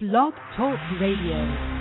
[0.00, 1.79] Blog Talk Radio.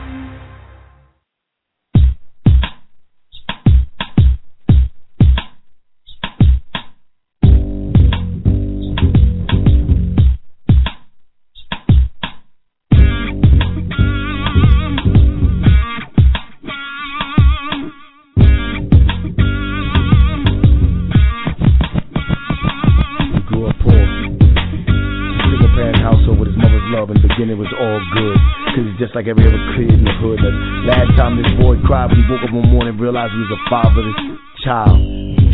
[28.99, 30.44] Just like every other kid in the hood.
[30.44, 30.52] The
[30.84, 33.61] last time this boy cried when he woke up one morning, realized he was a
[33.72, 34.19] fatherless
[34.59, 35.00] child.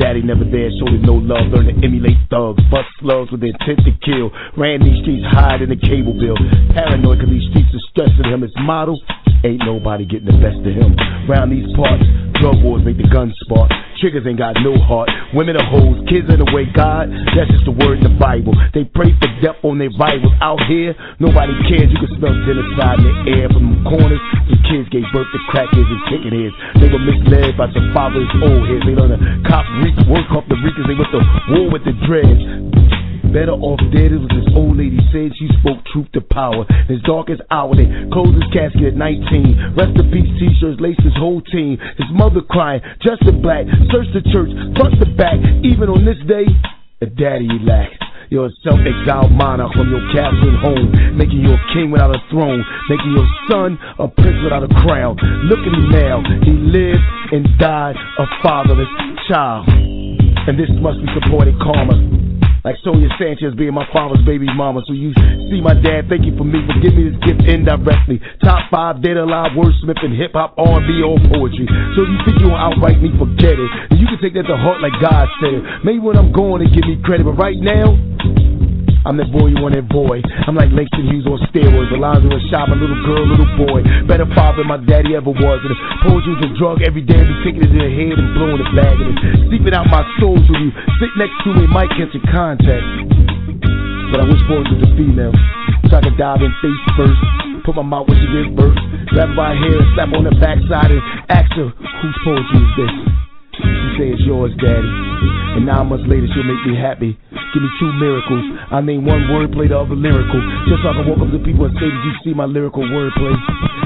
[0.01, 3.53] Daddy never there, showed him no love, learned to emulate thugs, bust slugs with the
[3.53, 4.33] intent to kill.
[4.57, 6.35] Ran these streets, hide in the cable bill.
[6.73, 8.41] Paranoid cause these streets are stressing him.
[8.41, 8.97] His model,
[9.43, 10.95] ain't nobody getting the best of him.
[11.27, 12.05] Round these parts,
[12.39, 13.71] drug wars make the guns spark.
[13.99, 15.09] Triggers ain't got no heart.
[15.33, 16.67] Women are hoes, kids in the way.
[16.69, 18.53] God, that's just the word in the Bible.
[18.75, 20.35] They pray for death on their rivals.
[20.43, 21.89] Out here, nobody cares.
[21.89, 24.21] You can smell genocide in the air from the corners.
[24.51, 26.55] Some kids gave birth to crackheads and chicken heads.
[26.83, 28.83] They were misled by some fathers' old heads.
[28.83, 30.85] They learned to cop reek, work off the reekers.
[30.91, 31.23] They went to
[31.55, 32.94] war with the dreads.
[33.35, 36.63] Better off dead, it was this old lady said she spoke truth to power.
[36.87, 39.75] His darkest hour, they closed his casket at 19.
[39.75, 41.75] Rest in peace t-shirts laced his whole team.
[41.99, 45.35] His mother crying, dressed in black, searched the church, front the back.
[45.67, 46.47] Even on this day,
[47.03, 47.99] a daddy he lacked.
[48.31, 50.87] You're a self-exiled monarch from your castle and home,
[51.19, 55.19] making you a king without a throne, making your son a prince without a crown.
[55.51, 56.23] Look at him now.
[56.39, 57.03] He lived
[57.35, 58.87] and died a fatherless
[59.27, 59.67] child.
[60.45, 61.97] And this must be supported karma.
[62.65, 64.81] Like Sonia Sanchez being my father's baby mama.
[64.89, 65.13] So you
[65.53, 68.17] see my dad, thank you for me for giving me this gift indirectly.
[68.41, 71.69] Top five dead alive wordsmith in hip hop, R&B, or poetry.
[71.93, 73.69] So you think you will outright me, forget it.
[73.93, 75.61] And you can take that to heart like God said.
[75.61, 75.63] it.
[75.85, 77.93] Maybe when I'm going to give me credit, but right now.
[79.05, 80.17] I'm that boy you want that boy.
[80.49, 81.93] I'm like Langston Hughes on steroids.
[81.93, 83.85] Alonzo and shop, a little girl, little boy.
[84.09, 85.61] Better father than my daddy ever was.
[85.61, 88.17] And if poetry was a drug, every day I'd be taking it to the head
[88.17, 88.97] and blowing it back.
[88.97, 89.13] And
[89.45, 92.81] sleeping out my soul so you sit next to me might catch a contact.
[94.09, 95.37] But I wish boys was a female.
[95.85, 97.21] So I could dive in face first.
[97.61, 98.77] Put my mouth where she gives birth.
[99.13, 102.93] Grab by hair and slap on the backside and ask her, whose poetry is this?
[103.53, 104.89] She say it's yours, daddy.
[105.61, 107.13] And nine months later, she'll make me happy.
[107.55, 108.43] Give me two miracles.
[108.67, 110.43] I name one wordplay, the other lyrical.
[110.67, 112.83] Just so I can walk up to people and say, Did you see my lyrical
[112.83, 113.31] wordplay?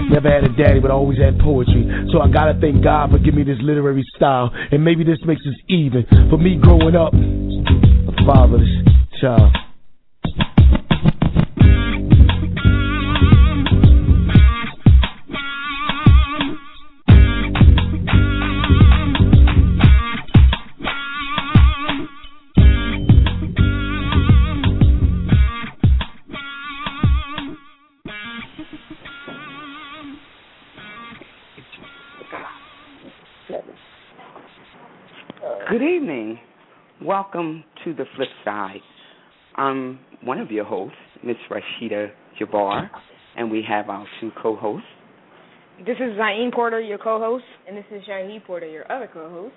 [0.09, 1.85] Never had a daddy, but I always had poetry.
[2.09, 4.49] So I gotta thank God for giving me this literary style.
[4.71, 6.01] And maybe this makes us even.
[6.33, 8.73] For me growing up, a fatherless
[9.21, 9.53] child.
[35.69, 36.39] Good evening.
[36.99, 38.81] Welcome to the flip side.
[39.55, 42.09] I'm one of your hosts, Miss Rashida
[42.41, 42.89] Jabbar,
[43.37, 44.87] and we have our two co-hosts.
[45.85, 49.53] This is Zain Porter, your co-host, and this is Shaheed Porter, your other co-host.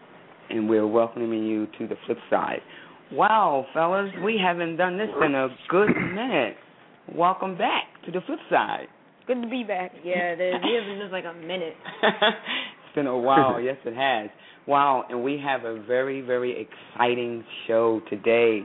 [0.51, 2.61] And we're welcoming you to the flip side.
[3.11, 6.57] Wow, fellas, we haven't done this in a good minute.
[7.15, 8.89] Welcome back to the flip side.
[9.27, 9.93] Good to be back.
[10.05, 11.73] Yeah, it has been like a minute.
[12.03, 13.59] it's been a while.
[13.59, 14.29] yes, it has.
[14.69, 18.61] Wow, and we have a very, very exciting show today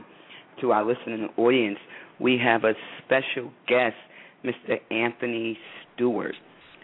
[0.60, 1.78] to our listening audience.
[2.20, 3.96] We have a special guest,
[4.44, 4.76] Mr.
[4.92, 5.58] Anthony
[5.94, 6.36] Stewart,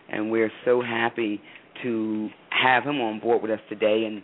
[0.09, 1.41] and we're so happy
[1.85, 4.05] to have him on board with us today.
[4.05, 4.21] And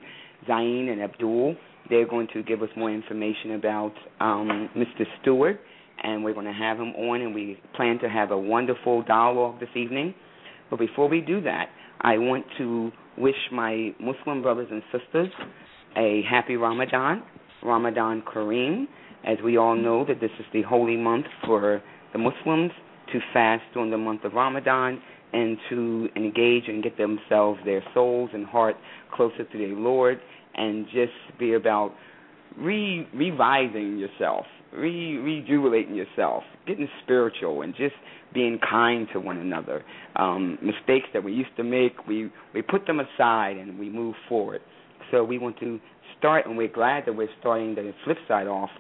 [0.49, 1.55] Zain and Abdul,
[1.89, 5.05] they're going to give us more information about um, Mr.
[5.23, 5.61] Stewart,
[6.03, 9.61] and we're going to have him on, and we plan to have a wonderful dialogue
[9.61, 10.17] this evening.
[10.69, 11.69] But before we do that,
[12.01, 12.91] I want to
[13.21, 15.29] wish my Muslim brothers and sisters
[15.97, 17.23] a happy Ramadan,
[17.63, 18.87] Ramadan Kareem,
[19.25, 21.83] as we all know that this is the holy month for
[22.13, 22.73] the Muslims
[23.13, 25.01] to fast during the month of Ramadan
[25.33, 28.77] and to engage and get themselves, their souls and heart
[29.15, 30.19] closer to their Lord
[30.55, 31.93] and just be about
[32.57, 37.95] re revising yourself re rejuvenating yourself, getting spiritual, and just
[38.33, 39.85] being kind to one another.
[40.17, 44.15] Um, mistakes that we used to make, we we put them aside and we move
[44.29, 44.61] forward.
[45.11, 45.81] So we want to
[46.19, 48.71] start, and we're glad that we're starting the flip side off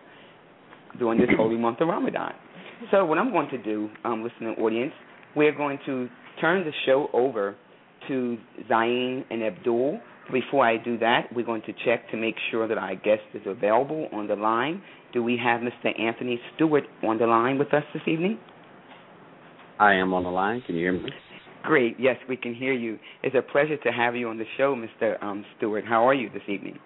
[0.99, 2.35] during this holy month of Ramadan.
[2.91, 4.93] So what I'm going to do, um, listening audience,
[5.37, 6.09] we're going to
[6.41, 7.57] turn the show over
[8.09, 8.39] to
[8.69, 10.01] Zain and Abdul.
[10.33, 13.43] Before I do that, we're going to check to make sure that our guest is
[13.47, 14.83] available on the line.
[15.13, 15.99] Do we have Mr.
[15.99, 18.39] Anthony Stewart on the line with us this evening?
[19.81, 20.63] I am on the line.
[20.65, 21.11] Can you hear me?
[21.65, 21.97] Great.
[21.99, 22.99] Yes, we can hear you.
[23.23, 25.23] It's a pleasure to have you on the show, Mr.
[25.23, 25.85] Um, Stewart.
[25.85, 26.79] How are you this evening?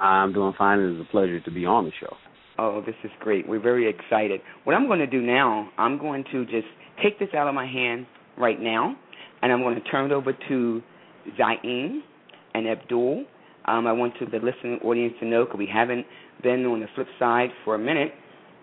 [0.00, 0.80] I'm doing fine.
[0.80, 2.14] It is a pleasure to be on the show.
[2.58, 3.48] Oh, this is great.
[3.48, 4.40] We're very excited.
[4.64, 6.66] What I'm going to do now, I'm going to just
[7.02, 8.06] take this out of my hand
[8.36, 8.96] right now,
[9.42, 10.82] and I'm going to turn it over to
[11.36, 12.02] Zain
[12.58, 13.24] and Abdul.
[13.64, 16.06] Um, I want to the listening audience to know because we haven't
[16.42, 18.12] been on the flip side for a minute.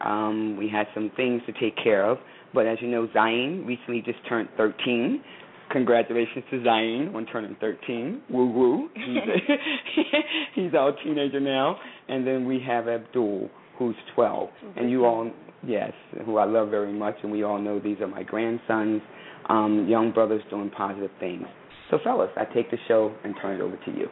[0.02, 2.18] Um, we had some things to take care of,
[2.54, 5.24] but as you know, Zain recently just turned 13.
[5.72, 8.22] Congratulations to Zain on turning 13.
[8.30, 8.90] Woo woo.
[8.94, 9.56] He's,
[10.56, 11.78] he's our teenager now.
[12.08, 14.50] And then we have Abdul, who's 12.
[14.76, 15.32] And you all,
[15.66, 15.92] yes,
[16.26, 19.02] who I love very much, and we all know these are my grandsons,
[19.50, 21.46] um, young brothers doing positive things.
[21.92, 24.08] So, fellas, I take the show and turn it over to you.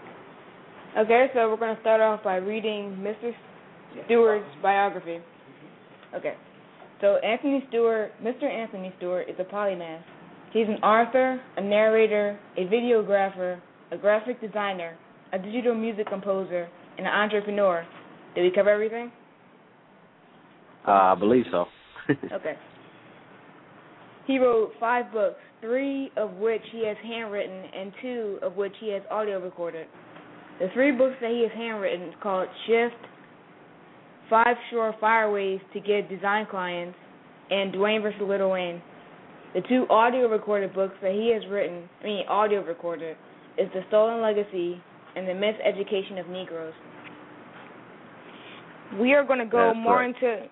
[0.98, 3.32] Okay, so we're going to start off by reading Mr.
[4.06, 5.20] Stewart's biography.
[6.16, 6.36] Okay,
[7.02, 8.44] so Anthony Stewart, Mr.
[8.44, 10.04] Anthony Stewart is a polymath.
[10.52, 13.60] He's an author, a narrator, a videographer,
[13.92, 14.96] a graphic designer,
[15.32, 17.84] a digital music composer, and an entrepreneur.
[18.36, 19.12] Did we cover everything?
[20.88, 21.66] Uh, I believe so.
[22.32, 22.56] okay.
[24.26, 28.90] He wrote five books, three of which he has handwritten and two of which he
[28.92, 29.88] has audio recorded.
[30.60, 32.96] The three books that he has handwritten is called Shift,
[34.30, 36.98] Five Sure Fireways to Get Design Clients,
[37.50, 38.22] and Dwayne vs.
[38.22, 38.82] Little Wayne.
[39.54, 43.18] The two audio recorded books that he has written, I mean audio recorded,
[43.58, 44.82] is The Stolen Legacy
[45.16, 46.74] and The Miseducation of Negroes.
[49.00, 50.24] We are going to go That's more correct.
[50.24, 50.48] into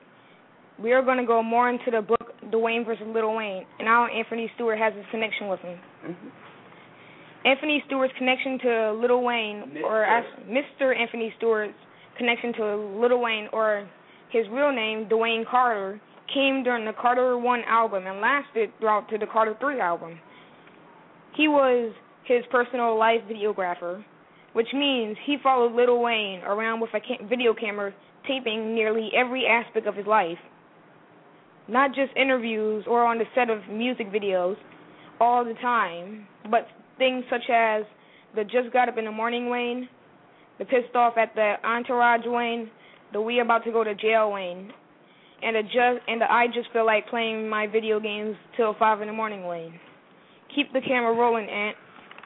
[0.82, 2.21] we are going to go more into the book
[2.52, 5.80] Dwayne versus Little Wayne and how Anthony Stewart has his connection with him.
[6.06, 6.28] Mm-hmm.
[7.44, 10.96] Anthony Stewart's connection to Little Wayne, or uh, as Mr.
[10.96, 11.74] Anthony Stewart's
[12.18, 13.90] connection to Little Wayne, or
[14.32, 16.00] his real name, Dwayne Carter,
[16.34, 20.20] came during the Carter 1 album and lasted throughout to the Carter 3 album.
[21.36, 21.94] He was
[22.26, 24.04] his personal life videographer,
[24.54, 27.94] which means he followed Little Wayne around with a video camera
[28.28, 30.38] taping nearly every aspect of his life.
[31.68, 34.56] Not just interviews or on the set of music videos
[35.20, 36.68] all the time, but
[36.98, 37.84] things such as
[38.36, 39.88] the Just Got Up in the Morning Wayne,
[40.60, 42.70] the Pissed Off at the Entourage Wayne,
[43.14, 44.72] the We About to Go to Jail Wayne,
[45.44, 49.02] and the just and the I Just Feel Like Playing My Video Games Till 5
[49.02, 49.80] in the Morning Wayne.
[50.56, 51.76] Keep the camera rolling, Ant.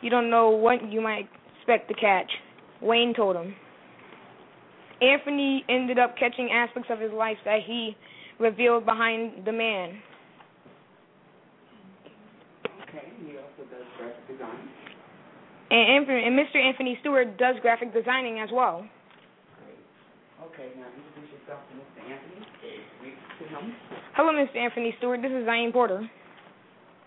[0.02, 1.28] You don't know what you might
[1.58, 2.30] expect to catch.
[2.82, 3.56] Wayne told him.
[5.02, 7.96] Anthony ended up catching aspects of his life that he
[8.40, 10.02] revealed behind the man.
[12.84, 14.70] Okay, he also does graphic design.
[15.72, 16.58] And, and Mr.
[16.58, 18.86] Anthony Stewart does graphic designing as well.
[20.46, 22.12] Okay, now introduce yourself to Mr.
[22.12, 22.46] Anthony.
[23.02, 23.74] Read to him.
[24.14, 24.58] Hello, Mr.
[24.58, 25.22] Anthony Stewart.
[25.22, 26.10] This is Zain Porter.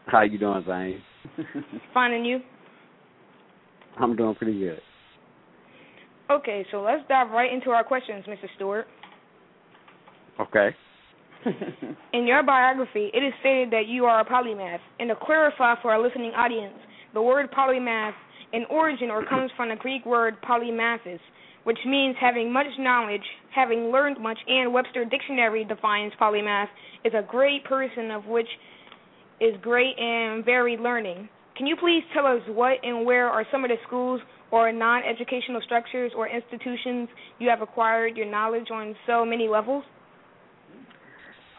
[0.07, 1.03] How you doing, Zain?
[1.95, 2.41] Finding you.
[3.99, 4.81] I'm doing pretty good.
[6.31, 8.47] Okay, so let's dive right into our questions, Mr.
[8.57, 8.87] Stewart.
[10.41, 10.75] Okay.
[12.12, 14.80] In your biography, it is stated that you are a polymath.
[14.99, 16.75] And to clarify for our listening audience,
[17.14, 18.14] the word polymath
[18.52, 21.21] in origin or comes from the Greek word polymathos,
[21.64, 23.23] which means having much knowledge,
[23.54, 26.68] having learned much, and Webster Dictionary defines polymath
[27.04, 28.49] as a great person of which
[29.40, 31.28] is great and varied learning.
[31.57, 35.61] Can you please tell us what and where are some of the schools or non-educational
[35.64, 39.85] structures or institutions you have acquired your knowledge on so many levels?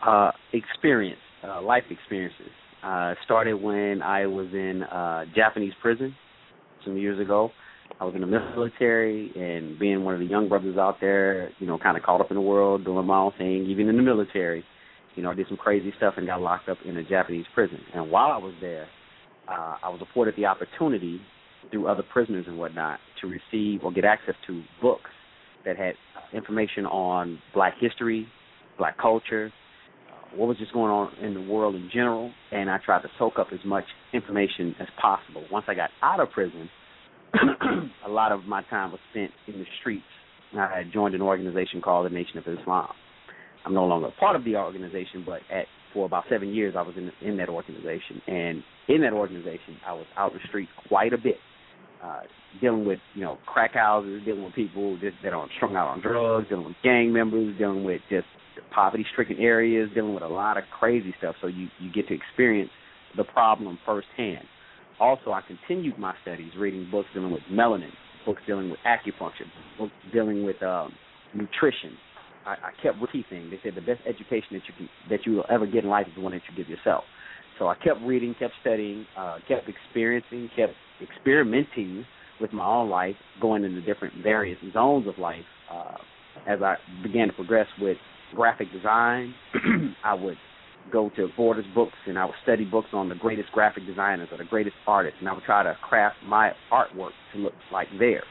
[0.06, 2.52] Uh, experience, uh, life experiences.
[2.84, 6.16] Uh, started when I was in uh, Japanese prison
[6.86, 7.52] some years ago.
[8.00, 11.68] I was in the military and being one of the young brothers out there, you
[11.68, 14.02] know, kind of caught up in the world, doing my own thing, even in the
[14.02, 14.64] military.
[15.16, 17.80] You know, I did some crazy stuff and got locked up in a Japanese prison.
[17.94, 18.88] And while I was there,
[19.50, 21.20] uh, I was afforded the opportunity
[21.72, 25.10] through other prisoners and whatnot to receive or get access to books
[25.66, 25.96] that had
[26.34, 28.28] information on black history,
[28.78, 29.59] black culture, uh,
[30.36, 33.40] what was just going on in the world in general, and I tried to soak
[33.40, 35.44] up as much information as possible.
[35.52, 36.70] Once I got out of prison,
[38.06, 40.04] a lot of my time was spent in the streets.
[40.58, 42.90] I had joined an organization called the Nation of Islam.
[43.66, 46.96] I'm no longer part of the organization, but at for about seven years I was
[46.98, 51.14] in in that organization, and in that organization I was out in the street quite
[51.14, 51.38] a bit,
[52.04, 52.22] uh,
[52.62, 56.02] dealing with you know crack houses, dealing with people just that are strung out on
[56.02, 58.28] drugs, dealing with gang members, dealing with just
[58.74, 61.36] poverty-stricken areas, dealing with a lot of crazy stuff.
[61.42, 62.72] So you you get to experience
[63.18, 64.46] the problem firsthand.
[65.00, 67.92] Also, I continued my studies, reading books dealing with melanin,
[68.26, 69.48] books dealing with acupuncture,
[69.78, 70.94] books dealing with um,
[71.34, 71.98] nutrition.
[72.46, 73.50] I, I kept repeating.
[73.50, 76.08] They said the best education that you can, that you will ever get in life
[76.08, 77.04] is the one that you give yourself.
[77.58, 82.06] So I kept reading, kept studying, uh, kept experiencing, kept experimenting
[82.42, 85.46] with my own life, going into different various zones of life.
[85.72, 85.98] Uh,
[86.48, 87.98] as I began to progress with
[88.36, 89.34] graphic design,
[90.04, 90.38] I would
[90.92, 94.38] go to Borders Books and I would study books on the greatest graphic designers or
[94.38, 98.24] the greatest artists, and I would try to craft my artwork to look like theirs.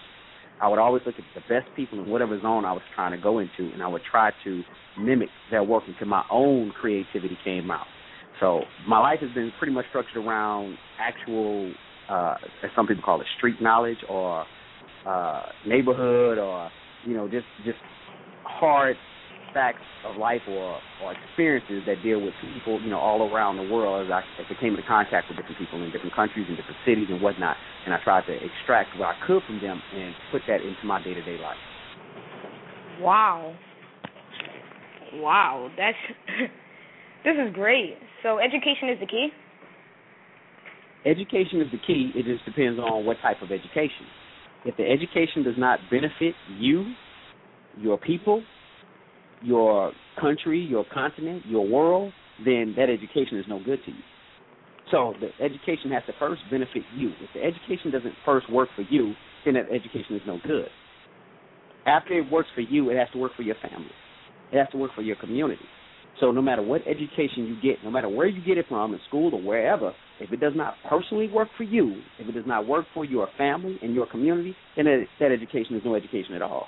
[0.60, 3.22] I would always look at the best people in whatever zone I was trying to
[3.22, 4.62] go into, and I would try to
[4.98, 7.86] mimic their work until my own creativity came out.
[8.40, 11.72] So my life has been pretty much structured around actual,
[12.08, 14.44] uh, as some people call it, street knowledge or
[15.06, 16.70] uh, neighborhood or
[17.04, 17.78] you know just just
[18.44, 18.96] hard
[19.52, 23.62] facts of life or or experiences that deal with people, you know, all around the
[23.62, 26.56] world as I, as I came into contact with different people in different countries and
[26.56, 30.14] different cities and whatnot, and I tried to extract what I could from them and
[30.32, 31.56] put that into my day to day life.
[33.00, 33.54] Wow.
[35.14, 35.96] Wow, that's
[37.24, 37.96] this is great.
[38.22, 39.28] So education is the key?
[41.06, 42.12] Education is the key.
[42.14, 44.04] It just depends on what type of education.
[44.64, 46.92] If the education does not benefit you,
[47.78, 48.42] your people,
[49.42, 52.12] your country, your continent, your world,
[52.44, 54.02] then that education is no good to you.
[54.90, 57.12] So the education has to first benefit you.
[57.20, 59.14] If the education doesn't first work for you,
[59.44, 60.68] then that education is no good.
[61.86, 63.90] After it works for you, it has to work for your family.
[64.52, 65.64] It has to work for your community.
[66.20, 69.00] So no matter what education you get, no matter where you get it from, in
[69.08, 72.66] school or wherever, if it does not personally work for you, if it does not
[72.66, 74.86] work for your family and your community, then
[75.20, 76.66] that, education is no education at all.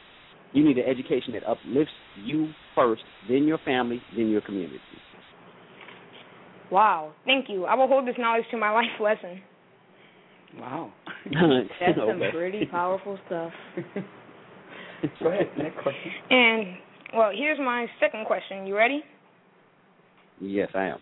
[0.52, 1.92] You need an education that uplifts
[2.24, 4.80] you first, then your family, then your community.
[6.70, 7.64] Wow, thank you.
[7.64, 9.40] I will hold this knowledge to my life lesson.
[10.58, 10.92] Wow.
[11.24, 12.30] That's some Okay.
[12.32, 13.52] pretty powerful stuff.
[15.22, 15.48] Go ahead.
[15.56, 16.10] Next question.
[16.30, 16.66] And
[17.14, 18.66] well, here's my second question.
[18.66, 19.02] You ready?
[20.40, 20.98] Yes, I am.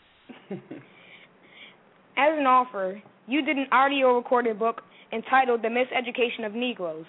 [0.50, 7.04] As an author, you did an audio recorded book entitled The Miseducation of Negroes.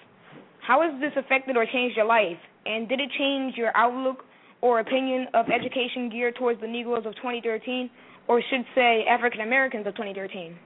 [0.70, 2.38] How has this affected or changed your life?
[2.64, 4.18] And did it change your outlook
[4.62, 7.90] or opinion of education geared towards the Negroes of 2013,
[8.28, 10.56] or should say African Americans of 2013?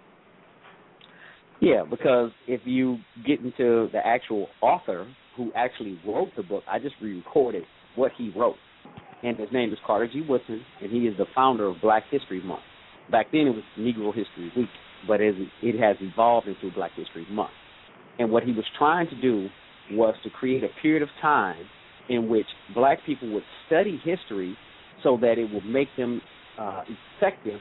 [1.63, 5.07] Yeah, because if you get into the actual author
[5.39, 7.63] who actually wrote the book, I just re-recorded
[7.97, 8.57] what he wrote,
[9.23, 10.23] and his name is Carter G.
[10.29, 12.61] Woodson, and he is the founder of Black History Month.
[13.11, 14.69] Back then, it was Negro History Week,
[15.09, 17.53] but it has evolved into Black History Month.
[18.19, 19.49] And what he was trying to do
[19.93, 21.65] was to create a period of time
[22.09, 24.57] in which black people would study history
[25.03, 26.21] so that it would make them
[26.59, 26.83] uh,
[27.19, 27.61] effective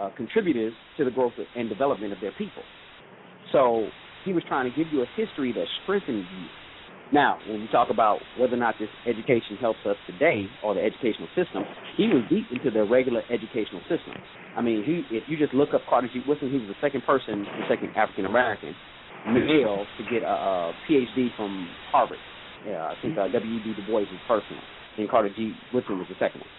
[0.00, 2.62] uh, contributors to the growth and development of their people.
[3.52, 3.88] So
[4.24, 6.46] he was trying to give you a history that strengthens you.
[7.10, 10.82] Now, when we talk about whether or not this education helps us today or the
[10.82, 11.64] educational system,
[11.96, 14.12] he was deep into the regular educational system.
[14.54, 16.20] I mean, he if you just look up Carter G.
[16.28, 18.74] Woodson, he was the second person, the second African American
[19.26, 22.18] male to get a, a PhD from Harvard.
[22.66, 23.74] Yeah, I think uh, W.E.B.
[23.74, 24.60] Du Bois was first one,
[24.98, 25.54] and Carter G.
[25.72, 26.50] Woodson was the second one.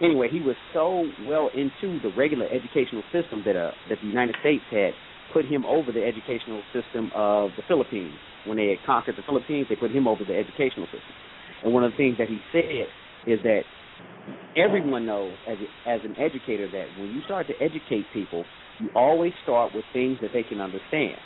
[0.00, 4.36] Anyway, he was so well into the regular educational system that uh, that the United
[4.40, 4.94] States had
[5.32, 8.14] put him over the educational system of the Philippines.
[8.46, 11.14] When they had conquered the Philippines, they put him over the educational system.
[11.64, 12.86] And one of the things that he said
[13.26, 13.62] is that
[14.56, 18.44] everyone knows as a, as an educator that when you start to educate people,
[18.78, 21.18] you always start with things that they can understand.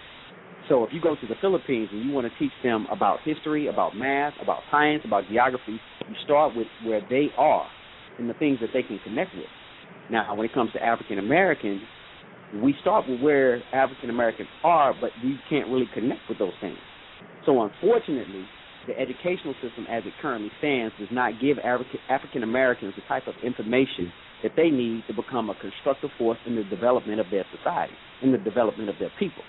[0.68, 3.66] So if you go to the Philippines and you want to teach them about history,
[3.66, 7.66] about math, about science, about geography, you start with where they are
[8.18, 9.46] and the things that they can connect with.
[10.10, 11.80] Now, when it comes to African Americans,
[12.62, 16.78] we start with where African Americans are, but we can't really connect with those things.
[17.46, 18.44] So unfortunately,
[18.86, 23.34] the educational system as it currently stands does not give African Americans the type of
[23.42, 27.94] information that they need to become a constructive force in the development of their society,
[28.22, 29.42] in the development of their people.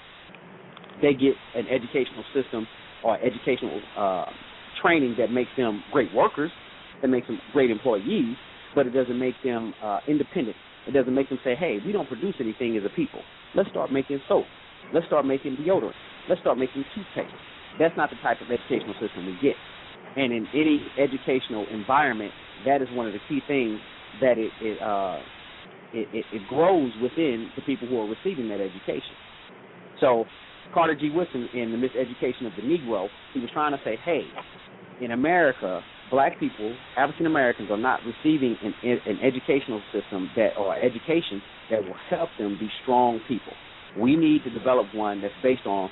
[1.04, 2.66] They get an educational system
[3.04, 4.26] or educational uh,
[4.82, 6.50] training that makes them great workers,
[7.02, 8.38] that makes them great employees,
[8.74, 10.56] but it doesn't make them uh, independent.
[10.88, 13.20] It doesn't make them say, hey, we don't produce anything as a people.
[13.54, 14.46] Let's start making soap.
[14.94, 15.94] Let's start making deodorant.
[16.30, 17.36] Let's start making toothpaste.
[17.80, 19.56] That's not the type of educational system we get.
[20.16, 22.32] And in any educational environment,
[22.66, 23.80] that is one of the key things
[24.22, 25.20] that it it uh
[25.94, 29.16] it, it, it grows within the people who are receiving that education.
[30.00, 30.26] So
[30.74, 31.10] Carter G.
[31.10, 34.24] Woodson in the Miseducation of the Negro, he was trying to say, hey,
[35.02, 40.76] in America, black people, African Americans, are not receiving an, an educational system that or
[40.76, 43.54] education that will help them be strong people.
[44.00, 45.90] We need to develop one that's based on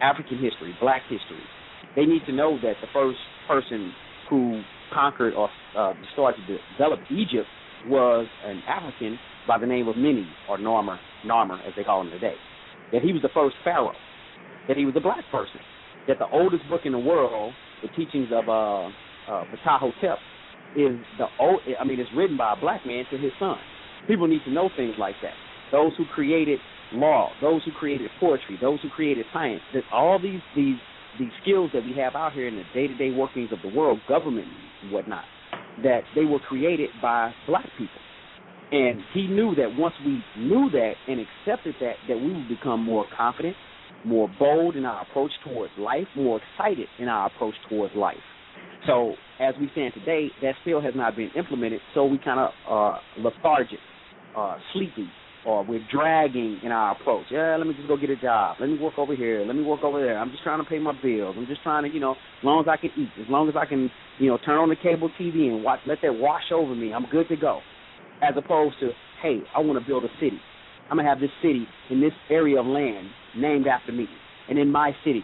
[0.00, 1.42] African history, black history.
[1.96, 3.92] They need to know that the first person
[4.30, 4.62] who
[4.92, 7.46] conquered or uh, started to develop Egypt
[7.86, 12.10] was an African by the name of Menes or Narmer, Narmer as they call him
[12.10, 12.34] today.
[12.92, 13.92] That he was the first pharaoh.
[14.66, 15.60] That he was a black person.
[16.06, 17.52] That the oldest book in the world,
[17.82, 20.16] the teachings of uh, uh, Ptahhotep,
[20.76, 21.60] is the old.
[21.78, 23.58] I mean, it's written by a black man to his son.
[24.06, 25.34] People need to know things like that.
[25.70, 26.58] Those who created
[26.92, 30.76] law, those who created poetry, those who created science, that all these these
[31.18, 33.76] these skills that we have out here in the day to day workings of the
[33.76, 34.46] world, government
[34.82, 35.24] and whatnot,
[35.82, 38.00] that they were created by black people.
[38.70, 42.82] And he knew that once we knew that and accepted that, that we would become
[42.82, 43.56] more confident,
[44.04, 48.16] more bold in our approach towards life, more excited in our approach towards life.
[48.86, 51.80] So as we stand today, that still has not been implemented.
[51.94, 53.78] So we kind of are lethargic,
[54.36, 55.08] uh, sleepy,
[55.46, 57.26] or we're dragging in our approach.
[57.30, 58.56] Yeah, let me just go get a job.
[58.60, 59.44] Let me work over here.
[59.46, 60.18] Let me work over there.
[60.18, 61.36] I'm just trying to pay my bills.
[61.38, 63.54] I'm just trying to, you know, as long as I can eat, as long as
[63.56, 66.74] I can, you know, turn on the cable TV and watch, let that wash over
[66.74, 66.92] me.
[66.92, 67.60] I'm good to go.
[68.22, 68.90] As opposed to,
[69.22, 70.38] hey, I want to build a city.
[70.90, 74.06] I'm gonna have this city in this area of land named after me,
[74.48, 75.22] and in my city,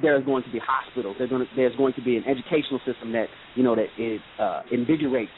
[0.00, 1.16] there's going to be hospitals.
[1.18, 3.88] There's going to, there's going to be an educational system that you know that
[4.42, 5.30] uh, invigorates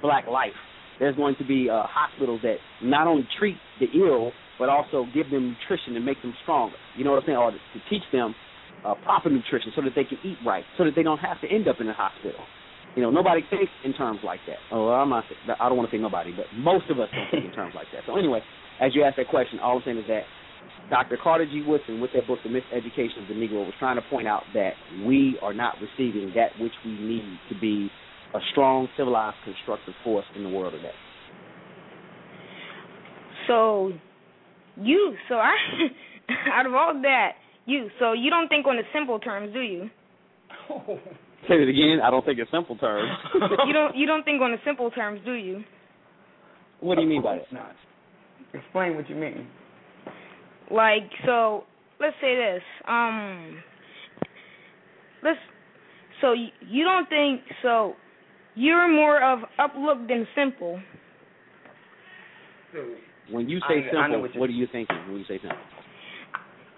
[0.00, 0.54] black life
[0.98, 5.30] there's going to be uh, hospitals that not only treat the ill, but also give
[5.30, 6.76] them nutrition and make them stronger.
[6.96, 7.38] You know what I'm saying?
[7.38, 8.34] Or to, to teach them
[8.84, 11.48] uh, proper nutrition so that they can eat right, so that they don't have to
[11.48, 12.40] end up in a hospital.
[12.96, 14.56] You know, nobody thinks in terms like that.
[14.72, 15.24] Oh, I'm not.
[15.60, 17.86] I don't want to say nobody, but most of us don't think in terms like
[17.92, 18.02] that.
[18.06, 18.40] So anyway,
[18.80, 20.22] as you asked that question, all I'm saying is that
[20.90, 21.18] Dr.
[21.22, 21.62] Carter G.
[21.66, 24.72] Woodson, with that book, The Miseducation of the Negro, was trying to point out that
[25.04, 27.90] we are not receiving that which we need to be
[28.34, 30.92] a strong, civilized, constructive force in the world today.
[33.46, 33.92] So,
[34.76, 35.54] you, so I,
[36.52, 37.32] out of all that,
[37.66, 39.90] you, so you don't think on the simple terms, do you?
[41.46, 42.00] Say it again.
[42.02, 43.10] I don't think it's simple terms.
[43.66, 45.62] you don't, you don't think on the simple terms, do you?
[46.80, 47.52] What do you mean by that?
[47.52, 47.74] Not.
[48.52, 49.46] Explain what you mean.
[50.70, 51.64] Like, so,
[52.00, 52.62] let's say this.
[52.86, 53.62] Um,
[55.22, 55.38] let's.
[56.20, 57.94] So you don't think so?
[58.54, 60.80] You're more of uplook than simple.
[63.30, 65.38] When you say I- I simple, know what, what are you thinking when you say
[65.38, 65.56] simple?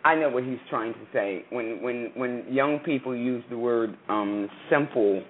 [0.05, 1.45] I know what he's trying to say.
[1.51, 5.23] When when when young people use the word um simple,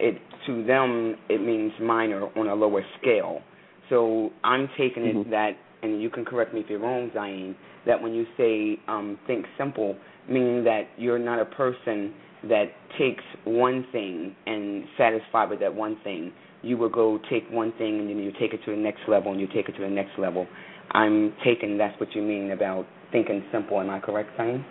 [0.00, 3.42] it to them it means minor on a lower scale.
[3.90, 5.30] So I'm taking it Mhm.
[5.30, 9.18] that, and you can correct me if you're wrong, Zain, that when you say um
[9.26, 9.96] think simple,
[10.28, 15.96] meaning that you're not a person that takes one thing and satisfied with that one
[16.04, 16.32] thing.
[16.62, 19.32] You will go take one thing and then you take it to the next level
[19.32, 20.46] and you take it to the next level.
[20.92, 23.80] I'm taking that's what you mean about thinking simple.
[23.80, 24.64] Am I correct, Zain?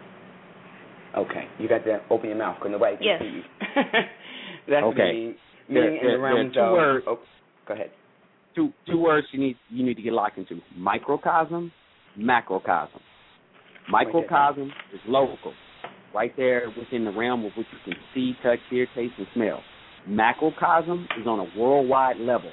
[1.16, 3.22] Okay, you got to open your mouth because nobody can Yes.
[3.22, 3.44] see you.
[4.68, 5.12] that's Okay.
[5.14, 5.36] meaning,
[5.70, 6.74] There- meaning in there- the there are two of.
[6.74, 7.06] words.
[7.08, 7.20] Oh,
[7.68, 7.92] go ahead.
[8.56, 11.72] Two two words you need you need to get locked into: microcosm,
[12.18, 13.00] macrocosm.
[13.90, 15.54] Microcosm is local,
[16.14, 19.62] right there within the realm of what you can see, touch, hear, taste, and smell.
[20.08, 22.52] Macrocosm is on a worldwide level.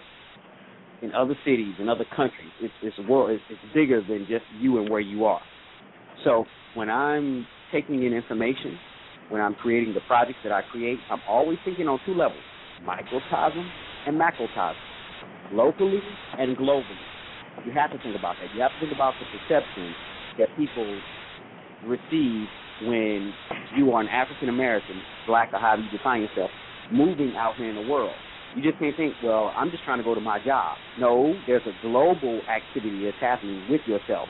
[1.03, 3.31] In other cities, in other countries, it's it's world.
[3.31, 5.41] It's, it's bigger than just you and where you are.
[6.25, 8.79] So when I'm taking in information,
[9.31, 12.43] when I'm creating the projects that I create, I'm always thinking on two levels:
[12.85, 13.71] microcosm
[14.07, 14.77] and macrocosm,
[15.53, 16.01] locally
[16.39, 16.85] and globally.
[17.65, 18.55] You have to think about that.
[18.55, 19.95] You have to think about the perception
[20.39, 21.01] that people
[21.87, 22.49] receive
[22.85, 23.33] when
[23.77, 26.51] you are an African American, black or however you define yourself,
[26.93, 28.15] moving out here in the world.
[28.57, 30.77] You just can't think, well, I'm just trying to go to my job.
[30.99, 34.29] No, there's a global activity that's happening with yourself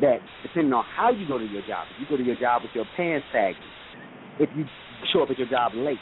[0.00, 2.62] that depending on how you go to your job, if you go to your job
[2.62, 3.60] with your pants sagging,
[4.38, 4.64] if you
[5.12, 5.98] show up at your job late,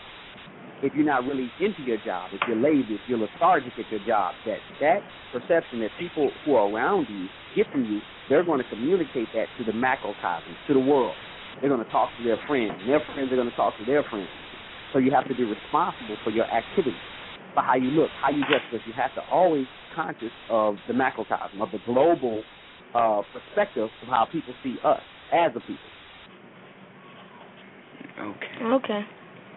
[0.83, 4.01] if you're not really into your job, if you're lazy, if you're lethargic at your
[4.07, 5.01] job, that that
[5.33, 9.47] perception that people who are around you get from you, they're going to communicate that
[9.59, 11.15] to the macrocosm, to the world.
[11.61, 13.85] They're going to talk to their friends, and their friends are going to talk to
[13.85, 14.29] their friends.
[14.93, 16.97] So you have to be responsible for your activity,
[17.55, 20.95] for how you look, how you dress, because you have to always conscious of the
[20.95, 22.43] macrocosm, of the global
[22.95, 25.01] uh, perspective of how people see us
[25.33, 25.77] as a people.
[28.21, 28.65] Okay.
[28.65, 29.01] Okay.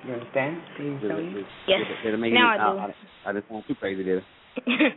[0.06, 0.62] You understand?
[0.78, 1.44] Do you tell you?
[1.68, 1.80] Yes.
[2.04, 2.94] Did it make Now any, I do.
[3.26, 4.24] I, I just want too crazy there.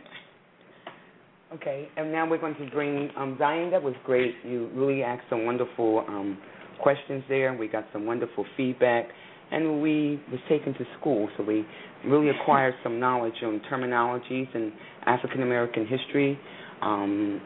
[1.53, 3.71] Okay, and now we're going to bring um, Zion.
[3.71, 4.35] That was great.
[4.43, 6.37] You really asked some wonderful um,
[6.81, 7.53] questions there.
[7.53, 9.05] We got some wonderful feedback,
[9.49, 11.65] and we was taken to school, so we
[12.05, 14.73] really acquired some knowledge on terminologies and
[15.05, 16.37] African American history.
[16.81, 17.41] Um,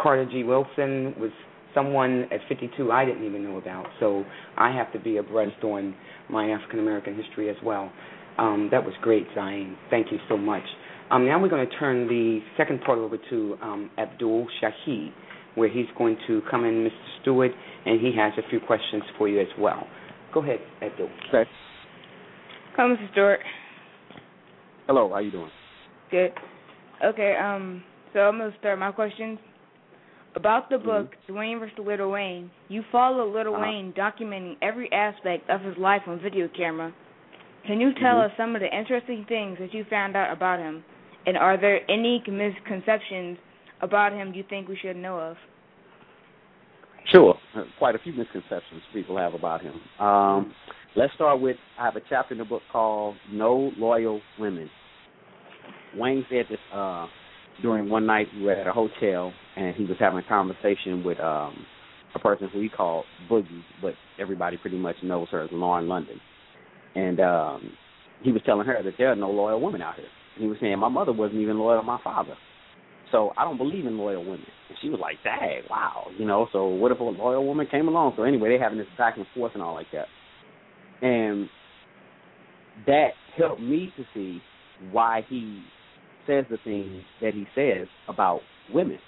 [0.00, 0.44] Carter G.
[0.44, 1.30] Wilson was
[1.74, 4.24] someone at 52 I didn't even know about, so
[4.56, 5.94] I have to be abreast on
[6.28, 7.90] my African American history as well.
[8.38, 9.76] Um, that was great, Zion.
[9.90, 10.62] Thank you so much.
[11.10, 15.12] Um, now we're going to turn the second part over to um, Abdul Shaheed,
[15.54, 17.20] where he's going to come in, Mr.
[17.20, 17.50] Stewart,
[17.84, 19.86] and he has a few questions for you as well.
[20.32, 21.10] Go ahead, Abdul.
[21.28, 21.50] Okay.
[22.76, 23.12] Come, Mr.
[23.12, 23.40] Stewart.
[24.86, 25.50] Hello, how you doing?
[26.10, 26.32] Good.
[27.04, 29.38] Okay, um, so I'm gonna start my questions.
[30.34, 31.78] About the book, Dwayne vs.
[31.78, 33.64] Little Wayne, you follow Little Uh-huh.
[33.64, 36.92] Wayne documenting every aspect of his life on video camera.
[37.66, 38.24] Can you tell Mhm.
[38.24, 40.84] us some of the interesting things that you found out about him?
[41.26, 43.38] And are there any misconceptions
[43.82, 45.36] about him you think we should know of?
[47.04, 47.38] Sure.
[47.78, 49.80] Quite a few misconceptions people have about him.
[49.98, 50.54] Um,
[50.94, 54.70] let's start with I have a chapter in the book called No Loyal Women.
[55.94, 57.06] Wayne said this uh,
[57.62, 61.18] during one night we were at a hotel and he was having a conversation with
[61.20, 61.64] um,
[62.14, 66.20] a person who he called Boogie, but everybody pretty much knows her as Lauren London.
[66.94, 67.72] And um,
[68.22, 70.06] he was telling her that there are no loyal women out here.
[70.34, 72.34] And he was saying my mother wasn't even loyal to my father.
[73.10, 74.46] So I don't believe in loyal women.
[74.68, 77.88] And she was like, Dang, wow, you know, so what if a loyal woman came
[77.88, 78.14] along?
[78.16, 80.06] So anyway, they having this back and forth and all like that.
[81.06, 81.48] And
[82.86, 84.40] that helped me to see
[84.90, 85.62] why he
[86.26, 88.40] says the things that he says about
[88.72, 88.98] women.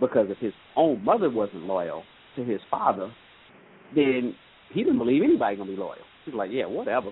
[0.00, 2.04] Because if his own mother wasn't loyal
[2.36, 3.12] to his father,
[3.94, 4.34] then
[4.72, 5.96] he didn't believe anybody gonna be loyal.
[6.24, 7.10] He's like, Yeah, whatever.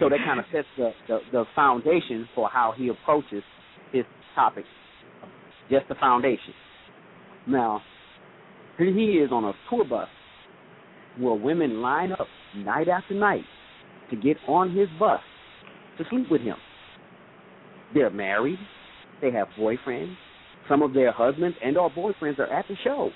[0.00, 3.42] So that kind of sets the, the the foundation for how he approaches
[3.92, 4.64] his topic
[5.70, 6.54] just the foundation.
[7.46, 7.82] Now,
[8.78, 10.08] here he is on a tour bus
[11.18, 13.44] where women line up night after night
[14.10, 15.20] to get on his bus
[15.98, 16.56] to sleep with him.
[17.94, 18.58] They're married,
[19.20, 20.14] they have boyfriends,
[20.68, 23.10] some of their husbands and or boyfriends are at the show.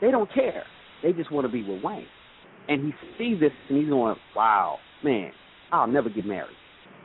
[0.00, 0.64] They don't care.
[1.02, 2.06] They just want to be with Wayne.
[2.68, 5.32] And he sees this and he's going, Wow, man,
[5.72, 6.56] I'll never get married.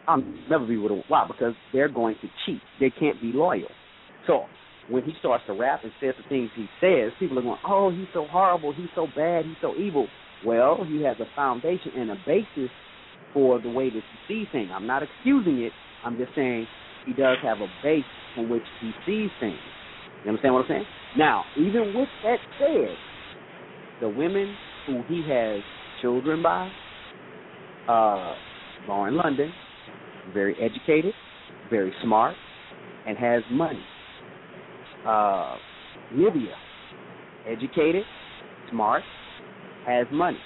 [0.08, 2.62] I'll never be with a wow, because they're going to cheat.
[2.80, 3.70] They can't be loyal.
[4.28, 4.46] So
[4.90, 7.92] when he starts to rap and says the things he says, people are going, "Oh,
[7.92, 10.08] he's so horrible, he's so bad, he's so evil."
[10.46, 12.72] Well, he has a foundation and a basis
[13.34, 14.72] for the way that he sees things.
[14.74, 15.72] I'm not excusing it.
[16.04, 16.68] I'm just saying
[17.06, 18.04] he does have a base
[18.36, 19.60] from which he sees things.
[20.24, 20.86] You understand what I'm saying?
[21.18, 22.96] Now, even with that said,
[24.00, 24.56] the women
[24.88, 25.62] who he has
[26.02, 26.72] children by,
[27.88, 28.36] uh,
[28.88, 29.52] Lauren London,
[30.34, 31.14] very educated,
[31.70, 32.36] very smart,
[33.08, 33.84] and has money
[35.06, 35.56] uh,
[36.14, 36.56] Nivea,
[37.48, 38.04] educated,
[38.70, 39.04] smart,
[39.86, 40.38] has money.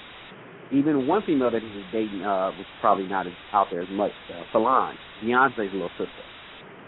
[0.72, 3.90] Even one female that he was dating uh, was probably not as out there as
[3.92, 4.12] much.
[4.34, 6.26] Uh, Solange, Beyonce's little sister,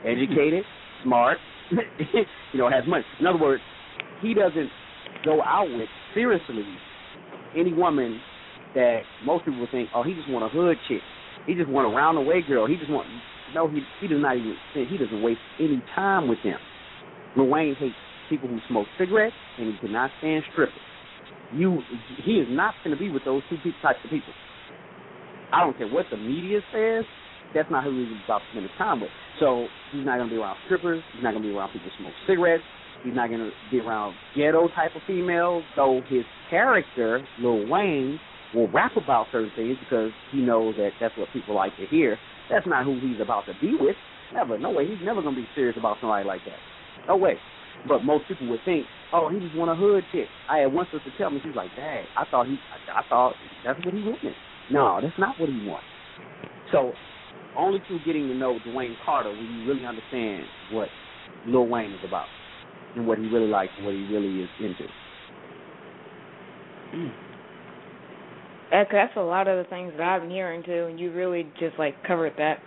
[0.04, 0.64] educated,
[1.04, 1.38] smart,
[1.72, 3.04] you know, has money.
[3.20, 3.62] In other words,
[4.22, 4.70] he doesn't
[5.24, 6.64] go out with seriously
[7.56, 8.20] any woman
[8.76, 11.02] that most people would think, oh, he just want a hood chick.
[11.46, 12.68] He just want a round the way girl.
[12.68, 13.08] He just want
[13.54, 13.70] no.
[13.70, 16.60] He he does not even he doesn't waste any time with them.
[17.36, 17.96] Lil Wayne hates
[18.30, 20.76] people who smoke cigarettes, and he cannot stand strippers.
[21.54, 21.80] You,
[22.26, 24.34] he is not going to be with those two types of people.
[25.54, 27.06] I don't care what the media says.
[27.56, 29.10] That's not who he's about to spend his time with.
[29.40, 31.02] So he's not going to be around strippers.
[31.14, 32.64] He's not going to be around people who smoke cigarettes.
[33.04, 35.64] He's not going to be around ghetto type of females.
[35.76, 38.20] Though his character, Lil Wayne,
[38.54, 42.18] will rap about certain things because he knows that that's what people like to hear.
[42.50, 43.96] That's not who he's about to be with.
[44.34, 44.58] Never.
[44.58, 44.88] No way.
[44.88, 46.60] He's never going to be serious about somebody like that.
[47.08, 47.36] No way.
[47.86, 50.28] But most people would think, oh, he just want a hood chick.
[50.50, 53.36] I had one sister tell me, she's like, dang, I thought he, I, I thought
[53.64, 54.34] that's what he wanted.
[54.72, 55.86] No, that's not what he wants.
[56.72, 56.94] So,
[57.58, 60.90] only through getting to know Dwayne Carter will you really understand what
[61.48, 62.28] Lil Wayne is about
[62.96, 64.84] and what he really likes and what he really is into.
[68.72, 71.48] Yeah, that's a lot of the things that I've been hearing too, and you really
[71.60, 72.60] just like covered that.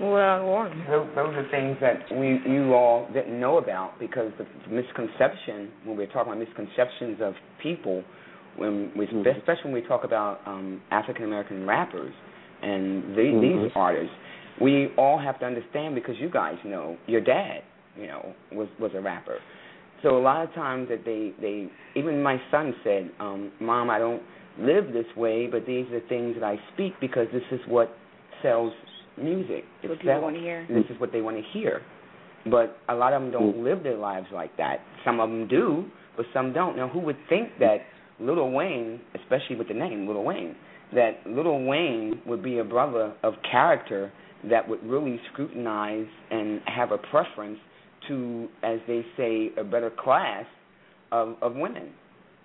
[0.00, 0.84] Well, Warren.
[0.88, 5.96] Those, those are things that we you all didn't know about because the misconception when
[5.96, 8.02] we're talking about misconceptions of people,
[8.56, 9.26] when we Mhm.
[9.38, 12.14] especially when we talk about um, African American rappers
[12.62, 13.40] and the, Mhm.
[13.64, 14.14] these artists,
[14.60, 17.62] we all have to understand because you guys know your dad,
[17.96, 19.38] you know, was was a rapper.
[20.02, 23.98] So a lot of times that they they even my son said, um, "Mom, I
[23.98, 24.22] don't
[24.58, 27.90] live this way, but these are things that I speak because this is what
[28.42, 28.72] sells
[29.22, 29.64] music.
[29.82, 30.66] It's what people want to hear.
[30.68, 31.82] This is what they want to hear.
[32.50, 33.64] But a lot of them don't Mm.
[33.64, 34.80] live their lives like that.
[35.04, 35.84] Some of them do,
[36.16, 36.76] but some don't.
[36.76, 37.78] Now, who would think that
[38.20, 40.54] Little Wayne, especially with the name Little Wayne,
[40.92, 44.10] that Little Wayne would be a brother of character
[44.44, 47.58] that would really scrutinize and have a preference
[48.08, 50.46] to, as they say, a better class
[51.12, 51.92] of of women?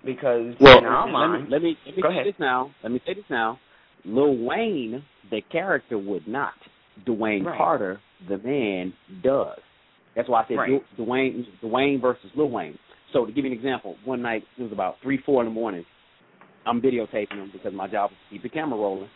[0.04, 2.26] Because Well, in our let mind, me let me, let me Go say ahead.
[2.26, 2.70] this now.
[2.82, 3.58] Let me say this now.
[4.04, 6.54] Lil Wayne, the character, would not.
[7.06, 7.56] Dwayne Right.
[7.56, 9.58] Carter, the man, does.
[10.14, 10.96] That's why I said Right.
[10.96, 12.78] Dwayne Dwayne versus Lil Wayne.
[13.12, 15.54] So to give you an example, one night it was about three, four in the
[15.54, 15.84] morning.
[16.66, 19.10] I'm videotaping him because my job is to keep the camera rolling.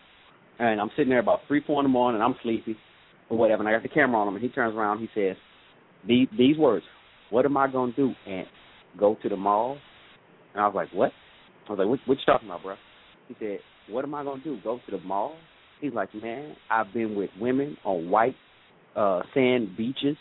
[0.59, 2.21] And I'm sitting there about three, four in the morning.
[2.21, 2.77] I'm sleepy
[3.31, 4.35] or whatever, and I got the camera on him.
[4.35, 4.99] And he turns around.
[4.99, 5.37] He says,
[6.07, 6.85] "These these words.
[7.31, 8.15] What am I gonna do?
[8.27, 8.47] And
[8.99, 9.79] go to the mall?"
[10.53, 11.13] And I was like, "What?"
[11.69, 12.75] I was like, "What, what you talking about, bro?"
[13.29, 14.59] He said, "What am I gonna do?
[14.63, 15.37] Go to the mall?"
[15.81, 18.37] He's like, "Man, I've been with women on white
[18.97, 20.17] uh sand beaches.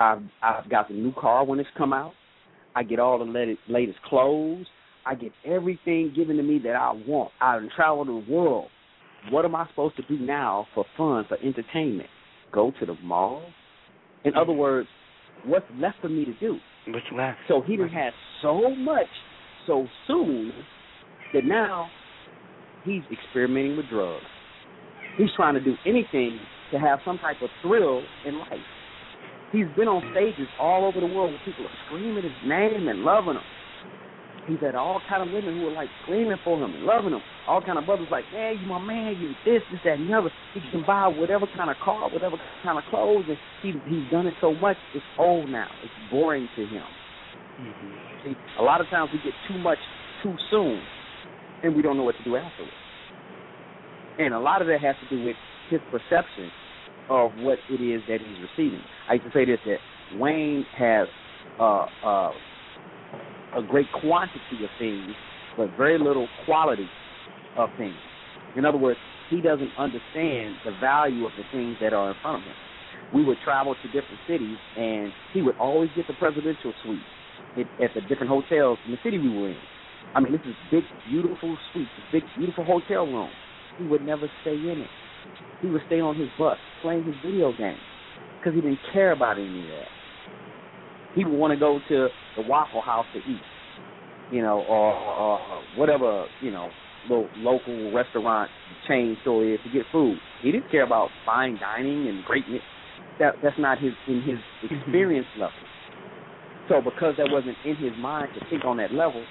[0.00, 2.12] I've I've got the new car when it's come out.
[2.74, 4.66] I get all the latest, latest clothes.
[5.06, 7.30] I get everything given to me that I want.
[7.40, 8.68] I travel the world.
[9.30, 12.08] What am I supposed to do now for fun, for entertainment?
[12.52, 13.42] Go to the mall?
[14.24, 14.88] In other words,
[15.44, 16.58] what's left for me to do?
[16.88, 17.38] what's left?
[17.48, 19.06] So he done had so much
[19.66, 20.52] so soon
[21.32, 21.88] that now
[22.84, 24.24] he's experimenting with drugs.
[25.16, 26.38] He's trying to do anything
[26.72, 28.66] to have some type of thrill in life.
[29.52, 33.06] He's been on stages all over the world where people are screaming his name and
[33.06, 33.46] loving him.
[34.46, 37.22] He's had all kind of women who are like screaming for him and loving him.
[37.46, 40.12] All kind of brothers like, hey, you my man, you this, this, that, and the
[40.12, 40.30] other.
[40.52, 44.26] He can buy whatever kind of car, whatever kind of clothes, and he he's done
[44.26, 44.76] it so much.
[44.94, 45.68] It's old now.
[45.82, 46.82] It's boring to him.
[47.60, 48.28] Mm-hmm.
[48.28, 49.78] See, a lot of times we get too much
[50.22, 50.82] too soon,
[51.64, 52.72] and we don't know what to do afterwards.
[54.18, 55.36] And a lot of that has to do with
[55.70, 56.50] his perception
[57.08, 58.80] of what it is that he's receiving.
[59.08, 61.08] I used to say this that Wayne has
[61.58, 62.32] uh, uh,
[63.56, 65.10] a great quantity of things,
[65.56, 66.88] but very little quality
[67.56, 67.96] of things.
[68.56, 68.98] In other words,
[69.30, 72.56] he doesn't understand the value of the things that are in front of him.
[73.14, 77.00] We would travel to different cities, and he would always get the presidential suite
[77.56, 79.56] at, at the different hotels in the city we were in.
[80.14, 83.30] I mean, this is big, beautiful suites, big, beautiful hotel room.
[83.78, 84.90] He would never stay in it.
[85.60, 87.80] He would stay on his bus playing his video games
[88.38, 89.88] because he didn't care about any of that.
[91.14, 93.40] He would want to go to the Waffle House to eat,
[94.30, 96.68] you know, or, or whatever, you know,
[97.08, 98.50] little local restaurant
[98.88, 100.18] chain store is to get food.
[100.42, 102.48] He didn't care about fine dining and great.
[102.48, 102.60] mi-
[103.18, 104.74] That that's not his in his mm-hmm.
[104.74, 105.52] experience level.
[106.68, 109.22] So because that wasn't in his mind to think on that level,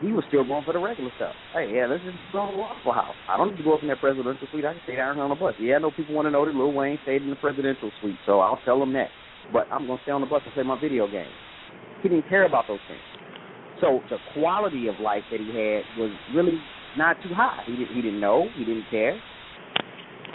[0.00, 1.34] he was still going for the regular stuff.
[1.52, 3.18] Hey, yeah, let's just go to the Waffle House.
[3.28, 4.64] I don't need to go up in that presidential suite.
[4.64, 5.54] I can stay down here on the bus.
[5.58, 8.18] Yeah, I know people want to know that Lil Wayne stayed in the presidential suite,
[8.26, 9.10] so I'll tell them that.
[9.52, 11.30] But I'm going to stay on the bus and play my video game.
[12.02, 13.02] He didn't care about those things.
[13.80, 16.58] So the quality of life that he had was really
[16.96, 17.62] not too high.
[17.66, 18.46] He didn't, he didn't know.
[18.56, 19.18] He didn't care.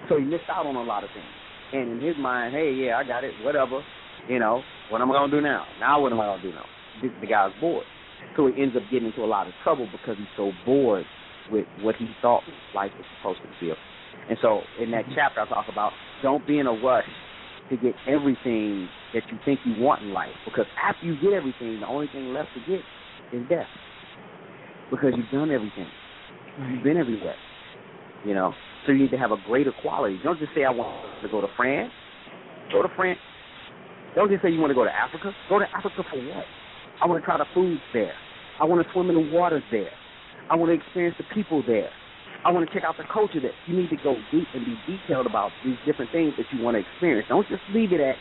[0.09, 1.25] So he missed out on a lot of things.
[1.71, 3.81] And in his mind, hey, yeah, I got it, whatever.
[4.27, 5.65] You know, what am I going to do now?
[5.79, 6.65] Now what am I going to do now?
[7.01, 7.85] The, the guy's bored.
[8.35, 11.05] So he ends up getting into a lot of trouble because he's so bored
[11.51, 13.75] with what he thought life was supposed to feel.
[14.29, 15.13] And so in that mm-hmm.
[15.15, 17.09] chapter, I talk about don't be in a rush
[17.69, 20.33] to get everything that you think you want in life.
[20.45, 22.81] Because after you get everything, the only thing left to get
[23.33, 23.67] is death.
[24.89, 25.87] Because you've done everything.
[26.69, 27.35] You've been everywhere.
[28.25, 28.53] You know?
[28.85, 30.19] So you need to have a greater quality.
[30.23, 31.91] Don't just say I want to go to France.
[32.71, 33.19] Go to France.
[34.15, 35.31] Don't just say you want to go to Africa.
[35.49, 36.45] Go to Africa for what?
[37.03, 38.13] I want to try the foods there.
[38.61, 39.91] I want to swim in the waters there.
[40.49, 41.89] I want to experience the people there.
[42.45, 43.51] I want to check out the culture there.
[43.67, 46.75] You need to go deep and be detailed about these different things that you want
[46.75, 47.27] to experience.
[47.27, 48.15] Don't just leave it at,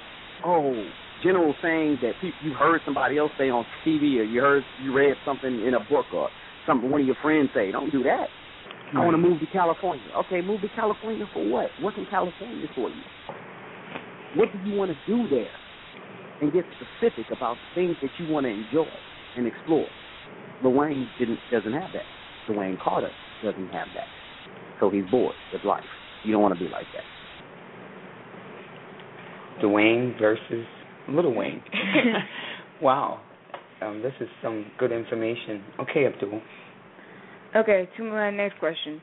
[0.44, 0.74] oh,
[1.22, 4.92] general sayings that people, you heard somebody else say on TV or you heard you
[4.92, 6.28] read something in a book or
[6.66, 7.70] something one of your friends say.
[7.70, 8.26] Don't do that.
[8.94, 10.04] I want to move to California.
[10.26, 11.70] Okay, move to California for what?
[11.80, 13.02] What's in California for you?
[14.34, 15.54] What do you want to do there?
[16.42, 16.64] And get
[16.98, 18.90] specific about things that you want to enjoy
[19.36, 19.86] and explore.
[20.62, 22.02] Dwayne didn't doesn't have that.
[22.48, 23.10] Dwayne Carter
[23.44, 24.06] doesn't have that.
[24.80, 25.84] So he's bored with life.
[26.24, 27.04] You don't want to be like that.
[29.64, 30.66] Dwayne versus
[31.08, 31.62] Little Wayne.
[32.82, 33.20] wow.
[33.80, 35.62] Um, this is some good information.
[35.80, 36.40] Okay, Abdul.
[37.56, 39.00] Okay, to my next question.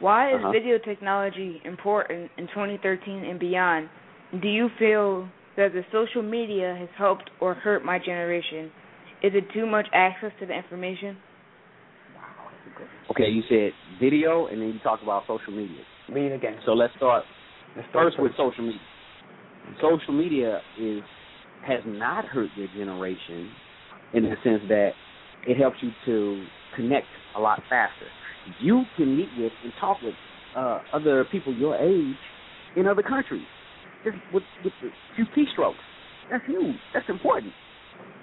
[0.00, 0.52] Why is Uh-huh.
[0.52, 3.88] video technology important in 2013 and beyond?
[4.40, 8.70] Do you feel that the social media has helped or hurt my generation?
[9.22, 11.16] Is it too much access to the information?
[13.10, 15.82] Okay, you said video, and then you talked about social media.
[16.08, 16.56] Read again.
[16.64, 17.24] So let's start
[17.76, 18.80] Let's start first with social media.
[19.80, 21.02] Social media is
[21.66, 23.50] has not hurt your generation
[24.14, 24.90] in the sense that
[25.46, 28.06] it helps you to connect a lot faster.
[28.60, 30.14] You can meet with and talk with
[30.56, 32.16] uh, other people your age
[32.76, 33.46] in other countries
[34.04, 35.74] just with, with a few keystrokes.
[36.30, 36.76] That's huge.
[36.94, 37.52] That's important.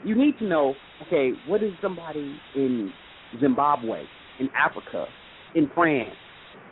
[0.04, 0.74] You need to know,
[1.08, 2.92] okay, what is somebody in
[3.40, 4.04] Zimbabwe,
[4.40, 5.06] in Africa,
[5.56, 6.16] in France,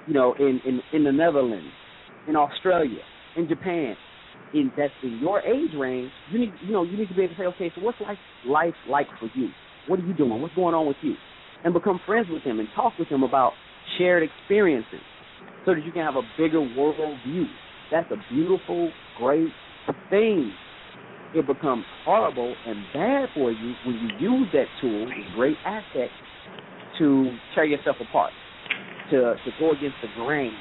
[0.07, 1.69] you know, in, in, in the Netherlands,
[2.27, 3.01] in Australia,
[3.35, 3.95] in Japan,
[4.53, 7.35] in that's in your age range, you need you know, you need to be able
[7.35, 8.17] to say, okay, so what's life
[8.47, 9.49] life like for you?
[9.87, 10.41] What are you doing?
[10.41, 11.15] What's going on with you?
[11.63, 13.53] And become friends with them and talk with them about
[13.97, 15.01] shared experiences
[15.65, 17.45] so that you can have a bigger world view.
[17.91, 19.49] That's a beautiful, great
[20.09, 20.51] thing.
[21.33, 26.09] It becomes horrible and bad for you when you use that tool, a great asset,
[26.99, 28.31] to tear yourself apart,
[29.11, 30.53] to to go against the grain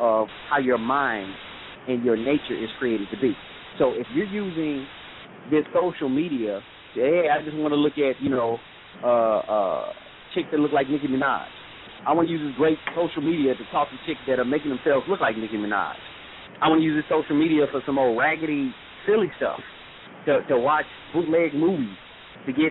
[0.00, 1.32] of how your mind
[1.88, 3.34] and your nature is created to be.
[3.78, 4.86] So if you're using
[5.50, 6.60] this social media,
[6.94, 8.58] hey, I just want to look at you know
[9.02, 9.92] uh, uh,
[10.34, 11.46] chicks that look like Nicki Minaj.
[12.06, 14.70] I want to use this great social media to talk to chicks that are making
[14.70, 15.94] themselves look like Nicki Minaj.
[16.62, 18.70] I want to use this social media for some old raggedy,
[19.04, 19.58] silly stuff.
[20.26, 21.98] To to watch bootleg movies,
[22.46, 22.70] to get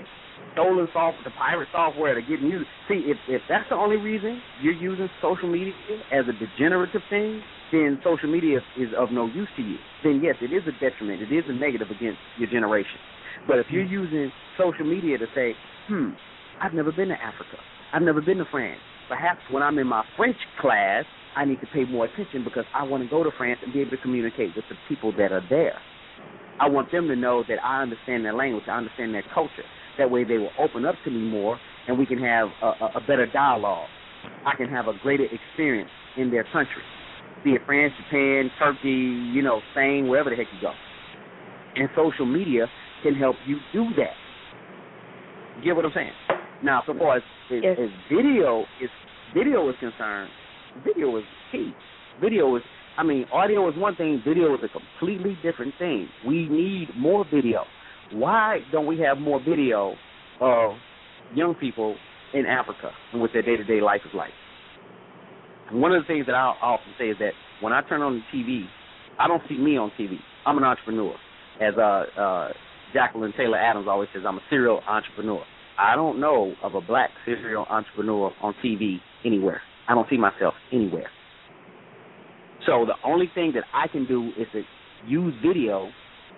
[0.54, 2.68] stolen software, the pirate software, to get music.
[2.88, 5.74] See, if if that's the only reason you're using social media
[6.12, 9.76] as a degenerative thing, then social media is of no use to you.
[10.04, 11.22] Then yes, it is a detriment.
[11.22, 13.00] It is a negative against your generation.
[13.48, 15.52] But if you're using social media to say,
[15.88, 16.10] hmm,
[16.62, 17.58] I've never been to Africa.
[17.92, 18.80] I've never been to France.
[19.12, 21.04] Perhaps when I'm in my French class,
[21.36, 23.82] I need to pay more attention because I want to go to France and be
[23.82, 25.78] able to communicate with the people that are there.
[26.62, 29.68] I want them to know that I understand their language, I understand their culture.
[29.98, 33.02] That way they will open up to me more and we can have a, a,
[33.02, 33.90] better dialogue.
[34.46, 36.84] I can have a greater experience in their country,
[37.44, 40.72] be it France, Japan, Turkey, you know, Spain, wherever the heck you go.
[41.76, 42.68] And social media
[43.04, 44.16] can help you do that.
[45.58, 46.41] You get what I'm saying?
[46.64, 47.78] Now, so far as, as, Yes.
[47.80, 48.90] as video is
[49.34, 50.30] video is concerned,
[50.86, 51.74] video is key.
[52.22, 52.64] Video is,
[52.98, 54.22] I mean, audio is one thing.
[54.26, 56.08] Video is a completely different thing.
[56.28, 57.64] We need more video.
[58.12, 59.96] Why don't we have more video
[60.40, 60.74] of
[61.34, 61.96] young people
[62.34, 64.32] in Africa and what their day to day life is like?
[65.72, 68.38] One of the things that I often say is that when I turn on the
[68.38, 68.66] TV,
[69.18, 70.18] I don't see me on TV.
[70.46, 71.16] I'm an entrepreneur.
[71.62, 72.50] As uh, uh,
[72.94, 75.42] Jacqueline Taylor Adams always says, I'm a serial entrepreneur.
[75.82, 79.62] I don't know of a black serial entrepreneur on TV anywhere.
[79.90, 81.10] I don't see myself anywhere.
[82.68, 84.62] So the only thing that I can do is to
[85.08, 85.90] use video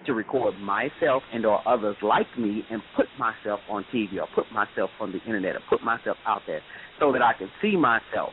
[0.06, 4.46] to record myself and or others like me and put myself on TV or put
[4.54, 6.62] myself on the internet or put myself out there
[7.00, 8.32] so that I can see myself.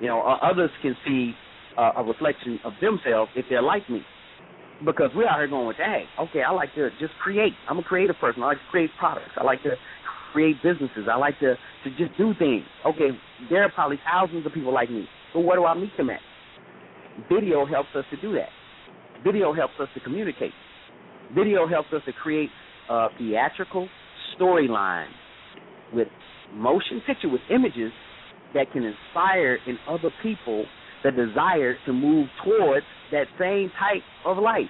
[0.00, 1.32] You know, or others can see
[1.78, 4.02] uh, a reflection of themselves if they're like me.
[4.84, 7.54] Because we're out here going with, hey, okay, I like to just create.
[7.68, 8.42] I'm a creative person.
[8.42, 9.32] I like to create products.
[9.38, 9.70] I like to
[10.32, 11.06] create businesses.
[11.10, 12.64] I like to to just do things.
[12.84, 13.10] Okay,
[13.50, 15.06] there are probably thousands of people like me.
[15.32, 16.20] But where do I meet them at?
[17.32, 18.48] Video helps us to do that.
[19.24, 20.52] Video helps us to communicate.
[21.34, 22.50] Video helps us to create
[22.88, 23.88] a theatrical
[24.38, 25.08] storyline
[25.92, 26.08] with
[26.52, 27.92] motion picture with images
[28.54, 30.64] that can inspire in other people
[31.02, 34.64] the desire to move towards that same type of life.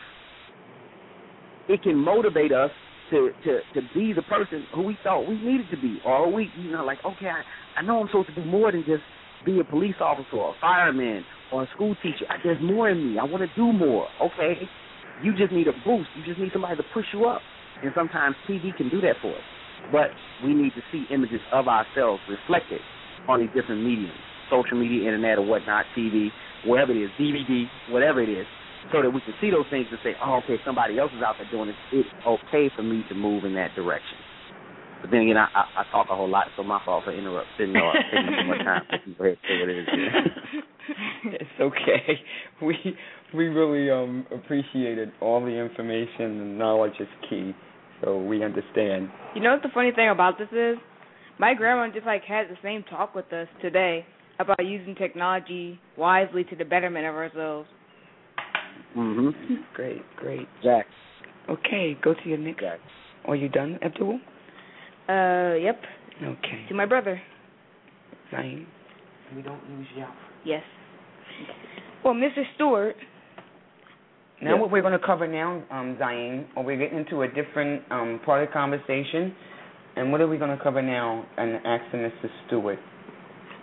[1.69, 2.71] It can motivate us
[3.11, 6.49] to to to be the person who we thought we needed to be, or we
[6.59, 9.03] you know like okay, I, I know I'm supposed to do more than just
[9.45, 12.27] be a police officer or a fireman or a school teacher.
[12.29, 13.19] I, there's more in me.
[13.19, 14.09] I want to do more.
[14.21, 14.55] Okay,
[15.23, 16.09] you just need a boost.
[16.17, 17.43] You just need somebody to push you up,
[17.83, 19.45] and sometimes TV can do that for us.
[19.93, 20.11] But
[20.45, 22.81] we need to see images of ourselves reflected
[23.29, 24.19] on these different mediums,
[24.51, 26.29] social media, internet, or whatnot, TV,
[26.67, 28.47] wherever it is, DVD, whatever it is,
[28.93, 31.37] so that we can see those things and say, oh, okay, somebody else is out
[31.39, 31.77] there doing it.
[31.93, 34.19] It's okay for me to move in that direction.
[35.03, 37.77] But then again, I, I, I talk a whole lot, so my fault for interrupting
[37.77, 38.83] or taking too much time.
[39.19, 39.89] Go ahead, say what it is.
[41.41, 42.21] it's okay.
[42.63, 42.77] We
[43.35, 47.53] we really um appreciated all the information and knowledge is key,
[48.03, 49.11] so we understand.
[49.35, 50.79] You know what the funny thing about this is?
[51.39, 54.07] My grandma just like had the same talk with us today
[54.39, 57.69] about using technology wisely to the betterment of ourselves.
[58.97, 59.35] Mhm.
[59.75, 60.49] Great, great.
[60.63, 60.87] Jack.
[61.49, 62.61] Okay, go to your next.
[62.61, 62.81] Jack.
[63.27, 64.19] Are you done, Abdul?
[65.09, 65.81] Uh, yep.
[66.23, 66.65] Okay.
[66.69, 67.21] To my brother.
[68.31, 68.67] Fine.
[69.35, 70.09] We don't use y'all.
[70.45, 70.63] Yes.
[72.05, 72.43] Well, Mr.
[72.55, 72.97] Stewart,
[74.39, 74.61] Now, Yeah.
[74.61, 78.21] what we're going to cover now, um, Zain, or we're getting into a different um,
[78.25, 79.35] part of the conversation.
[79.97, 81.25] And what are we going to cover now?
[81.39, 82.29] And asking Mr.
[82.47, 82.79] Stewart.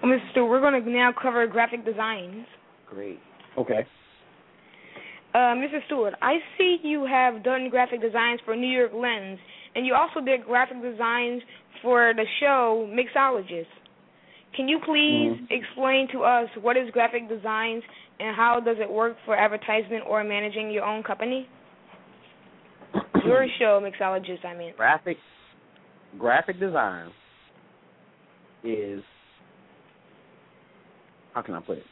[0.01, 0.31] Well, Mr.
[0.31, 2.47] Stewart, we're going to now cover graphic designs.
[2.89, 3.19] Great.
[3.55, 3.85] Okay.
[5.33, 5.83] Uh, Mr.
[5.87, 9.39] Stewart, I see you have done graphic designs for New York Lens,
[9.75, 11.41] and you also did graphic designs
[11.81, 13.65] for the show Mixologist.
[14.55, 15.47] Can you please Mhm.
[15.49, 17.83] explain to us what is graphic designs
[18.19, 21.47] and how does it work for advertisement or managing your own company?
[23.25, 24.73] Your show Mixologist, I mean.
[24.77, 25.17] graphic
[26.19, 27.11] graphic design
[28.63, 29.03] is
[31.33, 31.87] how can I put it?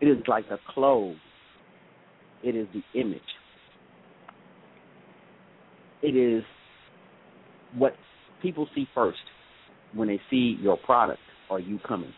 [0.00, 1.20] It is like the clothes.
[2.42, 3.20] It is the image.
[6.02, 6.42] It is
[7.76, 7.94] what
[8.42, 9.18] people see first
[9.94, 12.12] when they see your product or you coming.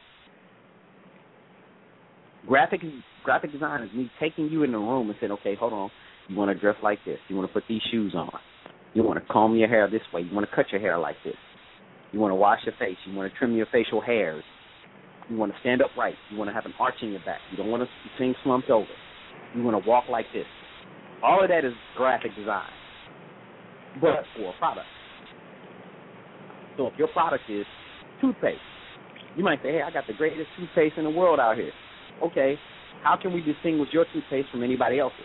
[2.46, 2.80] Graphic
[3.24, 5.90] graphic design is me taking you in the room and saying, okay, hold on,
[6.28, 8.30] you want to dress like this, you want to put these shoes on,
[8.92, 11.16] you want to comb your hair this way, you want to cut your hair like
[11.24, 11.36] this,
[12.12, 14.44] you want to wash your face, you want to trim your facial hairs,
[15.30, 17.56] you want to stand upright, you want to have an arch in your back, you
[17.56, 18.86] don't want to seem slumped over,
[19.54, 20.46] you want to walk like this.
[21.22, 22.68] All of that is graphic design,
[24.00, 24.86] but for a product.
[26.76, 27.64] So if your product is
[28.20, 28.58] toothpaste,
[29.36, 31.72] you might say, hey, I got the greatest toothpaste in the world out here.
[32.22, 32.58] Okay,
[33.02, 35.18] how can we distinguish your toothpaste from anybody else's?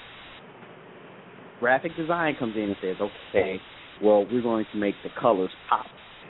[1.60, 3.60] Graphic design comes in and says, okay,
[4.02, 5.86] well, we're going to make the colors pop.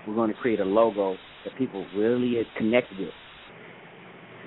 [0.07, 3.09] We're going to create a logo that people really connect with.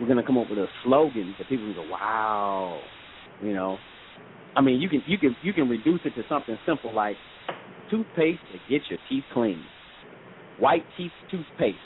[0.00, 2.80] We're going to come up with a slogan that people can go, wow,
[3.42, 3.78] you know.
[4.54, 7.16] I mean, you can you can you can reduce it to something simple like
[7.90, 9.62] toothpaste to get your teeth clean,
[10.58, 11.76] white teeth toothpaste.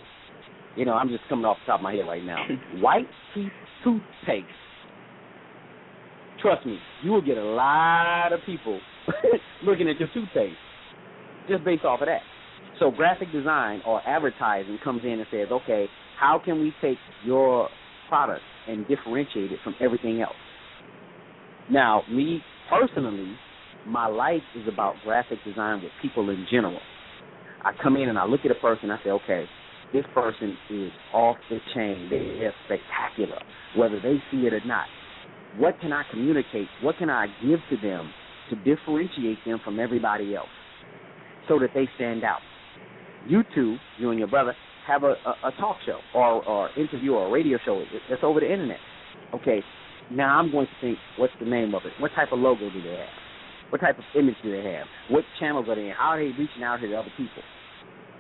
[0.77, 2.45] You know, I'm just coming off the top of my head right now.
[2.81, 3.53] white teeth
[3.83, 4.47] toothpaste.
[6.43, 8.79] Trust me, you will get a lot of people
[9.65, 10.57] looking at your toothpaste
[11.49, 12.21] just based off of that.
[12.79, 15.87] So graphic design or advertising comes in and says, okay,
[16.19, 17.69] how can we take your
[18.09, 20.35] product and differentiate it from everything else?
[21.71, 23.37] Now, me personally,
[23.87, 26.81] my life is about graphic design with people in general.
[27.63, 29.47] I come in and I look at a person, I say, okay,
[29.93, 32.09] this person is off the chain.
[32.11, 33.41] They are spectacular,
[33.77, 34.87] whether they see it or not.
[35.57, 36.69] What can I communicate?
[36.83, 38.13] What can I give to them
[38.51, 40.49] to differentiate them from everybody else
[41.49, 42.41] so that they stand out?
[43.27, 44.55] You two, you and your brother,
[44.87, 48.39] have a, a, a talk show or, or interview or a radio show that's over
[48.41, 48.79] the internet.
[49.35, 49.63] Okay,
[50.11, 51.93] now I'm going to think, what's the name of it?
[51.99, 53.09] What type of logo do they have?
[53.71, 54.87] What type of image do they have?
[55.11, 55.95] What channels are they in?
[55.97, 57.43] How are they reaching out to the other people?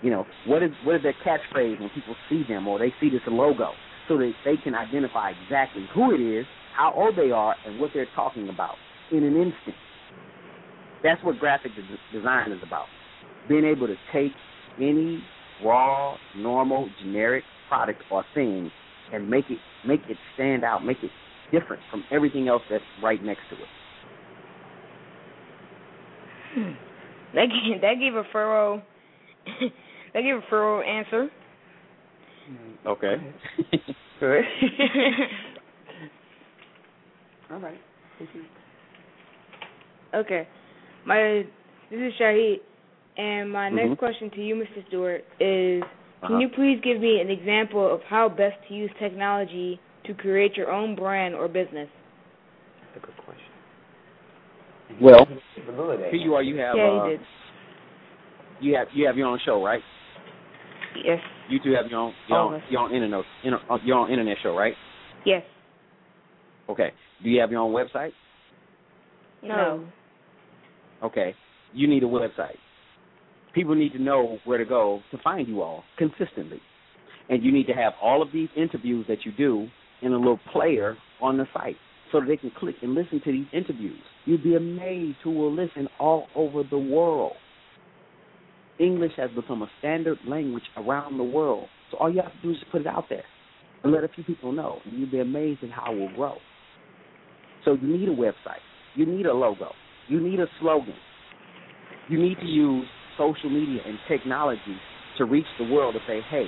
[0.02, 3.08] You know, what is what is their catchphrase when people see them or they see
[3.08, 3.70] this logo,
[4.08, 6.44] so that they can identify exactly who it is,
[6.76, 8.74] how old they are, and what they're talking about
[9.10, 9.76] in an instant.
[11.02, 12.86] That's what graphic des- design is about.
[13.48, 14.32] Being able to take
[14.78, 15.22] any
[15.64, 18.70] raw, normal, generic product or thing
[19.12, 21.10] and make it make it stand out, make it
[21.52, 23.68] different from everything else that's right next to it.
[26.54, 26.72] Hmm.
[27.34, 28.82] That gave, that gave a thorough
[30.14, 31.28] that gave a thorough answer.
[32.86, 33.14] Okay.
[34.20, 34.44] Good.
[37.50, 37.78] All right.
[40.14, 40.48] Okay.
[41.04, 41.44] My
[41.90, 42.60] this is Shaheed
[43.16, 43.74] and my Mhm.
[43.74, 44.86] next question to you, Mr.
[44.88, 46.28] Stewart, is Uh-huh.
[46.28, 50.56] can you please give me an example of how best to use technology to create
[50.56, 51.88] your own brand or business?
[52.94, 53.46] That's a good question.
[55.00, 55.26] Well,
[56.10, 56.42] here you are.
[56.42, 57.20] You have yeah, uh, did.
[58.60, 59.82] you have you have your own show, right?
[61.04, 61.18] Yes.
[61.48, 64.36] You two have your own your own, your own internet inter, uh, your own internet
[64.42, 64.74] show, right?
[65.24, 65.42] Yes.
[66.68, 66.90] Okay.
[67.22, 68.12] Do you have your own website?
[69.42, 69.86] No.
[71.02, 71.34] Okay.
[71.72, 72.56] You need a website.
[73.54, 76.60] People need to know where to go to find you all consistently.
[77.28, 79.68] And you need to have all of these interviews that you do
[80.02, 81.76] in a little player on the site
[82.12, 84.00] so that they can click and listen to these interviews.
[84.24, 87.32] You'd be amazed who will listen all over the world.
[88.78, 91.66] English has become a standard language around the world.
[91.90, 93.24] So all you have to do is put it out there
[93.82, 94.78] and let a few people know.
[94.84, 96.36] And you'd be amazed at how it will grow.
[97.64, 98.62] So you need a website.
[98.94, 99.70] You need a logo.
[100.08, 100.94] You need a slogan.
[102.08, 102.86] You need to use
[103.18, 104.76] social media and technology
[105.18, 106.46] to reach the world to say, hey,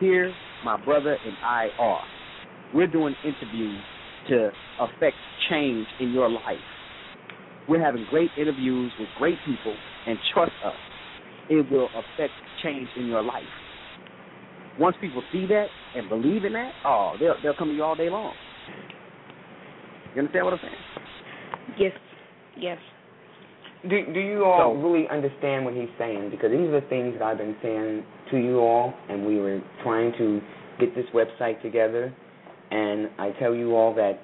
[0.00, 0.32] here
[0.64, 2.02] my brother and I are.
[2.74, 3.80] We're doing interviews
[4.28, 4.50] to
[4.80, 5.16] affect
[5.50, 6.58] change in your life.
[7.68, 9.74] We're having great interviews with great people,
[10.06, 10.74] and trust us,
[11.48, 13.42] it will affect change in your life.
[14.78, 17.94] Once people see that and believe in that, oh, they'll they'll come to you all
[17.96, 18.32] day long.
[20.14, 21.76] You understand what I'm saying?
[21.78, 21.92] Yes.
[22.56, 22.78] Yes.
[23.88, 26.30] Do do you all So- really understand what he's saying?
[26.30, 29.60] Because these are the things that I've been saying to you all, and we were
[29.82, 30.40] trying to
[30.78, 32.12] get this website together.
[32.70, 34.20] And I tell you all that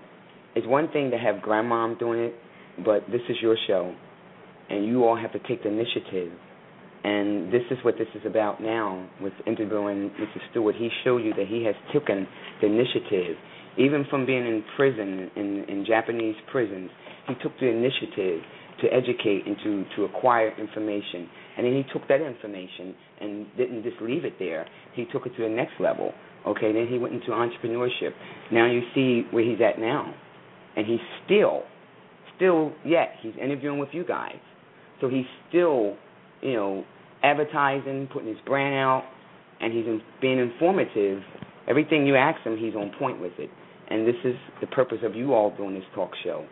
[0.55, 2.35] it's one thing to have grandmom doing it,
[2.85, 3.95] but this is your show,
[4.71, 6.33] and you all have to take the initiative.
[7.05, 10.41] And this is what this is about now with interviewing Mr.
[10.51, 10.75] Stewart.
[10.77, 12.27] He showed you that he has taken
[12.61, 13.37] the initiative,
[13.79, 16.91] even from being in prison, in, in Japanese prisons.
[17.29, 18.43] He took the initiative
[18.81, 21.29] to educate and to, to acquire information.
[21.57, 24.67] And then he took that information and didn't just leave it there.
[24.95, 26.13] He took it to the next level.
[26.47, 28.11] Okay, then he went into entrepreneurship.
[28.53, 30.15] Now you see where he's at now.
[30.77, 31.63] And he's still,
[32.37, 34.39] still yet, he's interviewing with you guys.
[35.01, 35.97] So he's still,
[36.43, 36.85] you know,
[37.23, 39.05] advertising, putting his brand out,
[39.61, 41.23] and he's in, being informative.
[41.69, 43.51] Everything you ask him, he's on point with it.
[43.89, 46.47] And this is the purpose of you all doing this talk show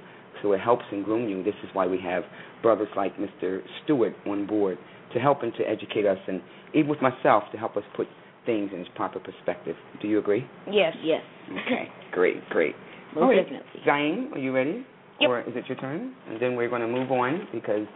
[0.45, 1.42] so it helps and groom you.
[1.42, 2.22] This is why we have
[2.62, 3.62] brothers like Mr.
[3.82, 4.78] Stewart on board
[5.14, 6.40] to help and to educate us, and
[6.74, 8.07] even with myself to help us put
[8.47, 9.76] things in its proper perspective.
[10.01, 10.47] Do you agree?
[10.70, 10.95] Yes.
[11.03, 11.22] Yes.
[11.51, 11.88] Okay.
[12.12, 12.49] great.
[12.51, 12.74] Great.
[13.14, 13.36] Most right.
[13.36, 13.80] definitely.
[13.84, 14.86] Zain, are you ready?
[15.20, 15.30] Yep.
[15.30, 16.14] Or is it your turn?
[16.28, 17.86] And then we're going to move on because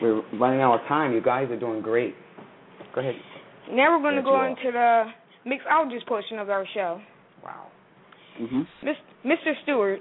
[0.00, 1.12] we're running out of time.
[1.12, 2.14] You guys are doing great.
[2.94, 3.14] Go ahead.
[3.70, 5.04] Now we're going to go into the
[5.46, 7.00] mixologist portion of our show.
[7.44, 7.66] Wow.
[8.40, 8.86] Mm-hmm.
[9.28, 9.52] Mr.
[9.64, 10.00] Stewart,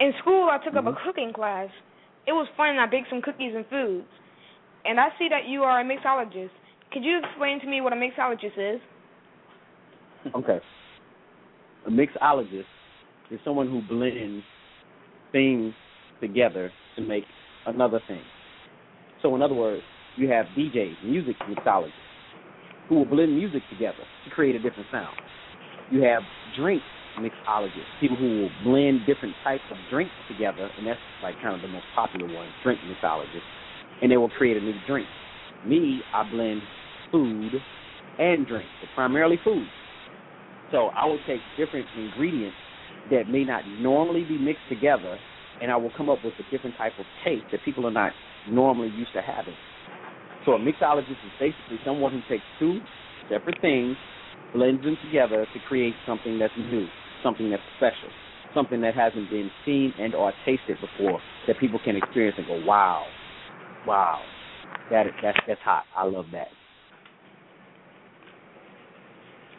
[0.00, 0.88] in school, I took mm-hmm.
[0.88, 1.68] up a cooking class.
[2.26, 4.08] It was fun, and I baked some cookies and foods.
[4.84, 6.50] And I see that you are a mixologist.
[6.92, 8.80] Could you explain to me what a mixologist is?
[10.34, 10.58] Okay.
[11.86, 12.64] A mixologist
[13.30, 14.42] is someone who blends
[15.32, 15.74] things
[16.20, 17.24] together to make
[17.66, 18.22] another thing.
[19.22, 19.82] So, in other words,
[20.16, 21.92] you have DJs, music mixologists,
[22.88, 25.14] who will blend music together to create a different sound.
[25.90, 26.22] You have
[26.56, 26.82] drink
[27.18, 31.60] mixologists, people who will blend different types of drinks together, and that's like kind of
[31.60, 33.44] the most popular one, drink mixologists,
[34.02, 35.06] and they will create a new drink.
[35.66, 36.62] Me, I blend
[37.12, 37.52] food
[38.18, 39.66] and drink, but primarily food.
[40.72, 42.56] So I will take different ingredients
[43.10, 45.18] that may not normally be mixed together,
[45.60, 48.12] and I will come up with a different type of taste that people are not
[48.48, 49.54] normally used to having.
[50.46, 52.80] So a mixologist is basically someone who takes two
[53.30, 53.96] separate things,
[54.52, 56.86] blends them together to create something that's new
[57.24, 58.10] something that's special,
[58.54, 62.64] something that hasn't been seen and or tasted before that people can experience and go,
[62.64, 63.04] wow,
[63.84, 64.20] wow,
[64.90, 65.84] that is that's that's hot.
[65.96, 66.48] I love that.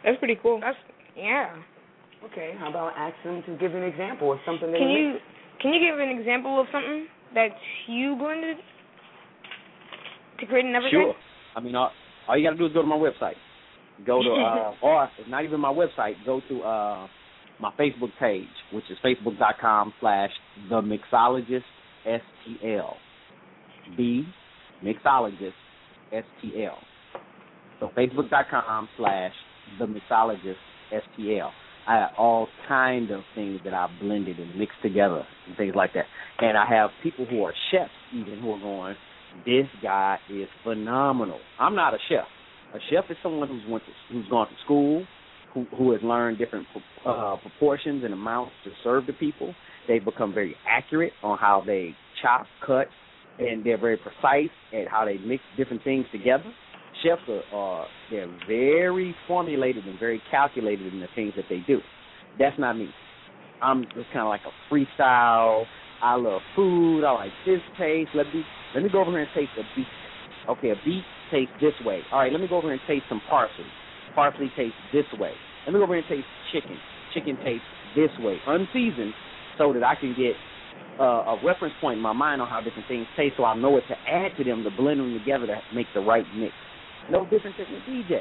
[0.02, 0.60] That's pretty cool.
[0.60, 0.78] That's
[1.16, 1.56] yeah.
[2.24, 5.24] Okay, how about ask them to give an example of something they Can you mixed?
[5.60, 7.50] can you give an example of something that
[7.86, 8.56] you blended
[10.40, 11.14] to create another Sure.
[11.54, 11.90] I mean, all,
[12.28, 13.36] all you got to do is go to my website.
[14.06, 17.06] Go to, uh, or if not even my website, go to uh,
[17.60, 20.30] my Facebook page, which is facebook.com slash
[20.68, 21.62] the mixologist
[22.06, 22.94] STL.
[23.96, 24.22] The
[24.84, 25.52] mixologist
[26.12, 26.76] STL.
[27.80, 29.32] So facebook.com slash
[29.78, 30.56] the mixologist
[30.92, 31.50] STL.
[31.88, 35.92] I have all kind of things that I've blended and mixed together and things like
[35.94, 36.06] that.
[36.38, 38.96] And I have people who are chefs even who are going,
[39.44, 41.38] this guy is phenomenal.
[41.60, 42.26] I'm not a chef.
[42.74, 45.04] A chef is someone who's went to, who's gone to school,
[45.54, 46.66] who who has learned different
[47.06, 49.54] uh, proportions and amounts to serve the people.
[49.86, 52.88] They've become very accurate on how they chop, cut,
[53.38, 56.52] and they're very precise at how they mix different things together.
[57.52, 61.80] Are they're very formulated and very calculated in the things that they do.
[62.38, 62.88] That's not me.
[63.62, 65.64] I'm just kind of like a freestyle.
[66.02, 67.04] I love food.
[67.04, 68.10] I like this taste.
[68.14, 68.42] Let me
[68.74, 69.86] let me go over here and taste a beet.
[70.48, 72.02] Okay, a beet tastes this way.
[72.12, 73.64] All right, let me go over here and taste some parsley.
[74.14, 75.32] Parsley tastes this way.
[75.66, 76.76] Let me go over here and taste chicken.
[77.14, 79.14] Chicken tastes this way, unseasoned,
[79.58, 80.34] so that I can get
[81.00, 83.70] uh, a reference point in my mind on how different things taste, so I know
[83.70, 86.52] what to add to them to blend them together to make the right mix.
[87.10, 88.20] No different than DJ.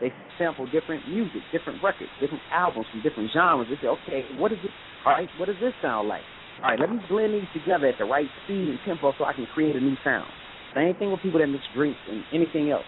[0.00, 3.68] They sample different music, different records, different albums from different genres.
[3.70, 4.70] They say, okay, what is it?
[5.06, 6.22] All right, what does this sound like?
[6.62, 9.32] All right, let me blend these together at the right speed and tempo so I
[9.34, 10.26] can create a new sound.
[10.74, 12.84] Same thing with people that mix drinks and anything else.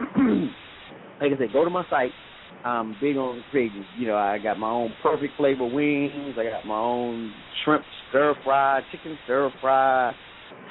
[1.20, 2.12] like I said, go to my site,
[2.64, 3.84] I'm big on creating.
[3.98, 6.36] You know, I got my own perfect flavor wings.
[6.38, 7.32] I got my own
[7.64, 10.12] shrimp stir fry, chicken stir fry,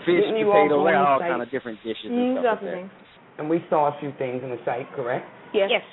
[0.06, 2.90] fish, Didn't potato, all kind of different dishes Mm, and stuff like that.
[3.38, 5.26] And we saw a few things on the site, correct?
[5.54, 5.70] Yes.
[5.72, 5.84] Yes.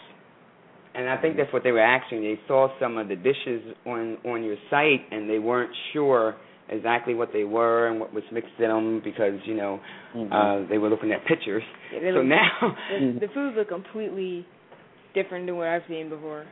[0.95, 2.23] And I think that's what they were asking.
[2.23, 6.37] They saw some of the dishes on on your site, and they weren't sure
[6.69, 9.81] exactly what they were and what was mixed in them because you know
[10.15, 10.29] Mhm.
[10.33, 11.65] uh, they were looking at pictures.
[11.93, 14.47] Yeah, So look- now, The, the foods look completely
[15.15, 16.45] different than what I've seen before.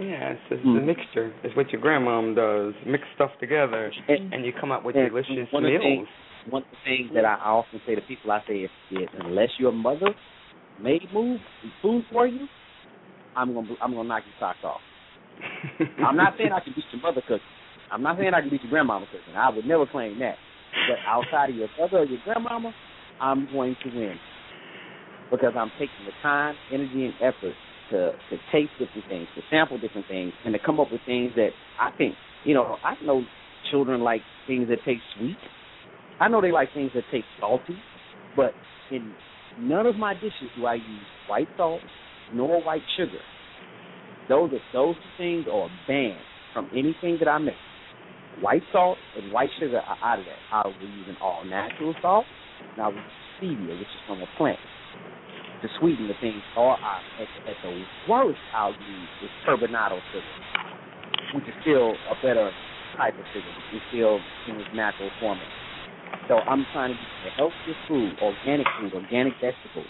[0.00, 0.78] yeah, it's just Mhm.
[0.78, 1.32] a mixture.
[1.44, 5.08] It's what your grandmom does: mix stuff together, And- and you come up with and
[5.08, 5.82] delicious one of the meals.
[5.82, 6.08] things-
[6.50, 9.50] one of the things that I often say to people, I say, if, if unless
[9.58, 10.14] your mother
[10.80, 11.40] made move
[11.82, 12.46] food for you,
[13.34, 14.80] I'm gonna I'm gonna knock your socks off.
[15.98, 17.40] I'm not saying I can beat your mother cooking.
[17.90, 19.36] I'm not saying I can beat your grandmama cooking.
[19.36, 20.36] I would never claim that.
[20.88, 22.72] But outside of your brother or your grandmama,
[23.20, 24.16] I'm going to win
[25.30, 27.54] because I'm taking the time, energy, and effort
[27.90, 31.32] to to taste different things, to sample different things, and to come up with things
[31.36, 32.76] that I think you know.
[32.84, 33.24] I know
[33.70, 35.38] children like things that taste sweet.
[36.18, 37.76] I know they like things that taste salty,
[38.36, 38.52] but
[38.90, 39.12] in
[39.60, 41.80] none of my dishes do I use white salt
[42.32, 43.20] nor white sugar.
[44.28, 46.16] Those are those things are banned
[46.54, 47.54] from anything that I make.
[48.40, 50.40] White salt and white sugar are out of that.
[50.52, 52.24] I will be using all natural salt,
[52.72, 53.04] and I will use
[53.38, 54.58] stevia, which is from a plant,
[55.62, 56.42] to sweeten the things.
[56.56, 60.24] Or I, at, at the worst, I'll use is turbinado sugar,
[61.34, 62.50] which is still a better
[62.96, 63.52] type of sugar.
[63.72, 65.65] It's still in its natural format.
[66.28, 69.86] So I'm trying to get the healthiest food, organic food, organic vegetables.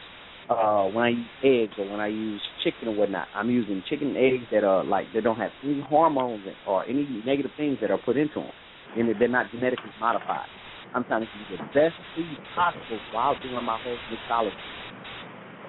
[0.48, 4.14] Uh, when I use eggs or when I use chicken or whatnot, I'm using chicken
[4.14, 7.90] and eggs that are like they don't have any hormones or any negative things that
[7.90, 8.52] are put into them,
[8.96, 10.46] and they're not genetically modified.
[10.94, 14.54] I'm trying to use the best food possible while doing my whole mixology.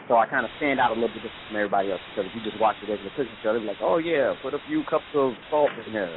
[0.07, 2.35] So I kind of stand out a little bit different from everybody else because if
[2.35, 5.09] you just watch the regular cooking show, they're like, oh yeah, put a few cups
[5.15, 6.11] of salt in there,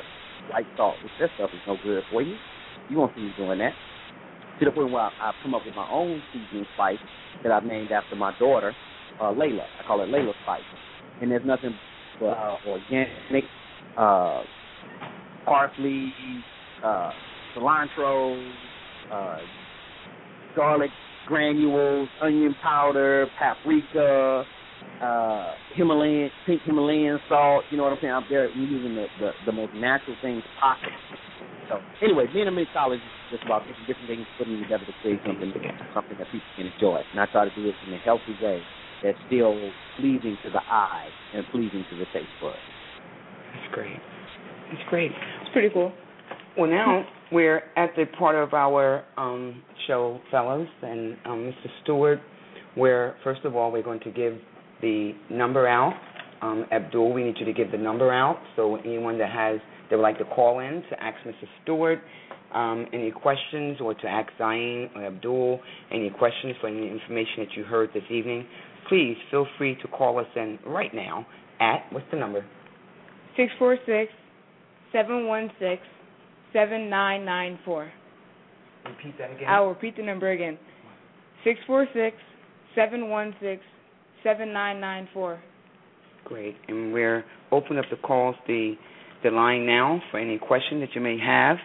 [0.51, 0.97] white salt.
[1.03, 2.37] Which that stuff is no good for you.
[2.91, 3.75] You won't see me doing that
[4.61, 6.99] to the point where I, I've come up with my own seasoning spice
[7.43, 8.75] that I've named after my daughter,
[9.21, 9.65] uh, Layla.
[9.81, 10.61] I call it Layla Spice.
[11.21, 11.75] And there's nothing
[12.21, 13.45] but uh, organic
[13.97, 14.43] uh,
[15.47, 16.13] parsley,
[16.85, 17.11] uh,
[17.57, 18.53] cilantro,
[19.11, 19.39] uh,
[20.55, 20.91] garlic
[21.27, 24.45] granules, onion powder, paprika,
[25.03, 27.65] uh, Himalayan pink Himalayan salt.
[27.71, 28.13] You know what I'm saying?
[28.13, 30.93] I'm there using the, the, the most natural things possible.
[31.69, 35.21] So anyway, being a mixologist is just about taking different things, putting together to create
[35.25, 35.53] something
[35.95, 37.01] something that people can enjoy.
[37.13, 38.61] And I try to do it in a healthy way
[39.03, 39.55] that's still
[39.99, 42.59] pleasing to the eye and pleasing to the taste buds.
[43.55, 43.97] That's great.
[44.71, 45.13] That's great.
[45.43, 45.93] It's pretty cool.
[46.59, 51.69] Well, now we're at the part of our um, show, fellows, and um, Mr.
[51.83, 52.21] Stewart,
[52.75, 54.35] where first of all we're going to give
[54.83, 55.95] the number out.
[56.43, 59.61] Um, Abdul, we need you to give the number out so anyone that has
[59.91, 61.47] they would like to call in to ask Mr.
[61.63, 61.99] Stewart
[62.55, 65.61] um, any questions or to ask Zain or Abdul
[65.91, 68.47] any questions for any information that you heard this evening,
[68.89, 71.27] please feel free to call us in right now
[71.61, 72.45] at what's the number?
[73.37, 74.13] Six four six
[74.93, 75.83] seven one six
[76.53, 77.91] seven nine nine four.
[78.87, 79.49] Repeat that again.
[79.49, 80.59] I'll repeat the number again.
[81.45, 82.17] Six four six
[82.75, 83.63] seven one six
[84.23, 85.41] seven nine nine four.
[86.25, 86.57] Great.
[86.69, 88.75] And we're open up the calls the
[89.23, 91.57] the line now for any question that you may have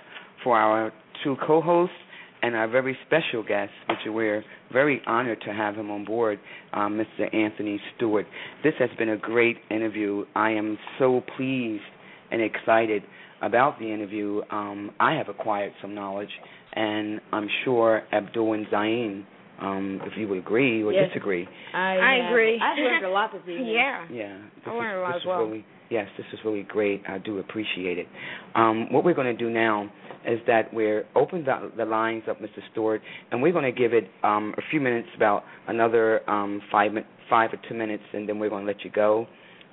[0.44, 0.92] for our
[1.24, 1.96] two co-hosts
[2.42, 6.40] and our very special guest, which we're very honored to have him on board,
[6.74, 7.34] um, Mr.
[7.34, 8.26] Anthony Stewart.
[8.64, 10.26] This has been a great interview.
[10.36, 11.84] I am so pleased
[12.32, 13.04] and excited
[13.42, 14.42] about the interview.
[14.52, 16.30] Um, I have acquired some knowledge,
[16.74, 19.26] and I'm sure Abdul and Zain,
[19.60, 21.10] um, if you would agree or Yes.
[21.10, 21.48] disagree.
[21.74, 22.60] I, I agree.
[22.62, 23.68] I've learned a lot this evening.
[23.68, 24.06] Yeah.
[24.12, 25.40] Yeah, this I learned is, a lot as well.
[25.46, 27.04] really yes, this is really great.
[27.08, 28.08] I do appreciate it.
[28.56, 29.90] Um, what we're going to do now
[30.28, 32.60] is that we're open the, the lines up, Mr.
[32.72, 33.02] Stewart,
[33.32, 36.92] and we're going to give it um, a few minutes, about another um, five
[37.30, 39.28] five or two minutes, and then we're going to let you go.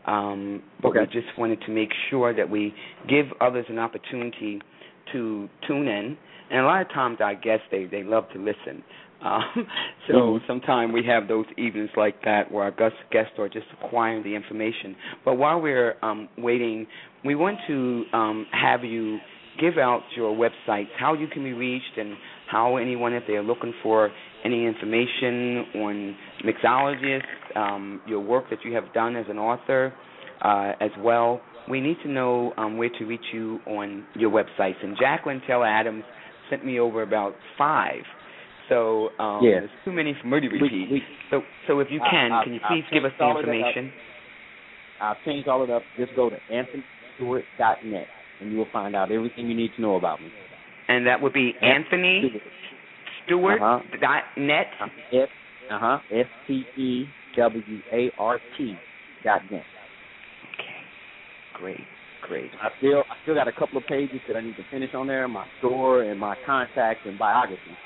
[0.07, 2.74] Um, but we just wanted to make sure that we
[3.09, 4.61] give others an opportunity
[5.12, 6.16] to tune in.
[6.51, 8.83] And a lot of times, I guess they they love to listen.
[9.23, 9.66] Um,
[10.09, 10.47] so Mhm.
[10.47, 14.35] sometimes we have those evenings like that where our guest guests are just acquiring the
[14.35, 14.97] information.
[15.25, 16.87] But while we're um, waiting,
[17.25, 19.18] we want to um, have you
[19.61, 22.16] give out your websites, how you can be reached, and
[22.49, 24.11] how anyone, if they are looking for
[24.45, 27.23] any information on mixologists,
[27.57, 29.93] um, your work that you have done as an author
[30.43, 31.41] uh, as well.
[31.68, 34.83] We need to know um, where to reach you on your websites.
[34.83, 36.03] And Jacqueline Taylor Adams
[36.51, 38.03] sent me over about five.
[38.73, 39.61] So um, Yeah.
[39.61, 40.89] there's too many for me to repeat.
[40.91, 43.37] we- so, so if you can, I- can you I please give us the changed
[43.37, 43.57] all of that up.
[43.77, 43.93] information?
[45.01, 45.83] I've changed all it up.
[45.99, 48.09] Just go to anthonystewart.net
[48.41, 50.33] and you will find out everything you need to know about me.
[50.89, 52.41] And that would be Anthony
[53.27, 53.97] Stewart Uh-huh.
[54.01, 54.68] dot net.
[55.12, 55.29] S
[55.70, 57.07] uh huh S T E
[57.37, 57.62] W
[57.93, 58.77] A R T
[59.25, 59.64] dot net.
[60.55, 60.83] Okay,
[61.55, 61.81] great,
[62.23, 62.51] great.
[62.61, 65.07] I still I still got a couple of pages that I need to finish on
[65.07, 67.77] there, my store and my contacts and biography.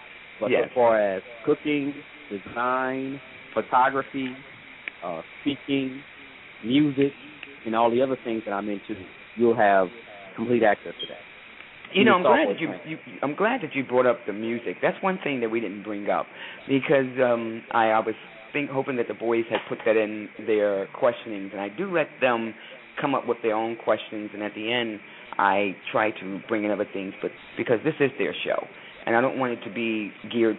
[0.40, 0.64] But Yes.
[0.66, 1.94] as far as cooking,
[2.30, 3.20] design,
[3.54, 4.36] photography,
[5.02, 6.02] uh, speaking,
[6.62, 7.12] music,
[7.64, 8.96] and all the other things that I'm into,
[9.36, 9.90] you'll have
[10.34, 11.22] complete access to that.
[11.92, 14.76] You know, I'm glad that you, you I'm glad that you brought up the music.
[14.82, 16.26] That's one thing that we didn't bring up
[16.68, 18.14] because um I, I was
[18.52, 22.08] think hoping that the boys had put that in their questionings and I do let
[22.20, 22.54] them
[23.00, 25.00] come up with their own questions, and at the end,
[25.38, 27.12] I try to bring in other things.
[27.20, 28.66] But because this is their show,
[29.06, 30.58] and I don't want it to be geared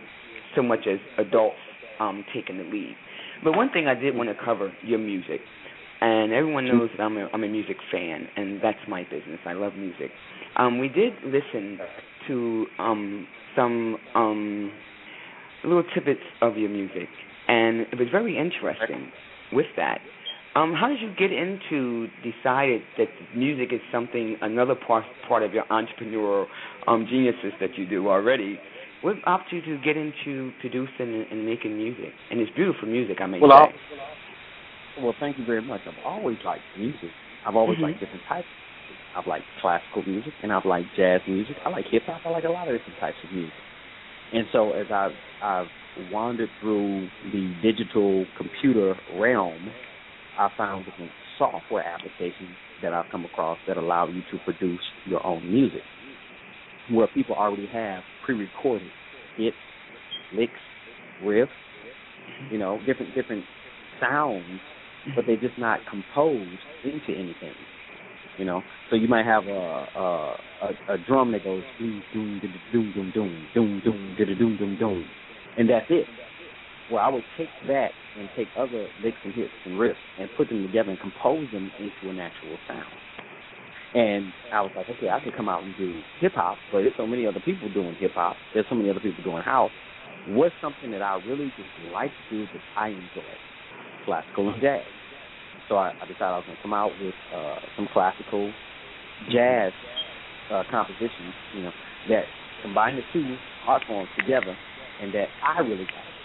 [0.56, 1.58] so much as adults
[2.00, 2.96] um, taking the lead.
[3.44, 5.42] But one thing I did want to cover your music,
[6.02, 9.40] and everyone knows that I'm a, I'm a music fan, and that's my business.
[9.46, 10.12] I love music.
[10.56, 11.80] Um, we did listen
[12.28, 14.72] to um, some um,
[15.64, 17.10] little tidbits of your music,
[17.48, 19.12] and it was very interesting
[19.52, 20.00] with that.
[20.56, 25.54] Um, how did you get into decided that music is something another part part of
[25.54, 26.48] your entrepreneurial
[26.88, 28.60] um, geniuses that you do already?
[29.02, 32.12] What opted you to get into producing and, and making music?
[32.32, 33.74] And it's beautiful music, I may well, say.
[34.98, 35.82] I'll, well, thank you very much.
[35.88, 37.12] I've always liked music.
[37.46, 37.84] I've always Mhm.
[37.84, 38.48] liked different types.
[39.16, 41.56] I've liked classical music and I've liked jazz music.
[41.64, 42.22] I like hip hop.
[42.26, 43.54] I like a lot of different types of music.
[44.34, 45.68] And so as I've I've
[46.12, 49.72] wandered through the digital computer realm,
[50.38, 52.50] I found different software applications
[52.82, 55.84] that I've come across that allow you to produce your own music,
[56.90, 58.90] where people already have pre-recorded
[59.38, 59.58] hits,
[60.36, 60.60] licks,
[61.24, 61.48] riffs,
[62.52, 63.44] you know, different different
[64.00, 64.60] sounds,
[65.16, 67.56] but they're just not composed into anything.
[68.38, 72.40] You know, so you might have a a, a, a drum that goes doom doom
[72.42, 75.06] doom doom doom doom doom doom doom doom doom,
[75.58, 76.08] and that's it.
[76.92, 80.50] Well, I would take that and take other licks and hits and riffs and put
[80.50, 82.86] them together and compose them into an actual sound.
[83.94, 86.94] And I was like, okay, I could come out and do hip hop, but there's
[86.98, 88.36] so many other people doing hip hop.
[88.54, 89.72] There's so many other people doing house.
[90.28, 93.34] What's something that I really just like to do that I enjoy?
[94.06, 94.84] Classical and jazz.
[95.70, 98.52] So I, I decided I was going to come out with uh, some classical
[99.32, 99.72] jazz
[100.52, 101.72] uh, compositions, you know,
[102.10, 102.24] that
[102.62, 103.36] combine the two
[103.68, 104.56] art forms together
[105.02, 106.17] and that I really like.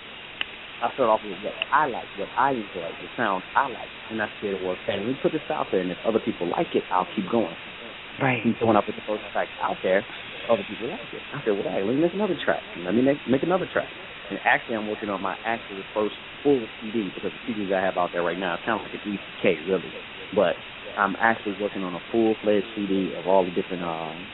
[0.83, 3.89] I started off with what I like, what I enjoy, the sound I like.
[4.11, 6.49] And I said, well, okay, let me put this out there, and if other people
[6.49, 7.57] like it, I'll keep going.
[8.21, 8.45] Right.
[8.45, 10.05] And so when I put the first track out there,
[10.51, 11.23] other people like it.
[11.33, 12.63] I said, well, hey, let me make another track.
[12.83, 13.89] Let me make, make another track.
[14.29, 17.97] And actually, I'm working on my actual first full CD because the CDs I have
[17.97, 19.93] out there right now sound like an EPK, really.
[20.35, 20.57] But
[20.99, 24.27] I'm actually working on a full-fledged CD of all the different um,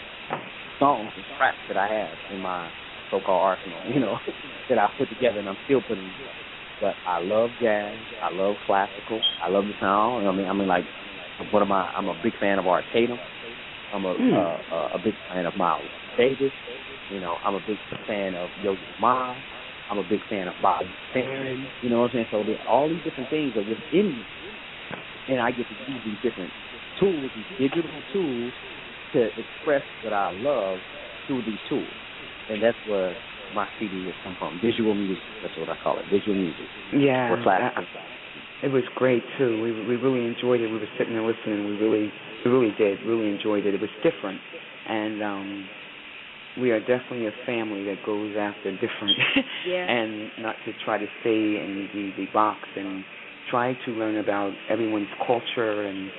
[0.78, 2.70] songs and tracks that I have in my
[3.11, 4.18] so-called arsenal, you know,
[4.68, 6.14] that I put together and I'm still putting.
[6.80, 7.98] But I love jazz.
[8.22, 9.20] I love classical.
[9.42, 10.28] I love the sound.
[10.28, 10.86] I mean, I mean, like,
[11.50, 11.90] what am I?
[11.96, 13.18] I'm a big fan of Art Tatum.
[13.92, 14.64] I'm a Mm.
[14.70, 16.52] uh, a big fan of Miles Davis.
[17.11, 19.36] You know, I'm a big fan of Yo Yo Ma.
[19.90, 21.72] I'm a big fan of Bob Farron.
[21.80, 22.26] You know what I'm saying?
[22.30, 24.26] So there- all these different things are within me,
[25.28, 26.52] and I get to use these different
[27.00, 28.54] tools, these digital tools,
[29.12, 30.82] to express what I love
[31.26, 31.94] through these tools,
[32.51, 33.16] and that's where
[33.55, 34.61] my CD has come from.
[34.61, 35.22] Visual music.
[35.42, 36.07] That's what I call it.
[36.11, 36.66] Visual music.
[36.92, 37.32] Yeah.
[37.32, 37.84] Or classical.
[37.84, 39.62] I- It was great too.
[39.62, 40.68] We we really enjoyed it.
[40.68, 41.66] We were sitting there listening.
[41.68, 42.12] We really
[42.44, 43.74] we really did really enjoyed it.
[43.74, 44.40] It was different,
[44.88, 45.68] and um,
[46.61, 49.14] we are definitely a family that goes after different,
[49.66, 49.86] Yeah.
[49.88, 53.05] and not to try to stay in the the box and
[53.51, 56.11] try to learn about everyone's culture and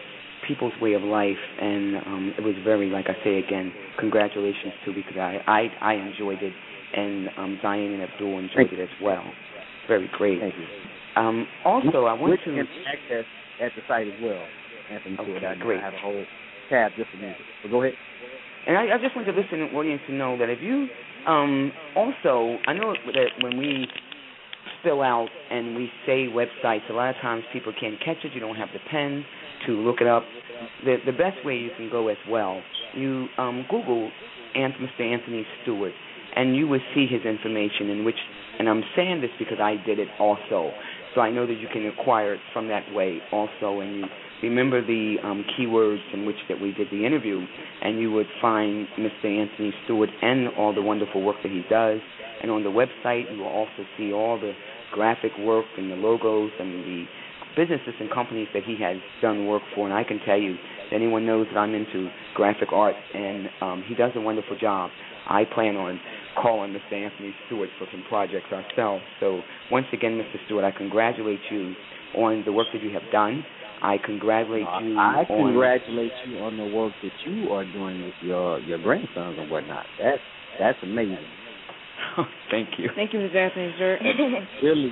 [0.49, 1.39] people's way of life.
[1.61, 5.93] And um, it was very, like I say again, congratulations too because I I I
[5.93, 6.53] enjoyed it,
[6.97, 9.23] and um, Zion and Abdul enjoyed it as well.
[9.87, 10.41] Very great.
[10.41, 11.21] Thank you.
[11.21, 12.59] Um, also, I want to.
[12.59, 13.25] access
[13.61, 14.43] at the site as well.
[14.91, 15.45] Anthony Okay.
[15.45, 15.79] I, great.
[15.79, 16.25] I have a whole
[16.69, 17.41] tab just for music.
[17.69, 17.93] Go ahead.
[18.67, 20.87] And I, I just want the listening audience to know that if you
[21.27, 23.87] um, also, I know that when we
[24.79, 28.33] spill out and we say websites, a lot of times people can't catch it.
[28.33, 29.25] You don't have the pen
[29.67, 30.23] to look it up.
[30.83, 32.61] The the best way you can go as well,
[32.93, 34.11] you um, Google
[34.55, 35.01] Mr.
[35.01, 35.93] Anthony Stewart,
[36.35, 37.89] and you will see his information.
[37.89, 38.17] In which,
[38.57, 40.71] and I'm saying this because I did it also,
[41.15, 43.79] so I know that you can acquire it from that way also.
[43.79, 44.05] And you
[44.43, 47.45] remember the um, keywords in which that we did the interview,
[47.81, 49.25] and you would find Mr.
[49.25, 51.99] Anthony Stewart and all the wonderful work that he does.
[52.41, 54.53] And on the website, you will also see all the
[54.93, 57.05] graphic work and the logos and the
[57.59, 59.85] businesses and companies that he has done work for.
[59.85, 60.55] And I can tell you,
[60.93, 64.91] anyone knows that I'm into graphic art, and um, he does a wonderful job.
[65.27, 65.99] I plan on
[66.41, 66.93] calling Mr.
[66.93, 69.03] Anthony Stewart for some projects ourselves.
[69.19, 70.37] So once again, Mr.
[70.45, 71.75] Stewart, I congratulate you
[72.15, 73.43] on the work that you have done.
[73.81, 78.13] I congratulate you I on congratulate you on the work that you are doing with
[78.21, 79.85] your your grandsons and whatnot.
[79.97, 80.19] That's
[80.59, 81.17] that's amazing.
[82.51, 82.89] Thank you.
[82.95, 83.35] Thank you, Mr.
[83.35, 83.99] Anthony, sir.
[84.61, 84.91] Really,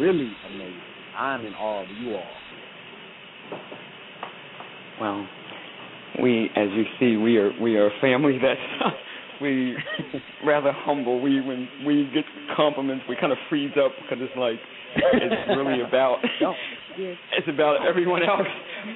[0.00, 0.87] really amazing.
[1.18, 2.22] I'm in awe of you all.
[5.00, 5.28] Well,
[6.22, 8.94] we, as you see, we are we are a family that's
[9.40, 9.76] we
[10.44, 11.20] rather humble.
[11.20, 12.24] We when we get
[12.56, 14.58] compliments, we kind of freeze up because it's like
[14.96, 16.18] it's really about
[16.98, 18.48] It's about everyone else.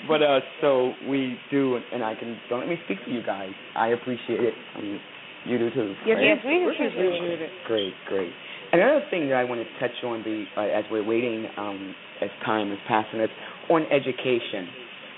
[0.08, 3.52] but uh, so we do, and I can don't let me speak for you guys.
[3.76, 4.54] I appreciate it.
[4.76, 5.00] I mean,
[5.44, 5.94] you do too.
[6.06, 6.24] Yes, right?
[6.24, 7.50] yes, we appreciate it.
[7.66, 8.32] Great, great.
[8.72, 12.30] Another thing that I want to touch on, the uh, as we're waiting, um, as
[12.44, 13.28] time is passing us,
[13.70, 14.68] on education.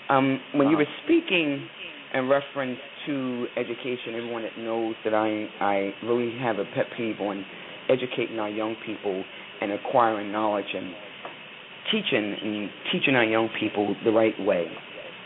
[0.08, 1.66] Um, when you were speaking
[2.12, 7.20] in reference to education, everyone that knows that I I really have a pet peeve
[7.20, 7.44] on
[7.88, 9.24] educating our young people
[9.60, 10.94] and acquiring knowledge and
[11.90, 14.66] teaching and teaching our young people the right way.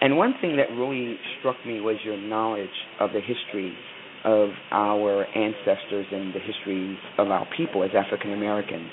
[0.01, 2.69] And one thing that really struck me was your knowledge
[3.01, 3.75] of the history
[4.25, 8.89] of our ancestors and the history of our people as African Americans.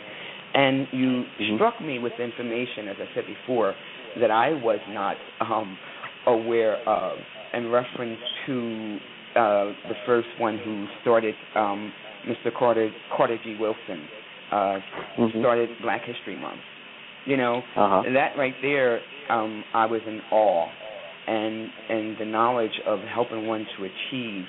[0.56, 1.56] And you mm-hmm.
[1.56, 3.76] struck me with information, as I said before,
[4.22, 5.78] that I was not um,
[6.26, 7.18] aware of
[7.54, 8.98] in reference to
[9.36, 11.92] uh, the first one who started, um,
[12.26, 12.58] Mr.
[12.58, 13.58] Carter, Carter G.
[13.60, 14.08] Woodson,
[14.52, 15.40] uh, mm-hmm.
[15.40, 16.62] started Black History Month.
[17.26, 18.04] You know, uh-huh.
[18.14, 20.70] that right there, um, I was in awe,
[21.28, 24.46] and and the knowledge of helping one to achieve.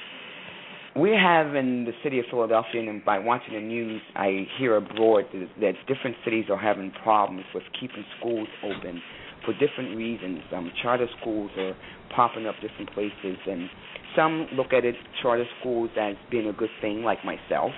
[0.98, 5.24] We have in the city of Philadelphia, and by watching the news, I hear abroad
[5.32, 9.02] that, that different cities are having problems with keeping schools open
[9.44, 10.40] for different reasons.
[10.54, 11.76] Um, charter schools are
[12.14, 13.68] popping up different places, and
[14.16, 17.72] some look at it charter schools as being a good thing, like myself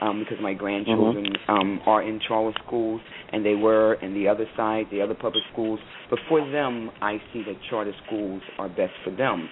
[0.00, 1.52] um, because my grandchildren mm-hmm.
[1.52, 3.00] um, are in charter schools,
[3.32, 5.80] and they were in the other side, the other public schools.
[6.10, 9.48] But for them, I see that charter schools are best for them.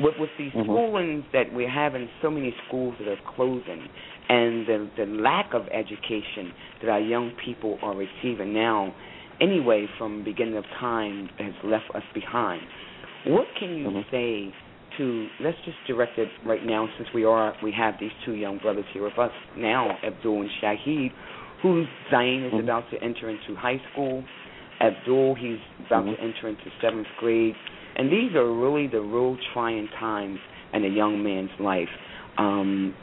[0.00, 0.70] With, with these mm-hmm.
[0.70, 3.88] schoolings that we're having, so many schools that are closing,
[4.28, 8.94] and the the lack of education that our young people are receiving now,
[9.40, 12.62] anyway, from beginning of time, has left us behind.
[13.26, 14.10] What can you mm-hmm.
[14.10, 14.54] say
[14.98, 18.58] to let's just direct it right now since we are we have these two young
[18.58, 21.10] brothers here with us now, Abdul and Shaheed,
[21.62, 22.60] who Zain is mm-hmm.
[22.60, 24.24] about to enter into high school.
[24.80, 26.14] Abdul, he's about mm-hmm.
[26.14, 27.54] to enter into seventh grade,
[27.98, 30.38] and these are really the real trying times
[30.72, 31.88] in a young man's life.
[32.38, 32.94] Um,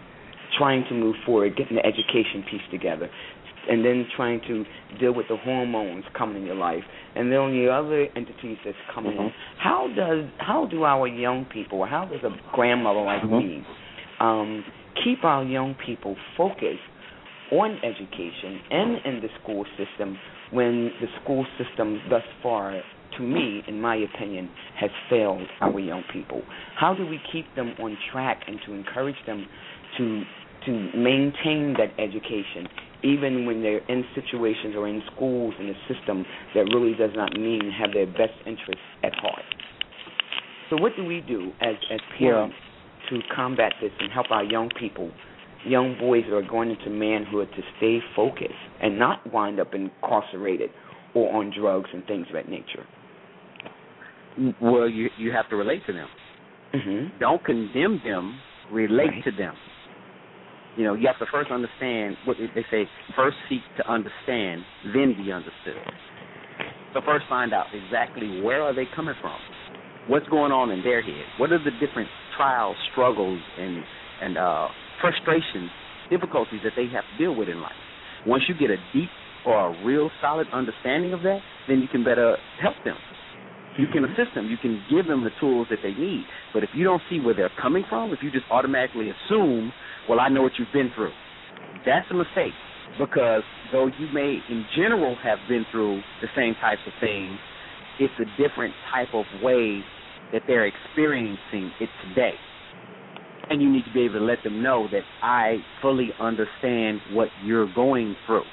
[0.58, 3.10] trying to move forward, getting the education piece together,
[3.70, 4.64] and then trying to
[5.00, 6.84] deal with the hormones coming in your life,
[7.16, 9.26] and then the other entities that's coming mm-hmm.
[9.26, 9.34] in.
[9.60, 13.38] How does how do our young people, how does a grandmother like mm-hmm.
[13.38, 13.66] me,
[14.20, 14.64] um,
[15.04, 16.80] keep our young people focused
[17.52, 20.18] on education and in the school system
[20.52, 22.76] when the school system thus far
[23.18, 24.49] to me, in my opinion,
[24.80, 26.41] has failed our young people.
[26.78, 29.45] How do we keep them on track and to encourage them
[29.97, 30.24] to
[30.66, 32.68] to maintain that education
[33.03, 37.34] even when they're in situations or in schools in a system that really does not
[37.38, 39.43] mean have their best interests at heart.
[40.70, 42.55] So what do we do as as parents
[43.11, 43.20] yeah.
[43.20, 45.11] to combat this and help our young people,
[45.66, 50.72] young boys that are going into manhood to stay focused and not wind up incarcerated
[51.13, 52.88] or on drugs and things of that nature?
[54.61, 56.07] Well, you you have to relate to them.
[56.73, 57.19] Mm-hmm.
[57.19, 58.39] Don't condemn them.
[58.71, 59.23] Relate right.
[59.25, 59.53] to them.
[60.77, 62.83] You know, you have to first understand what they say.
[63.15, 64.63] First seek to understand,
[64.93, 65.79] then be understood.
[66.93, 69.38] So first find out exactly where are they coming from,
[70.07, 73.83] what's going on in their head, what are the different trials, struggles, and
[74.21, 74.67] and uh,
[75.01, 75.69] frustrations,
[76.09, 77.75] difficulties that they have to deal with in life.
[78.25, 79.09] Once you get a deep
[79.45, 82.95] or a real solid understanding of that, then you can better help them.
[83.78, 84.49] You can assist them.
[84.49, 86.26] You can give them the tools that they need.
[86.53, 89.73] But if you don't see where they're coming from, if you just automatically assume
[90.07, 91.11] well, I know what you've been through.
[91.86, 92.53] That's a mistake
[92.99, 97.38] because though you may, in general, have been through the same types of things,
[97.99, 99.82] it's a different type of way
[100.32, 102.34] that they're experiencing it today.
[103.49, 107.30] And you need to be able to let them know that I fully understand what
[107.43, 108.43] you're going through.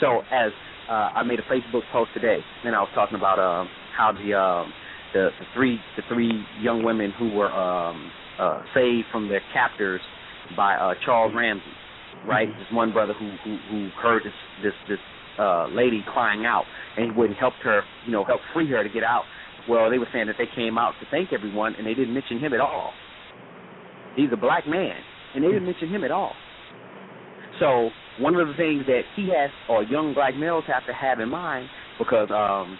[0.00, 0.52] So, as
[0.88, 3.68] uh, I made a Facebook post today, and I was talking about uh,
[3.98, 4.64] how the, uh,
[5.12, 10.00] the the three the three young women who were um, uh, saved from their captors
[10.56, 11.64] by uh, Charles Ramsey,
[12.26, 12.48] right?
[12.48, 12.58] Mm-hmm.
[12.58, 14.32] This one brother who who, who heard this
[14.62, 14.98] this this
[15.38, 16.64] uh, lady crying out,
[16.96, 19.24] and he wouldn't help her, you know, help free her to get out.
[19.68, 22.38] Well, they were saying that they came out to thank everyone, and they didn't mention
[22.38, 22.92] him at all.
[24.16, 24.96] He's a black man,
[25.34, 26.32] and they didn't mention him at all.
[27.60, 31.20] So one of the things that he has, or young black males have to have
[31.20, 31.68] in mind,
[31.98, 32.78] because, um,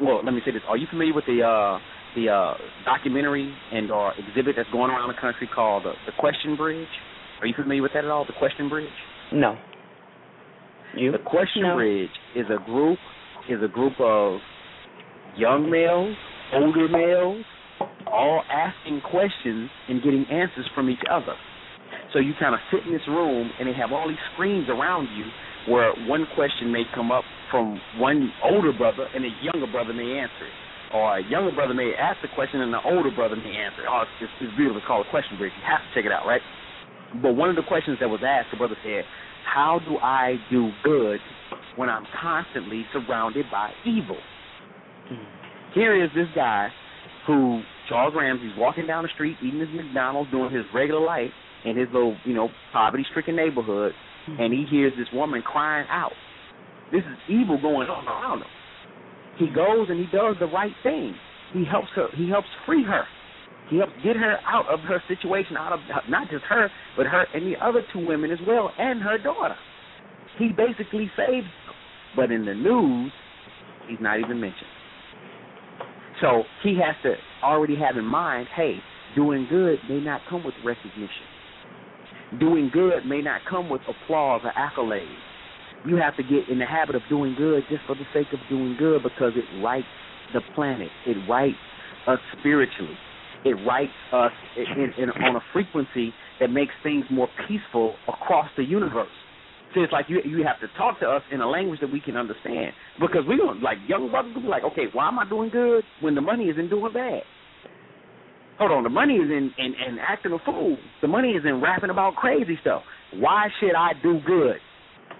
[0.00, 1.78] well, let me say this: Are you familiar with the uh,
[2.16, 6.56] the uh, documentary and or exhibit that's going around the country called the, the Question
[6.56, 6.88] Bridge.
[7.40, 8.24] Are you familiar with that at all?
[8.24, 8.88] The Question Bridge.
[9.32, 9.56] No.
[10.96, 11.12] You?
[11.12, 11.74] The Question no.
[11.74, 12.98] Bridge is a group
[13.48, 14.40] is a group of
[15.36, 16.16] young males,
[16.54, 17.44] older males,
[18.06, 21.34] all asking questions and getting answers from each other.
[22.12, 25.08] So you kind of sit in this room, and they have all these screens around
[25.16, 25.24] you,
[25.68, 30.18] where one question may come up from one older brother, and a younger brother may
[30.18, 30.56] answer it.
[30.94, 33.88] Or a younger brother may ask the question, and the older brother may answer it.
[33.90, 34.78] Oh, it's, it's beautiful.
[34.78, 35.52] It's called a Question Bridge.
[35.58, 36.40] You have to check it out, right?
[37.22, 39.04] But one of the questions that was asked, the brother said,
[39.44, 41.18] "How do I do good
[41.76, 44.18] when I'm constantly surrounded by evil?"
[45.08, 45.74] Hmm.
[45.74, 46.68] Here is this guy
[47.26, 51.30] who Charles Ramsey's walking down the street, eating his McDonald's, doing his regular life
[51.64, 53.92] in his little, you know, poverty-stricken neighborhood,
[54.28, 54.42] Mm-hmm.
[54.42, 56.12] and he hears this woman crying out.
[56.90, 58.48] This is evil going on around him.
[59.38, 61.14] He goes and he does the right thing.
[61.52, 62.08] He helps her.
[62.16, 63.04] He helps free her.
[63.70, 67.26] He helps get her out of her situation, out of not just her, but her
[67.34, 69.56] and the other two women as well, and her daughter.
[70.38, 71.74] He basically saves them.
[72.16, 73.12] But in the news,
[73.88, 74.70] he's not even mentioned.
[76.20, 77.14] So he has to
[77.44, 78.76] already have in mind, hey,
[79.14, 81.26] doing good may not come with recognition.
[82.40, 85.06] Doing good may not come with applause or accolades.
[85.86, 88.40] You have to get in the habit of doing good just for the sake of
[88.50, 89.86] doing good because it rights
[90.34, 90.88] the planet.
[91.06, 91.56] It rights
[92.08, 92.96] us spiritually.
[93.44, 98.64] It rights us in, in, on a frequency that makes things more peaceful across the
[98.64, 99.08] universe.
[99.74, 102.00] So it's like you you have to talk to us in a language that we
[102.00, 105.28] can understand because we don't like young brothers will be like, okay, why am I
[105.28, 107.22] doing good when the money isn't doing bad?
[108.58, 110.78] Hold on, the money is in, in, in acting a fool.
[111.02, 112.82] The money is in rapping about crazy stuff.
[113.14, 114.56] Why should I do good?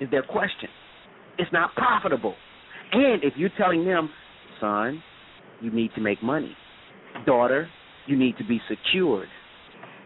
[0.01, 0.68] Is their question.
[1.39, 2.34] It's not profitable.
[2.93, 4.09] And if you're telling them,
[4.61, 5.03] son,
[5.61, 6.57] you need to make money.
[7.26, 7.68] Daughter,
[8.07, 9.28] you need to be secured.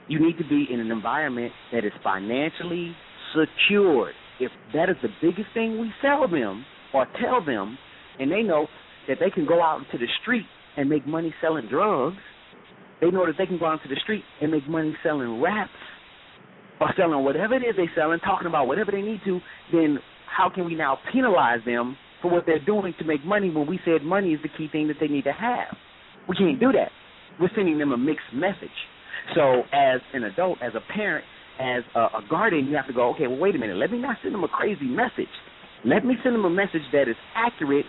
[0.08, 2.96] You need to be in an environment that is financially
[3.34, 4.14] secured.
[4.40, 7.78] If that is the biggest thing we sell them or tell them,
[8.18, 8.66] and they know
[9.06, 12.16] that they can go out into the street and make money selling drugs,
[13.00, 15.70] they know that they can go out into the street and make money selling raps
[16.80, 19.40] or selling whatever it is they sell and talking about whatever they need to,
[19.72, 23.66] then how can we now penalize them for what they're doing to make money when
[23.66, 25.76] we said money is the key thing that they need to have?
[26.28, 26.90] We can't do that.
[27.40, 28.68] We're sending them a mixed message.
[29.34, 31.24] So as an adult, as a parent,
[31.60, 33.76] as a, a guardian, you have to go, okay, well, wait a minute.
[33.76, 35.32] Let me not send them a crazy message.
[35.84, 37.86] Let me send them a message that is accurate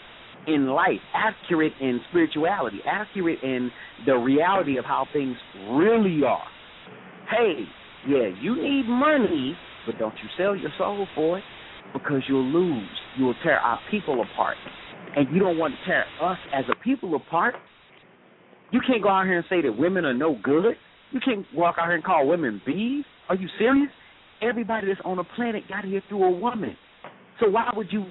[0.47, 3.71] in life, accurate in spirituality, accurate in
[4.05, 5.35] the reality of how things
[5.71, 6.43] really are.
[7.29, 7.63] Hey,
[8.07, 11.43] yeah, you need money, but don't you sell your soul for it
[11.93, 12.89] because you'll lose.
[13.17, 14.57] You will tear our people apart.
[15.15, 17.55] And you don't want to tear us as a people apart.
[18.71, 20.75] You can't go out here and say that women are no good.
[21.11, 23.03] You can't walk out here and call women bees.
[23.27, 23.91] Are you serious?
[24.41, 26.75] Everybody that's on the planet got here through a woman.
[27.39, 28.05] So why would you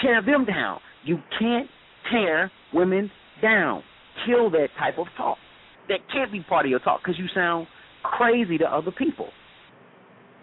[0.00, 0.78] tear them down?
[1.04, 1.68] You can't
[2.10, 3.10] tear women
[3.42, 3.82] down.
[4.26, 5.38] Kill that type of talk.
[5.88, 7.66] That can't be part of your talk because you sound
[8.02, 9.28] crazy to other people.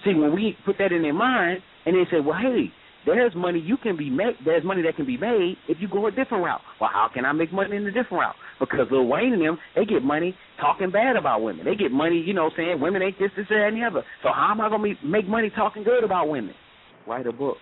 [0.04, 2.72] See, when we put that in their mind and they say, well, hey,
[3.06, 4.36] there's money you can be made.
[4.46, 6.62] There's money that can be made if you go a different route.
[6.80, 8.36] Well, how can I make money in a different route?
[8.60, 11.66] Because Lil Wayne and them, they get money talking bad about women.
[11.66, 14.04] They get money, you know, saying women ain't this, this, that, and the other.
[14.22, 16.54] So how am I gonna make money talking good about women?
[17.08, 17.58] Write a book.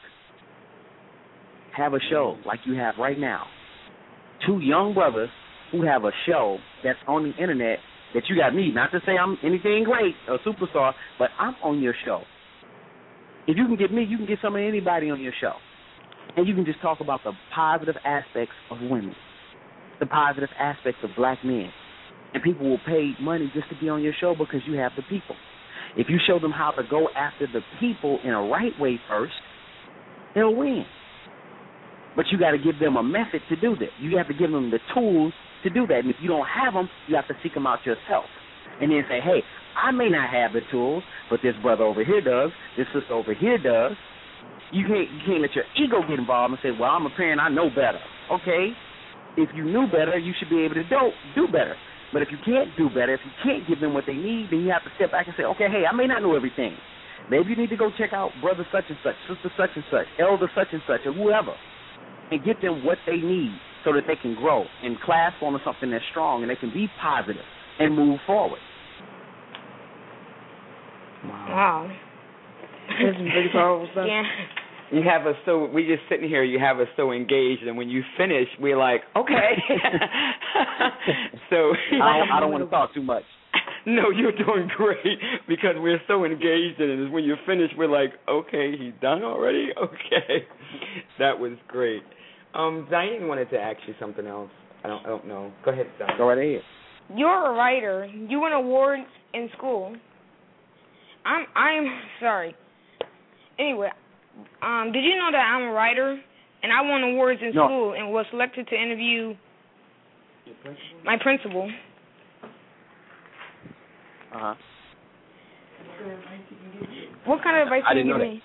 [1.75, 3.45] Have a show like you have right now.
[4.45, 5.29] Two young brothers
[5.71, 7.79] who have a show that's on the internet
[8.13, 8.71] that you got me.
[8.73, 12.21] Not to say I'm anything great, a superstar, but I'm on your show.
[13.47, 15.53] If you can get me, you can get some of anybody on your show.
[16.35, 19.15] And you can just talk about the positive aspects of women,
[19.99, 21.69] the positive aspects of black men.
[22.33, 25.01] And people will pay money just to be on your show because you have the
[25.03, 25.35] people.
[25.97, 29.33] If you show them how to go after the people in a right way first,
[30.35, 30.85] they'll win.
[32.15, 33.89] But you got to give them a method to do that.
[33.99, 35.33] You have to give them the tools
[35.63, 35.99] to do that.
[35.99, 38.25] And if you don't have them, you have to seek them out yourself.
[38.81, 39.43] And then say, hey,
[39.75, 42.51] I may not have the tools, but this brother over here does.
[42.77, 43.95] This sister over here does.
[44.71, 47.41] You can't you can't let your ego get involved and say, well, I'm a parent,
[47.41, 47.99] I know better.
[48.31, 48.69] Okay,
[49.37, 51.75] if you knew better, you should be able to do do better.
[52.13, 54.61] But if you can't do better, if you can't give them what they need, then
[54.61, 56.73] you have to step back and say, okay, hey, I may not know everything.
[57.29, 60.07] Maybe you need to go check out brother such and such, sister such and such,
[60.17, 61.53] elder such and such, or whoever,
[62.31, 65.91] and get them what they need so that they can grow and clasp onto something
[65.91, 67.45] that's strong and they can be positive
[67.79, 68.59] and move forward.
[71.25, 71.47] Wow.
[71.49, 71.97] Wow.
[72.89, 74.05] That's some pretty powerful stuff.
[74.07, 74.23] Yeah.
[74.91, 76.43] You have us so we just sitting here.
[76.43, 79.51] You have us so engaged, and when you finish, we're like, okay.
[81.51, 83.23] so I don't, I don't want to talk too much.
[83.85, 86.99] no, you're doing great because we're so engaged in it.
[86.99, 89.69] And when you finish, we're like, okay, he's done already.
[89.77, 90.47] Okay,
[91.19, 92.01] that was great.
[92.53, 94.49] Um, Diane wanted to ask you something else.
[94.83, 95.51] I don't, I don't know.
[95.63, 96.17] Go ahead, Diane.
[96.17, 96.61] Go right ahead.
[97.15, 98.05] You're a writer.
[98.05, 99.95] You win awards in school.
[101.25, 101.85] I'm I'm
[102.19, 102.55] sorry.
[103.59, 103.89] Anyway,
[104.61, 106.19] um, did you know that I'm a writer
[106.63, 107.65] and I won awards in No.
[107.65, 109.35] school and was selected to interview
[111.03, 111.69] my principal?
[114.33, 114.55] Uh huh.
[117.25, 118.43] What kind of advice I can you didn't give know me?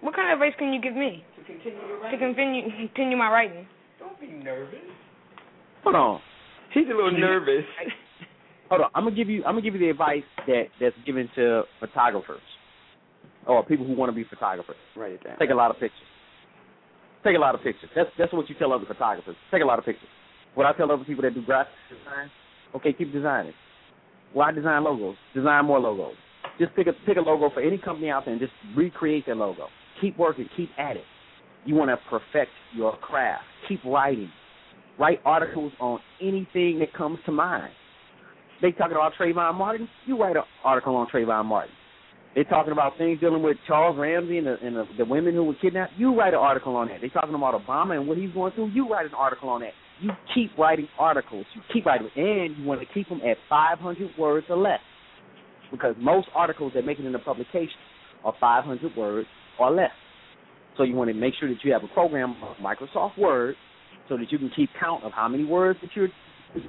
[0.00, 3.28] What kind of advice can you give me To continue your to continue continue my
[3.28, 3.66] writing?
[3.98, 4.78] Don't be nervous.
[5.82, 6.20] Hold on.
[6.72, 7.64] He's a little nervous.
[8.70, 8.90] Hold on.
[8.94, 9.42] I'm gonna give you.
[9.44, 12.40] I'm gonna give you the advice that that's given to photographers
[13.46, 14.76] or people who want to be photographers.
[14.96, 15.36] Write it down.
[15.38, 15.98] Take a lot of pictures.
[17.24, 17.90] Take a lot of pictures.
[17.96, 19.36] That's that's what you tell other photographers.
[19.50, 20.08] Take a lot of pictures.
[20.54, 22.30] What I tell other people that do graphic design,
[22.76, 23.54] okay, keep designing.
[24.32, 25.16] Why design logos?
[25.34, 26.14] Design more logos.
[26.60, 29.34] Just pick a pick a logo for any company out there and just recreate their
[29.34, 29.66] logo.
[30.00, 30.48] Keep working.
[30.56, 31.04] Keep at it.
[31.64, 33.44] You want to perfect your craft.
[33.68, 34.30] Keep writing.
[34.98, 37.72] Write articles on anything that comes to mind.
[38.60, 39.88] They talking about Trayvon Martin.
[40.06, 41.74] You write an article on Trayvon Martin.
[42.34, 45.44] They're talking about things dealing with Charles Ramsey and the, and the, the women who
[45.44, 45.92] were kidnapped.
[45.98, 46.98] You write an article on that.
[47.00, 48.70] They're talking about Obama and what he's going through.
[48.70, 49.72] You write an article on that.
[50.00, 51.44] You keep writing articles.
[51.54, 54.80] You keep writing, and you want to keep them at 500 words or less,
[55.70, 57.68] because most articles that make it into publication
[58.24, 59.28] are 500 words
[59.60, 59.90] or less.
[60.76, 63.56] So you want to make sure that you have a program like Microsoft Word,
[64.08, 66.08] so that you can keep count of how many words that you're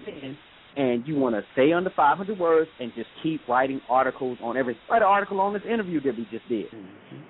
[0.06, 0.38] saying
[0.76, 4.76] and you want to stay under 500 words and just keep writing articles on every.
[4.90, 6.66] Write an article on this interview that we just did.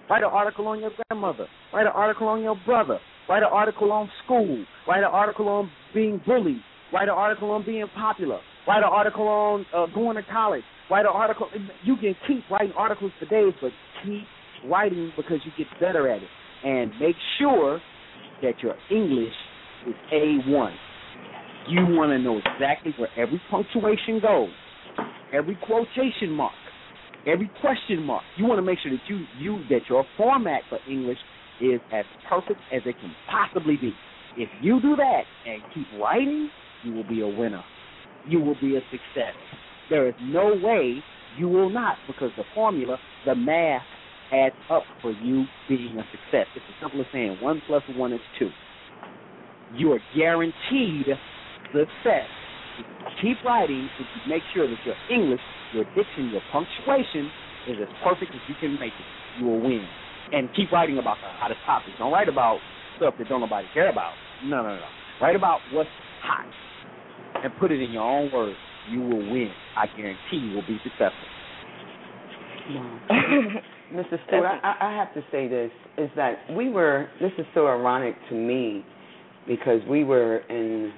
[0.10, 1.48] Write an article on your grandmother.
[1.74, 3.00] Write an article on your brother.
[3.28, 4.64] Write an article on school.
[4.88, 6.62] Write an article on being bullied.
[6.94, 8.40] Write an article on being popular.
[8.68, 10.64] Write an article on uh, going to college.
[10.90, 11.48] Write an article.
[11.84, 13.72] You can keep writing articles for days, but
[14.04, 14.24] keep
[14.70, 16.30] writing because you get better at it.
[16.64, 17.82] And make sure
[18.42, 19.34] that your English
[19.88, 20.74] is A1.
[21.70, 24.50] You want to know exactly where every punctuation goes,
[25.34, 26.54] every quotation mark,
[27.26, 28.24] every question mark.
[28.38, 31.18] You want to make sure that you, you that your format for English
[31.62, 33.94] is as perfect as it can possibly be.
[34.36, 36.50] If you do that and keep writing,
[36.84, 37.64] you will be a winner.
[38.28, 39.36] You will be a success.
[39.90, 41.02] There is no way
[41.38, 43.84] you will not because the formula, the math
[44.32, 46.48] adds up for you being a success.
[46.56, 48.50] It's as simple as saying one plus one is two.
[49.76, 51.08] You are guaranteed
[51.74, 52.30] success.
[53.22, 55.42] Keep writing, you make sure that your English,
[55.74, 57.30] your diction, your punctuation
[57.68, 59.86] is as perfect as you can make it, you will win.
[60.32, 61.94] And keep writing about the hottest topics.
[62.00, 62.60] Don't write about
[62.98, 64.14] stuff that don't nobody care about.
[64.44, 64.88] No, no, no.
[65.22, 65.90] Write about what's
[66.22, 66.48] hot
[67.44, 68.58] and put it in your own words.
[68.90, 69.52] You will win.
[69.78, 71.14] I guarantee you will be successful.
[73.92, 74.18] Mr.
[74.28, 77.08] Stewart, I, I have to say this is that we were.
[77.22, 78.86] This is so ironic to me
[79.48, 80.92] because we were in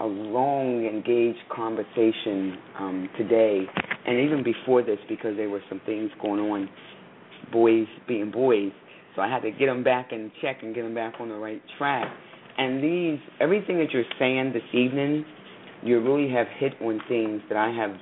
[0.00, 3.62] a long, engaged conversation um, today,
[4.06, 6.68] and even before this, because there were some things going on,
[7.52, 8.72] boys being boys.
[9.14, 11.36] So I had to get them back in check and get them back on the
[11.36, 12.06] right track.
[12.58, 15.24] And these, everything that you're saying this evening,
[15.82, 17.96] you really have hit on things that I have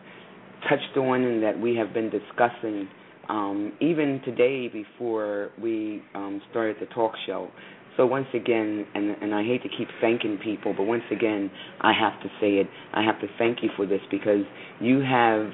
[0.68, 2.88] touched on and that we have been discussing
[3.28, 7.48] um, even today before we um, started the talk show.
[7.96, 11.50] So once again, and and I hate to keep thanking people, but once again,
[11.80, 12.66] I have to say it.
[12.92, 14.44] I have to thank you for this because
[14.80, 15.50] you have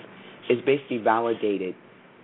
[0.49, 1.75] it's basically validated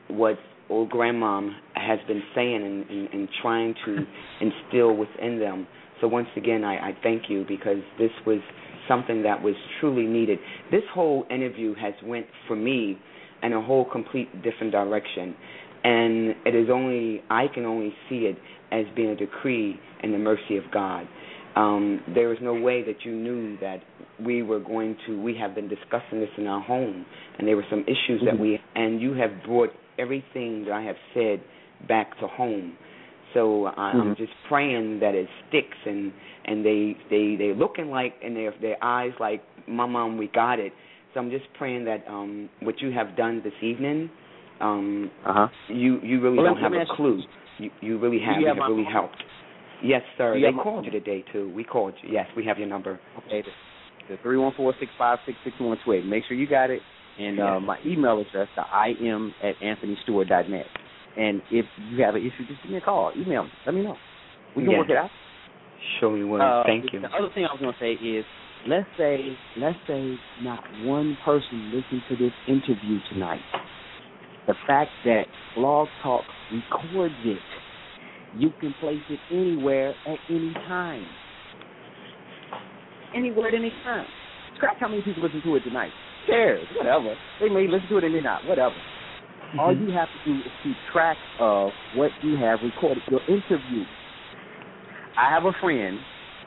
[0.09, 0.39] what
[0.69, 3.99] old grandmom has been saying and, and, and trying to
[4.41, 5.67] instill within them.
[6.01, 8.41] So once again, I, I thank you because this was
[8.89, 10.39] something that was truly needed.
[10.71, 12.99] This whole interview has went for me
[13.43, 15.35] in a whole complete different direction,
[15.85, 18.37] and it is only I can only see it
[18.73, 21.07] as being a decree and the mercy of God.
[21.55, 23.79] Um, there is no way that you knew that
[24.23, 25.21] we were going to.
[25.21, 27.07] We have been discussing this in our home,
[27.39, 30.97] and there were some issues that we and you have brought everything that I have
[31.15, 31.41] said
[31.89, 32.75] back to home.
[33.35, 34.17] So I, I'm Mhm.
[34.19, 36.13] just praying that it sticks and
[36.45, 40.59] and they they they looking like and their their eyes like, my mom, we got
[40.59, 40.73] it.
[41.17, 44.11] So I'm just praying that um what you have done this evening,
[44.61, 45.49] um Uh huh.
[45.69, 47.23] you you really Well, don't have a clue.
[47.59, 48.37] You you really have.
[48.37, 48.93] you You have have my really phone?
[48.93, 49.25] helped.
[49.83, 50.35] Yes, sir.
[50.35, 51.51] Do They have my called you today too.
[51.57, 52.11] We called you.
[52.13, 53.01] Yes, we have your number.
[53.27, 56.05] Okay, the, the three one four six five six six one two eight.
[56.05, 56.83] Make sure you got it.
[57.19, 60.67] And uh, my email address, the im at anthonystewart.net.
[61.17, 63.11] And if you have an issue, just give me a call.
[63.17, 63.51] Email me.
[63.65, 63.97] Let me know.
[64.55, 64.81] We can Yes.
[64.81, 65.11] work it out.
[65.99, 66.43] Show me what.
[66.43, 67.01] Uh, Thank the, you.
[67.01, 68.27] The other thing I was going to say is,
[68.69, 73.41] let's say, let's say, not one person listened to this interview tonight.
[74.47, 75.25] The fact that
[75.57, 76.23] Blog Talk
[76.53, 77.39] records it,
[78.37, 81.07] you can place it anywhere at any time.
[83.15, 84.07] Anywhere at any time.
[84.57, 85.91] Scratch how many people listen to it tonight.
[86.27, 86.67] Who cares?
[86.77, 87.15] Whatever.
[87.41, 88.45] They may listen to it and they not.
[88.47, 88.75] Whatever.
[88.75, 89.61] Mm-hmm.
[89.61, 93.85] All you have to do is keep track of what you have recorded, your interview.
[95.17, 95.99] I have a friend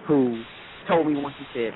[0.08, 0.44] who
[0.88, 1.74] told me once, he said,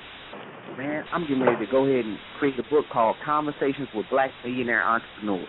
[0.78, 4.30] Man, I'm getting ready to go ahead and create a book called Conversations with Black
[4.44, 5.48] Millionaire Entrepreneurs.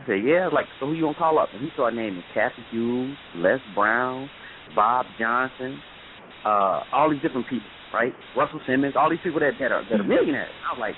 [0.00, 1.50] I said, Yeah, like, so who you gonna call up?
[1.52, 4.30] And he started naming Cathy Hughes, Les Brown,
[4.74, 5.78] Bob Johnson,
[6.44, 8.14] uh, all these different people, right?
[8.36, 10.52] Russell Simmons, all these people that, that are that are millionaires.
[10.70, 10.96] I was like,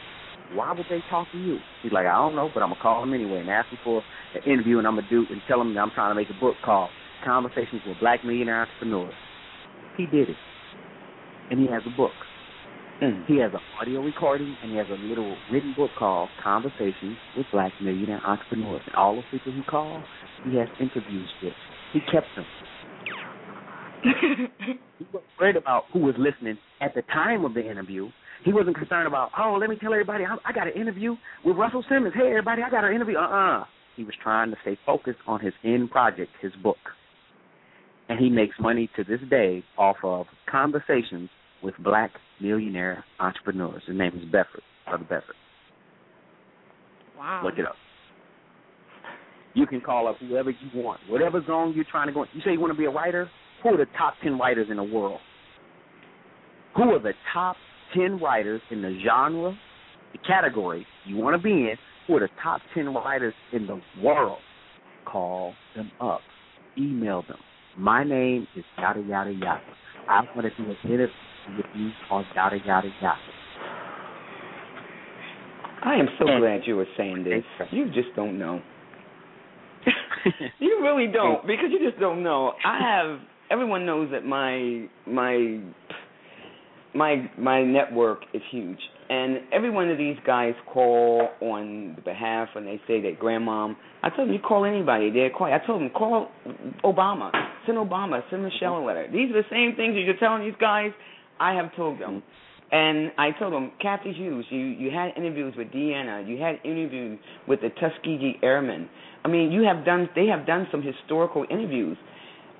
[0.54, 1.58] why would they talk to you?
[1.82, 4.04] He's like, I don't know, but I'm gonna call them anyway and ask them for
[4.34, 6.38] an interview, and I'm gonna do and tell them that I'm trying to make a
[6.38, 6.90] book called
[7.24, 9.14] Conversations with Black Millionaire Entrepreneurs.
[9.96, 10.36] He did it,
[11.50, 12.12] and he has a book.
[13.02, 13.26] Mm.
[13.26, 17.46] He has an audio recording, and he has a little written book called Conversations with
[17.50, 18.82] Black Millionaire Entrepreneurs.
[18.86, 20.04] And all the people he called,
[20.48, 21.52] he has interviews with.
[21.92, 22.46] He kept them.
[24.98, 28.08] he wasn't worried about who was listening at the time of the interview.
[28.44, 31.56] He wasn't concerned about, oh, let me tell everybody I, I got an interview with
[31.56, 32.14] Russell Simmons.
[32.14, 33.18] Hey, everybody, I got an interview.
[33.18, 33.64] Uh-uh.
[33.96, 36.78] He was trying to stay focused on his end project, his book.
[38.08, 41.30] And he makes money to this day off of conversations
[41.62, 42.10] with black
[42.40, 43.82] millionaire entrepreneurs.
[43.86, 45.36] His name is Bedford, Brother Bedford.
[47.18, 47.42] Wow.
[47.44, 47.76] Look it up.
[49.54, 52.24] You can call up whoever you want, whatever zone you're trying to go.
[52.32, 53.30] You say you want to be a writer.
[53.62, 55.20] Who are the top ten writers in the world?
[56.76, 57.56] Who are the top
[57.94, 59.54] ten writers in the genre,
[60.12, 61.76] the category you want to be in?
[62.08, 64.38] Who are the top ten writers in the world?
[65.04, 66.20] Call them up.
[66.78, 67.38] Email them.
[67.76, 69.60] My name is yada yada yada.
[70.08, 71.08] I want to do an interview
[71.56, 73.18] with you on yada yada yada.
[75.84, 77.42] I am so and glad you were saying this.
[77.70, 78.60] You just don't know.
[80.60, 82.52] you really don't because you just don't know.
[82.64, 83.20] I have
[83.50, 85.60] everyone knows that my my
[86.94, 88.78] my my network is huge,
[89.08, 93.76] and every one of these guys call on the behalf when they say that grandmom.
[94.02, 95.52] I told them you call anybody, they're calling.
[95.52, 96.28] I told them call
[96.84, 97.30] Obama,
[97.66, 99.08] send Obama, send Michelle a letter.
[99.12, 100.92] These are the same things that you're telling these guys.
[101.42, 102.22] I have told them,
[102.70, 107.18] and I told them, Cathy Hughes, you you had interviews with Deanna, you had interviews
[107.48, 108.88] with the Tuskegee Airmen.
[109.24, 110.08] I mean, you have done.
[110.14, 111.96] They have done some historical interviews.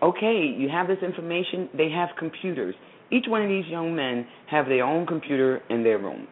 [0.03, 1.69] Okay, you have this information.
[1.77, 2.75] They have computers
[3.13, 6.27] each one of these young men have their own computer in their room.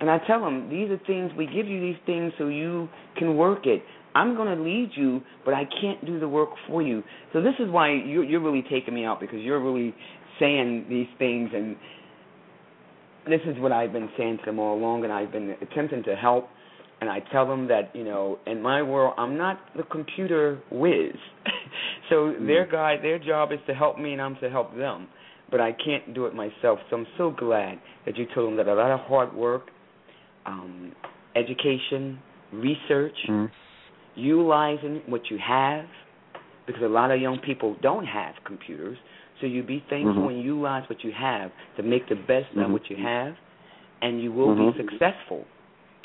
[0.00, 3.36] And I tell them, these are things, we give you these things so you can
[3.36, 3.82] work it.
[4.14, 7.02] I'm going to lead you, but I can't do the work for you.
[7.32, 9.94] So this is why you're, you're really taking me out because you're really
[10.38, 11.50] saying these things.
[11.54, 11.76] And
[13.26, 16.16] this is what I've been saying to them all along, and I've been attempting to
[16.16, 16.48] help.
[17.00, 21.12] And I tell them that, you know, in my world, I'm not the computer whiz.
[22.10, 22.46] so mm-hmm.
[22.46, 25.06] their guy, their job is to help me, and I'm to help them
[25.50, 26.78] but I can't do it myself.
[26.90, 29.70] So I'm so glad that you told them that a lot of hard work,
[30.46, 30.92] um,
[31.34, 32.18] education,
[32.52, 33.46] research, mm-hmm.
[34.14, 35.86] utilizing what you have,
[36.66, 38.98] because a lot of young people don't have computers.
[39.40, 40.34] So you be thankful mm-hmm.
[40.34, 42.60] and utilize what you have to make the best mm-hmm.
[42.60, 43.34] of what you have,
[44.02, 44.88] and you will be mm-hmm.
[44.88, 45.44] successful.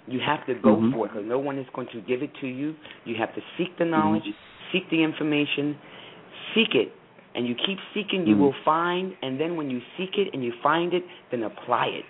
[0.05, 0.93] You have to go mm-hmm.
[0.93, 2.75] for it because no one is going to give it to you.
[3.05, 4.23] You have to seek the knowledge,
[4.71, 5.77] seek the information,
[6.53, 6.91] seek it
[7.35, 8.43] and you keep seeking, you mm-hmm.
[8.43, 12.05] will find, and then when you seek it and you find it, then apply it.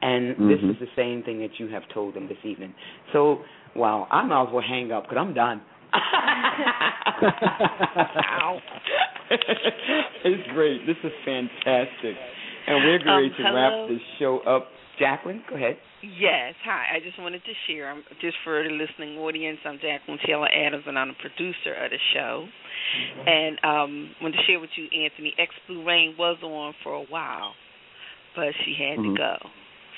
[0.00, 0.48] And mm-hmm.
[0.48, 2.74] this is the same thing that you have told them this evening.
[3.12, 3.42] So,
[3.76, 5.62] wow, I might as well hang up because I'm done.
[10.24, 10.86] it's great.
[10.86, 12.16] This is fantastic.
[12.66, 14.68] And we're going um, to wrap this show up.
[14.98, 15.78] Jacqueline, go ahead.
[16.02, 16.54] Yes.
[16.64, 16.96] Hi.
[16.96, 20.84] I just wanted to share, I'm, just for the listening audience, I'm Jacqueline Taylor Adams,
[20.86, 22.46] and I'm the producer of the show.
[23.26, 25.34] And um wanted to share with you, Anthony.
[25.38, 27.54] X Blue Rain was on for a while,
[28.36, 29.14] but she had mm-hmm.
[29.14, 29.36] to go.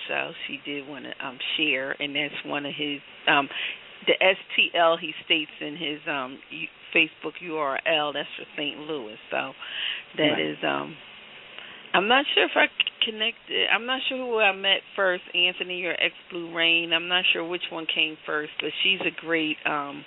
[0.08, 3.48] So she did want to um share, and that's one of his um
[4.06, 6.38] the STL he states in his um
[6.94, 8.12] Facebook URL.
[8.12, 8.78] That's for St.
[8.78, 9.16] Louis.
[9.30, 9.52] So
[10.18, 10.40] that right.
[10.40, 10.96] is um
[11.92, 12.66] I'm not sure if I
[13.04, 13.66] connected.
[13.72, 16.92] I'm not sure who I met first, Anthony or Ex Blue Rain.
[16.92, 20.04] I'm not sure which one came first, but she's a great um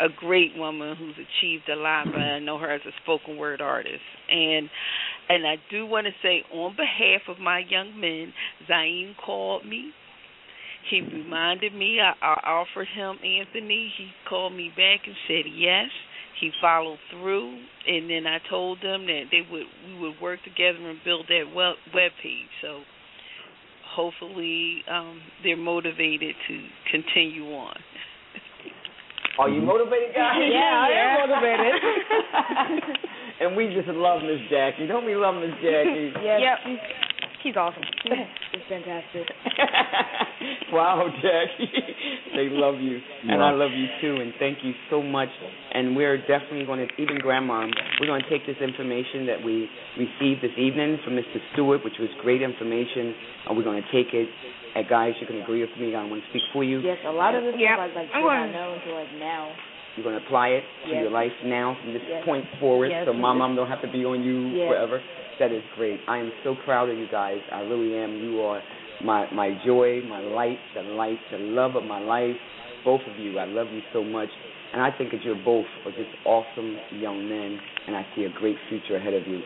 [0.00, 3.60] a great woman who's achieved a lot, but I know her as a spoken word
[3.60, 4.04] artist.
[4.30, 4.68] And
[5.28, 8.32] and I do want to say on behalf of my young men,
[8.66, 9.92] Zain called me.
[10.90, 13.92] He reminded me I, I offered him Anthony.
[13.96, 15.88] He called me back and said yes.
[16.40, 20.78] He followed through, and then I told them that they would we would work together
[20.88, 22.48] and build that web web page.
[22.62, 22.80] So
[23.94, 27.76] hopefully um, they're motivated to continue on.
[29.38, 30.34] Are you motivated, guys?
[30.50, 32.96] yeah, I am motivated.
[33.40, 34.86] and we just love Miss Jackie.
[34.86, 36.10] Don't we love Miss Jackie?
[36.22, 36.40] yes.
[36.42, 36.58] Yep.
[37.42, 37.82] He's awesome.
[38.04, 39.26] it's fantastic.
[40.72, 41.70] wow, Jackie.
[42.36, 42.98] they love you.
[43.28, 44.20] And I love you too.
[44.20, 45.28] And thank you so much.
[45.72, 47.66] And we're definitely going to, even Grandma,
[48.00, 51.38] we're going to take this information that we received this evening from Mr.
[51.52, 53.14] Stewart, which was great information,
[53.48, 54.28] and we're going to take it.
[54.74, 55.94] And guys, you can agree with me.
[55.94, 56.80] I want to speak for you.
[56.80, 57.76] Yes, a lot of this Yeah.
[57.76, 59.50] stuff I like I'm did not going- know until like now.
[59.98, 61.00] You're going to apply it to Yes.
[61.02, 62.24] your life now from this Yes.
[62.24, 63.04] point forward, Yes.
[63.04, 65.02] so my mom don't have to be on you forever.
[65.40, 65.98] That is great.
[66.06, 67.40] I am so proud of you guys.
[67.50, 68.22] I really am.
[68.22, 68.62] You are
[69.00, 72.36] my my joy, my light, the light, the love of my life.
[72.84, 74.30] Both of you, I love you so much,
[74.72, 77.58] and I think that you're both are just awesome young men,
[77.88, 79.42] and I see a great future ahead of you.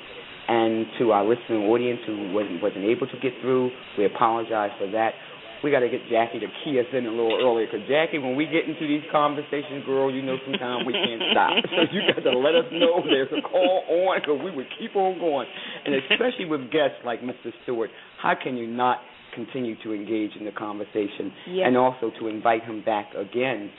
[0.49, 4.87] And to our listening audience who wasn't wasn't able to get through, we apologize for
[4.91, 5.15] that.
[5.63, 8.35] We got to get Jackie to key us in a little earlier, because Jackie, when
[8.37, 11.53] we get into these conversations, girl, you know sometimes we can't stop.
[11.71, 14.97] So you got to let us know there's a call on, because we would keep
[14.97, 15.47] on going.
[15.87, 17.53] And especially with guests like Mr.
[17.63, 17.91] Stewart,
[18.21, 18.99] how can you not
[19.35, 21.65] continue to engage in the conversation Yes.
[21.67, 23.71] and also to invite him back again?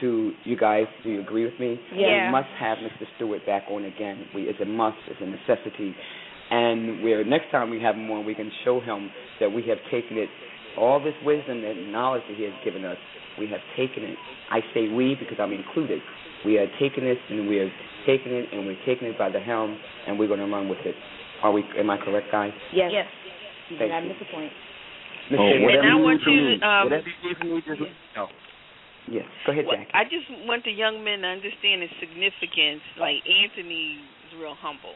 [0.00, 1.78] To you guys, do you agree with me?
[1.94, 2.26] Yeah.
[2.26, 3.04] We must have Mr.
[3.16, 4.24] Stewart back on again.
[4.34, 4.96] We, it's a must.
[5.08, 5.94] It's a necessity.
[6.50, 9.10] And where next time we have him on, we can show him
[9.40, 10.28] that we have taken it,
[10.78, 12.96] all this wisdom and knowledge that he has given us,
[13.38, 14.16] we have taken it.
[14.50, 16.00] I say we because I'm included.
[16.44, 17.70] We are taking this and we are
[18.06, 20.80] taking it and we're taking it by the helm and we're going to run with
[20.84, 20.94] it.
[21.42, 21.64] Are we?
[21.78, 22.52] Am I correct, guys?
[22.72, 22.90] Yes.
[22.92, 23.06] Yes.
[23.70, 24.08] You Thank did not you.
[24.10, 24.52] miss a point.
[25.30, 27.28] Miss Oh, whatever And I you want need from you me, to, um, whatever you
[27.28, 28.28] need from me, just let me know.
[29.08, 29.26] Yes.
[29.46, 29.94] Go ahead, Well, Jackie.
[29.94, 32.82] I just want the young men to understand the significance.
[32.98, 34.94] Like Anthony is real humble,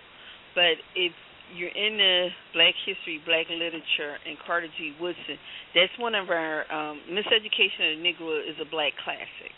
[0.54, 1.12] but if
[1.52, 4.94] you're in the Black history, Black literature, and Carter G.
[5.00, 5.36] Woodson,
[5.74, 9.54] that's one of our um, Miseducation of the Negro is a Black classic.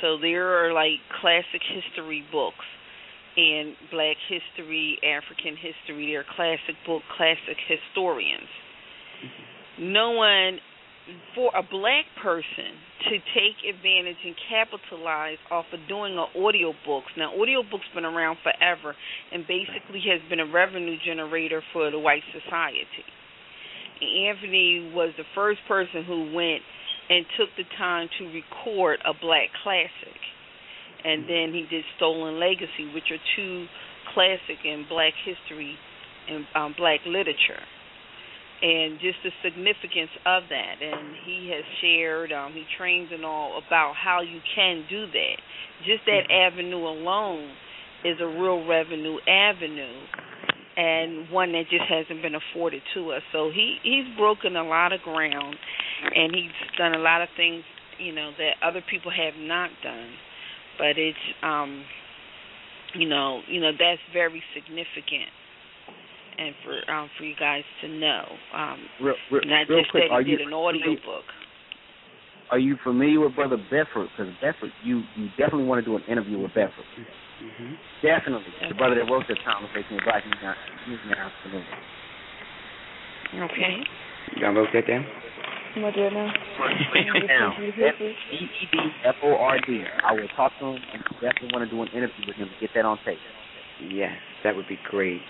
[0.00, 2.66] So there are like classic history books
[3.36, 6.12] in Black history, African history.
[6.12, 8.50] There are classic book, classic historians.
[9.78, 10.58] No one
[11.34, 12.78] for a black person
[13.10, 17.10] to take advantage and capitalize off of doing a audio books.
[17.16, 18.94] Now, audiobooks been around forever
[19.32, 22.86] and basically has been a revenue generator for the white society.
[24.00, 26.62] Anthony was the first person who went
[27.10, 30.18] and took the time to record a black classic.
[31.04, 33.66] And then he did Stolen Legacy, which are two
[34.14, 35.74] classic in black history
[36.30, 37.62] and um, black literature
[38.62, 40.76] and just the significance of that.
[40.80, 45.36] And he has shared, um, he trains and all about how you can do that.
[45.84, 47.50] Just that avenue alone
[48.04, 49.98] is a real revenue avenue
[50.76, 53.22] and one that just hasn't been afforded to us.
[53.32, 55.56] So he he's broken a lot of ground
[56.14, 57.64] and he's done a lot of things,
[57.98, 60.10] you know, that other people have not done.
[60.78, 61.84] But it's um
[62.94, 65.30] you know, you know, that's very significant
[66.38, 68.24] and for um for you guys to know.
[68.54, 71.00] Um Real, real, not real just quick, that are he you did an audio familiar-
[71.04, 71.24] book.
[72.50, 74.10] Are you familiar with Brother Bedford?
[74.12, 76.84] Because Bedford, you you definitely want to do an interview with Bedford.
[77.40, 77.72] Mm-hmm.
[78.04, 80.54] Definitely, the brother that wrote the conversation with Black News Now.
[80.86, 81.64] News Now Afternoon.
[83.34, 83.80] Okay.
[84.36, 85.06] Y'all wrote that down?
[85.74, 86.28] I'm gonna do it now.
[87.26, 89.82] Now, F E E D F O R D.
[90.04, 92.54] I will talk to him and definitely want to do an interview with him to
[92.60, 93.18] get that on tape.
[93.88, 94.12] Yes,
[94.44, 95.22] that would be great.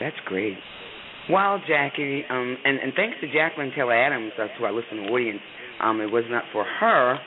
[0.00, 0.56] That's great.
[1.30, 5.40] Well, Jackie, um, and, and thanks to Jacqueline Taylor Adams, uh, to our listening audience.
[5.82, 7.18] Um, it was not for her,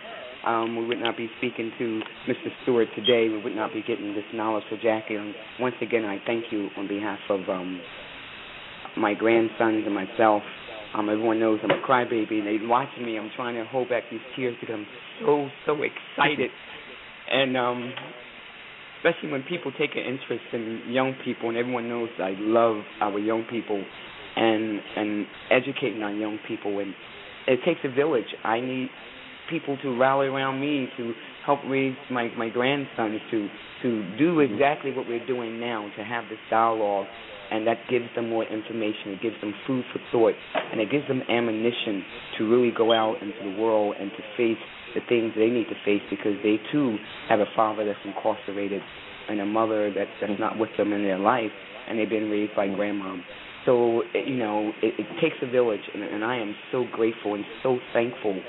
[0.46, 2.50] um, we would not be speaking to Mr.
[2.64, 3.28] Stewart today.
[3.30, 5.16] We would not be getting this knowledge for Jackie.
[5.16, 7.82] And once again, I thank you on behalf of um,
[8.98, 10.44] my grandsons and myself.
[10.96, 13.18] Um, everyone knows I'm a crybaby, and they watching me.
[13.18, 14.88] I'm trying to hold back these tears because I'm
[15.22, 16.50] so so excited,
[17.30, 17.94] and um,
[19.00, 23.18] especially when people take an interest in young people, and everyone knows I love our
[23.20, 23.84] young people,
[24.36, 26.94] and and educating our young people, and
[27.48, 28.28] it takes a village.
[28.44, 28.90] I need
[29.50, 31.14] people to rally around me to
[31.46, 33.50] help raise my my grandsons to
[33.82, 37.08] to do exactly what we're doing now, to have this dialogue,
[37.52, 39.12] and that gives them more information.
[39.12, 40.36] It gives them food for thought,
[40.72, 42.04] and it gives them ammunition
[42.38, 44.62] to really go out into the world and to face
[44.96, 46.98] the things they need to face because they too
[47.28, 48.82] have a father that's incarcerated
[49.30, 51.52] and a mother that that's not with them in their life,
[51.88, 53.16] and they've been raised by grandma.
[53.66, 57.46] So you know, it, it takes a village, and, and I am so grateful and
[57.62, 58.42] so thankful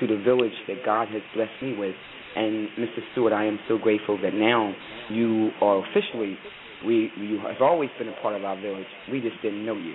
[0.00, 1.94] to the village that God has blessed me with.
[2.34, 3.00] And Mr.
[3.12, 4.74] Stewart, I am so grateful that now
[5.10, 6.38] you are officially
[6.84, 8.86] we you have always been a part of our village.
[9.10, 9.94] We just didn't know you.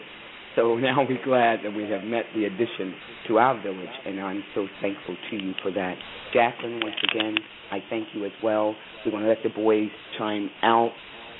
[0.57, 2.95] So now we're glad that we have met the addition
[3.27, 5.93] to our village, and I'm so thankful to you for that.
[6.33, 7.35] Jacqueline, once again,
[7.71, 8.75] I thank you as well.
[9.05, 10.89] We're going to let the boys chime out,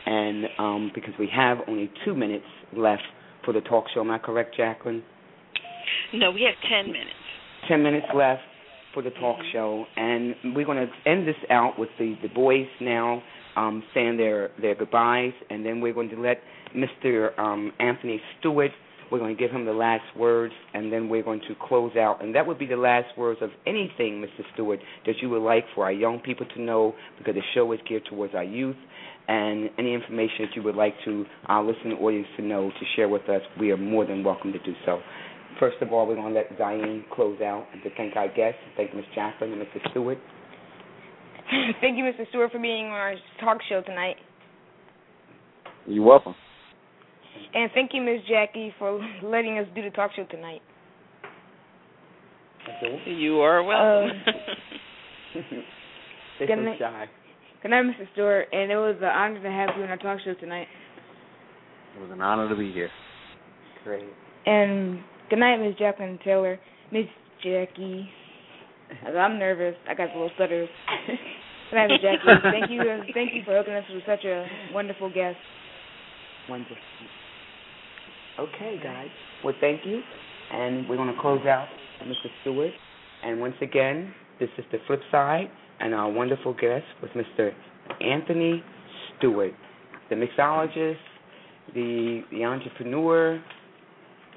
[0.05, 3.01] and um, because we have only two minutes left
[3.43, 4.01] for the talk show.
[4.01, 5.01] Am I correct, Jacqueline?
[6.13, 7.09] No, we have ten minutes.
[7.67, 8.43] Ten minutes left
[8.93, 9.51] for the talk mm-hmm.
[9.51, 13.23] show, and we're going to end this out with the the boys now
[13.55, 16.37] um, saying their their goodbyes, and then we're going to let
[16.75, 17.37] Mr.
[17.39, 18.71] Um, Anthony Stewart.
[19.11, 22.23] We're going to give him the last words, and then we're going to close out.
[22.23, 24.43] And that would be the last words of anything, Mr.
[24.53, 27.79] Stewart, that you would like for our young people to know, because the show is
[27.87, 28.75] geared towards our youth.
[29.29, 33.09] And any information that you would like to our listening audience to know to share
[33.09, 34.99] with us, we are more than welcome to do so.
[35.59, 38.59] First of all, we're going to let Diane close out and to thank our guests,
[38.77, 39.05] thank Ms.
[39.15, 39.89] Jacqueline and Mr.
[39.91, 40.17] Stewart.
[41.81, 42.27] thank you, Mr.
[42.29, 44.15] Stewart, for being on our talk show tonight.
[45.87, 46.35] You're welcome.
[47.53, 48.21] And thank you, Ms.
[48.29, 50.61] Jackie, for letting us do the talk show tonight.
[53.05, 54.21] You are welcome.
[56.39, 56.79] Uh, good night.
[57.61, 58.07] Good night, Mr.
[58.13, 60.67] Stewart, and it was an honor to have you on our talk show tonight.
[61.95, 62.89] It was an honor to be here.
[63.83, 64.05] Great.
[64.45, 64.99] And
[65.29, 66.59] good night, Miss Jacqueline Taylor,
[66.91, 67.05] Miss
[67.43, 68.09] Jackie.
[69.07, 69.75] I'm nervous.
[69.89, 70.69] I got a little stutters.
[71.07, 72.41] good night, Miss Jackie.
[72.43, 72.81] thank you,
[73.13, 75.37] thank you for hooking us with such a wonderful guest.
[76.49, 76.77] Wonderful.
[78.39, 79.09] Okay, guys.
[79.43, 80.01] Well, thank you.
[80.51, 81.67] And we're going to close out
[82.03, 82.27] Mr.
[82.41, 82.71] Stewart.
[83.23, 85.49] And once again, this is the flip side,
[85.79, 87.51] and our wonderful guest was Mr.
[87.99, 88.63] Anthony
[89.17, 89.53] Stewart,
[90.09, 90.97] the mixologist,
[91.73, 93.41] the the entrepreneur,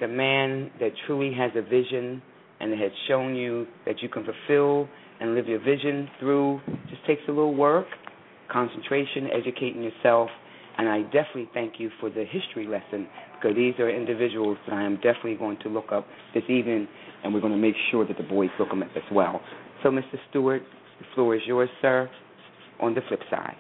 [0.01, 2.23] the man that truly has a vision
[2.61, 4.89] and has shown you that you can fulfill
[5.21, 7.87] and live your vision through just takes a little work,
[8.51, 10.31] concentration, educating yourself,
[10.79, 14.83] and I definitely thank you for the history lesson because these are individuals that I
[14.83, 16.89] am definitely going to look up this evening,
[17.25, 19.41] and we're going to make sure that the boys look them up as well.
[19.83, 20.17] So, Mr.
[20.29, 20.63] Stewart,
[20.99, 22.11] the floor is yours, sir.
[22.81, 23.57] On the flip side,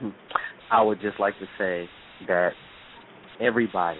[0.00, 0.10] hmm.
[0.70, 1.88] I would just like to say
[2.28, 2.50] that
[3.40, 3.98] everybody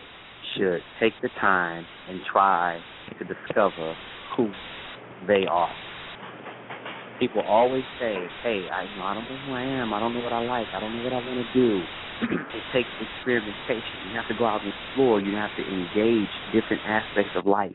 [0.55, 2.78] should take the time and try
[3.18, 3.94] to discover
[4.36, 4.51] who
[5.26, 5.72] they are
[7.20, 9.92] people always say, "Hey, I, you know, I don't know who I am.
[9.94, 10.68] I don't know what I like.
[10.72, 11.86] I don't know what I want to do."
[12.22, 14.01] it takes experimentation.
[14.09, 15.20] You have to go out and explore.
[15.20, 17.72] You have to engage different aspects of life.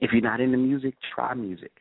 [0.00, 1.72] If you're not into music, try music.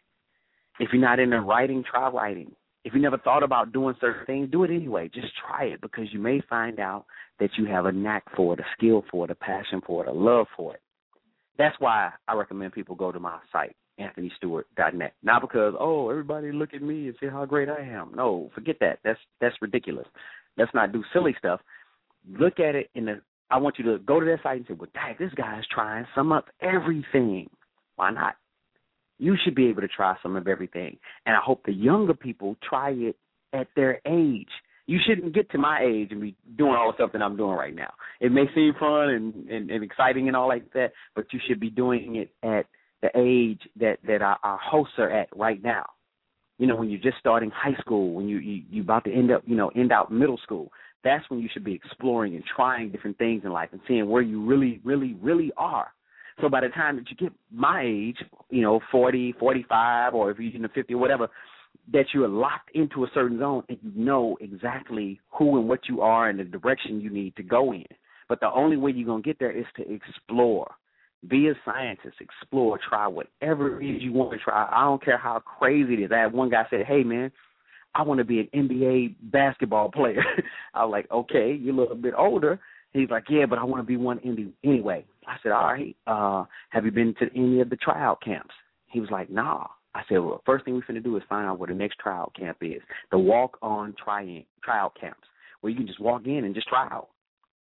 [0.79, 2.51] If you're not into writing, try writing.
[2.83, 5.09] If you never thought about doing certain things, do it anyway.
[5.13, 7.05] Just try it because you may find out
[7.39, 10.09] that you have a knack for it, a skill for it, a passion for it,
[10.09, 10.81] a love for it.
[11.57, 15.13] That's why I recommend people go to my site, AnthonyStewart.net.
[15.23, 18.11] Not because oh everybody look at me and see how great I am.
[18.15, 18.99] No, forget that.
[19.03, 20.07] That's that's ridiculous.
[20.57, 21.61] Let's not do silly stuff.
[22.39, 23.21] Look at it in the.
[23.49, 25.65] I want you to go to that site and say, well, dang, this guy is
[25.69, 27.49] trying some of everything.
[27.97, 28.35] Why not?
[29.17, 32.55] You should be able to try some of everything, and I hope the younger people
[32.67, 33.17] try it
[33.53, 34.49] at their age.
[34.87, 37.55] You shouldn't get to my age and be doing all the stuff that I'm doing
[37.55, 37.93] right now.
[38.19, 41.59] It may seem fun and, and, and exciting and all like that, but you should
[41.59, 42.65] be doing it at
[43.01, 45.85] the age that that our, our hosts are at right now.
[46.57, 49.31] You know, when you're just starting high school, when you, you you about to end
[49.31, 50.71] up, you know, end out middle school,
[51.03, 54.21] that's when you should be exploring and trying different things in life and seeing where
[54.21, 55.87] you really, really, really are.
[56.39, 58.17] So by the time that you get my age,
[58.49, 61.27] you know, forty, forty-five, or if you're in the 50 or whatever,
[61.91, 65.81] that you are locked into a certain zone and you know exactly who and what
[65.89, 67.85] you are and the direction you need to go in.
[68.29, 70.71] But the only way you're going to get there is to explore.
[71.27, 74.67] Be a scientist, explore, try whatever it is you want to try.
[74.71, 76.11] I don't care how crazy it is.
[76.11, 77.31] I had one guy said, "Hey man,
[77.93, 80.23] I want to be an NBA basketball player."
[80.73, 82.59] I was like, "Okay, you're a little bit older."
[82.93, 85.95] He's like, "Yeah, but I want to be one any anyway." I said, "All right.
[86.07, 88.55] Uh, have you been to any of the tryout camps?"
[88.87, 91.59] He was like, "Nah." I said, "Well, first thing we're to do is find out
[91.59, 92.81] where the next tryout camp is.
[93.11, 95.27] The walk-on try tryout camps,
[95.59, 97.09] where you can just walk in and just try out."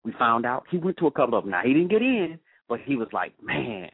[0.05, 1.51] We found out he went to a couple of them.
[1.51, 2.39] Now he didn't get in,
[2.69, 3.89] but he was like, man,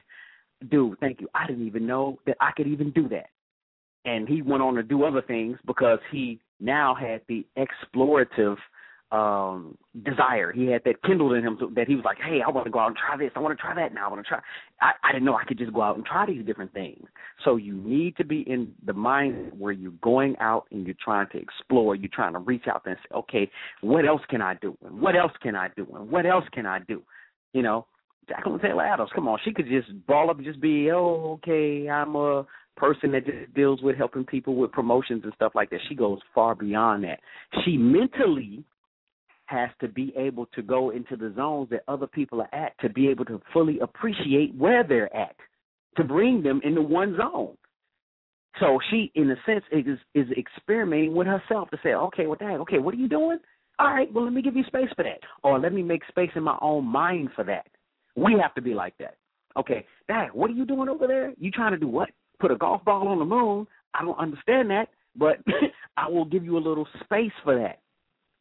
[0.69, 1.27] dude, thank you.
[1.34, 3.30] I didn't even know that I could even do that.
[4.06, 8.57] And he went on to do other things because he now had the explorative
[9.11, 10.52] um desire.
[10.52, 12.80] He had that kindled in him that he was like, Hey, I want to go
[12.80, 13.31] out and try this.
[13.35, 14.07] I want to try that now.
[14.07, 14.39] I want to try
[14.81, 17.06] I, I didn't know I could just go out and try these different things.
[17.43, 21.27] So you need to be in the mind where you're going out and you're trying
[21.34, 24.76] to explore, you're trying to reach out and say, Okay, what else can I do?
[24.84, 25.88] And what else can I do?
[25.93, 27.03] And what else can I do?
[27.53, 27.85] You know,
[28.27, 31.89] Jacqueline Taylor Adams, come on, she could just ball up and just be, oh, okay,
[31.89, 32.45] I'm a
[32.77, 35.80] person that just deals with helping people with promotions and stuff like that.
[35.88, 37.19] She goes far beyond that.
[37.64, 38.64] She mentally
[39.45, 42.89] has to be able to go into the zones that other people are at to
[42.89, 45.35] be able to fully appreciate where they're at,
[45.97, 47.56] to bring them into one zone.
[48.60, 52.57] So she, in a sense, is is experimenting with herself to say, okay, well, dang,
[52.61, 53.38] okay, what are you doing?
[53.77, 56.30] All right, well, let me give you space for that, or let me make space
[56.35, 57.68] in my own mind for that
[58.16, 59.16] We have to be like that.
[59.58, 61.34] Okay, Dad, what are you doing over there?
[61.38, 62.10] You trying to do what?
[62.40, 63.68] Put a golf ball on the moon?
[63.94, 65.38] I don't understand that, but
[65.98, 67.80] I will give you a little space for that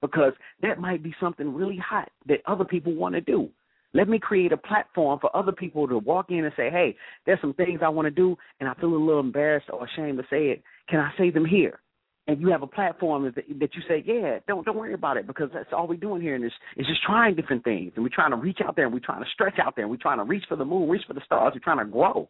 [0.01, 0.33] because
[0.63, 3.49] that might be something really hot that other people want to do.
[3.95, 7.41] Let me create a platform for other people to walk in and say, hey, there's
[7.41, 10.25] some things I want to do, and I feel a little embarrassed or ashamed to
[10.29, 10.63] say it.
[10.89, 11.79] Can I say them here?
[12.27, 15.27] And you have a platform that, that you say, yeah, don't don't worry about it
[15.27, 18.09] because that's all we're doing here, and it's, it's just trying different things, and we're
[18.09, 20.19] trying to reach out there, and we're trying to stretch out there, and we're trying
[20.19, 22.29] to reach for the moon, reach for the stars, we're trying to grow.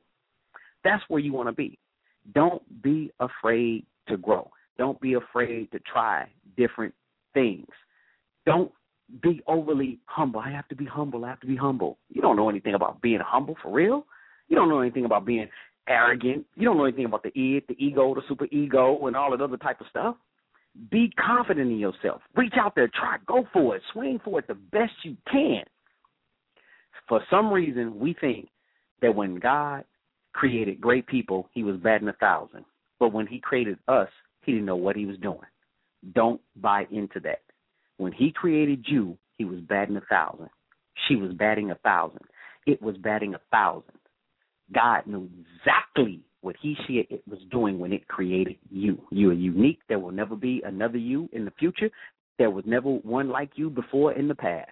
[0.83, 1.79] That's where you want to be.
[2.35, 4.51] Don't be afraid to grow.
[4.79, 6.95] Don't be afraid to try different
[7.33, 7.69] things.
[8.47, 8.73] Don't
[9.23, 10.41] be overly humble.
[10.41, 11.25] I have to be humble.
[11.25, 11.99] I have to be humble.
[12.09, 14.07] You don't know anything about being humble for real.
[14.49, 15.49] You don't know anything about being
[15.89, 16.47] arrogant.
[16.57, 19.41] You don't know anything about the id, the ego, the super ego, and all that
[19.41, 20.17] other type of stuff.
[20.91, 22.21] Be confident in yourself.
[22.37, 25.63] Reach out there, try, go for it, swing for it the best you can.
[27.09, 28.49] For some reason, we think
[29.03, 29.85] that when God
[30.33, 32.65] created great people, He was batting a thousand.
[32.99, 34.09] But when He created us,
[34.43, 35.39] He didn't know what He was doing.
[36.13, 37.41] Don't buy into that.
[37.97, 40.51] When he created you, he was batting a thousand.
[41.09, 42.23] She was batting a thousand.
[42.67, 43.99] It was batting a thousand.
[44.73, 45.29] God knew
[45.61, 49.01] exactly what he she it was doing when it created you.
[49.11, 49.81] You are unique.
[49.89, 51.91] There will never be another you in the future.
[52.39, 54.71] There was never one like you before in the past.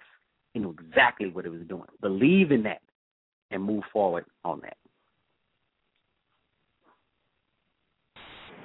[0.53, 1.87] He knew exactly what it was doing.
[2.01, 2.81] Believe in that
[3.51, 4.77] and move forward on that.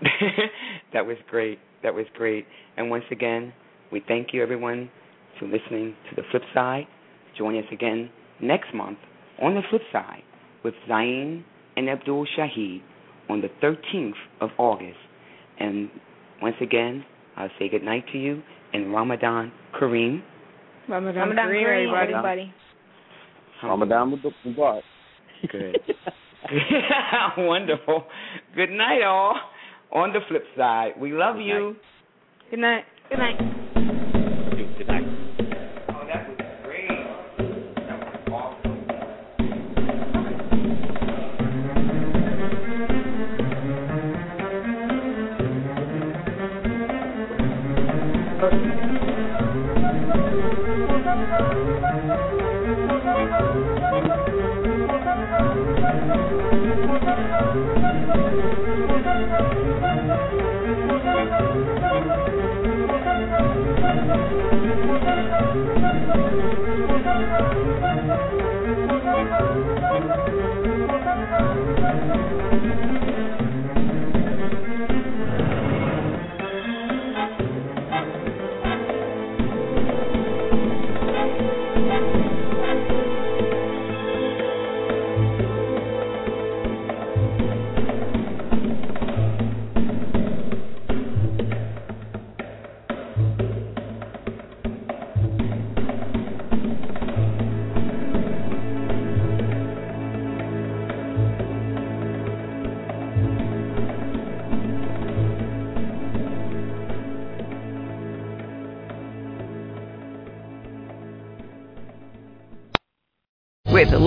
[0.93, 1.59] that was great.
[1.83, 2.47] That was great.
[2.77, 3.53] And once again,
[3.91, 4.91] we thank you, everyone,
[5.39, 6.87] for listening to The Flip Side.
[7.37, 8.11] Join us again
[8.41, 8.99] next month
[9.41, 10.23] on The Flip Side
[10.65, 11.45] with Zain
[11.77, 12.81] and Abdul Shaheed
[13.29, 14.99] on the 13th of August.
[15.61, 15.91] And
[16.43, 17.05] once again,
[17.37, 20.23] I'll say good night to you and Ramadan Kareem.
[20.89, 22.53] Ramadan, Ramadan Kareem, everybody.
[23.63, 24.83] Ramadan Mubarak.
[25.51, 25.79] Good.
[27.39, 28.05] Wonderful.
[28.55, 29.35] Good night, all.
[29.93, 31.67] On the flip side, we love good you.
[31.67, 31.77] Night.
[32.51, 32.85] Good night.
[33.11, 33.55] Good night.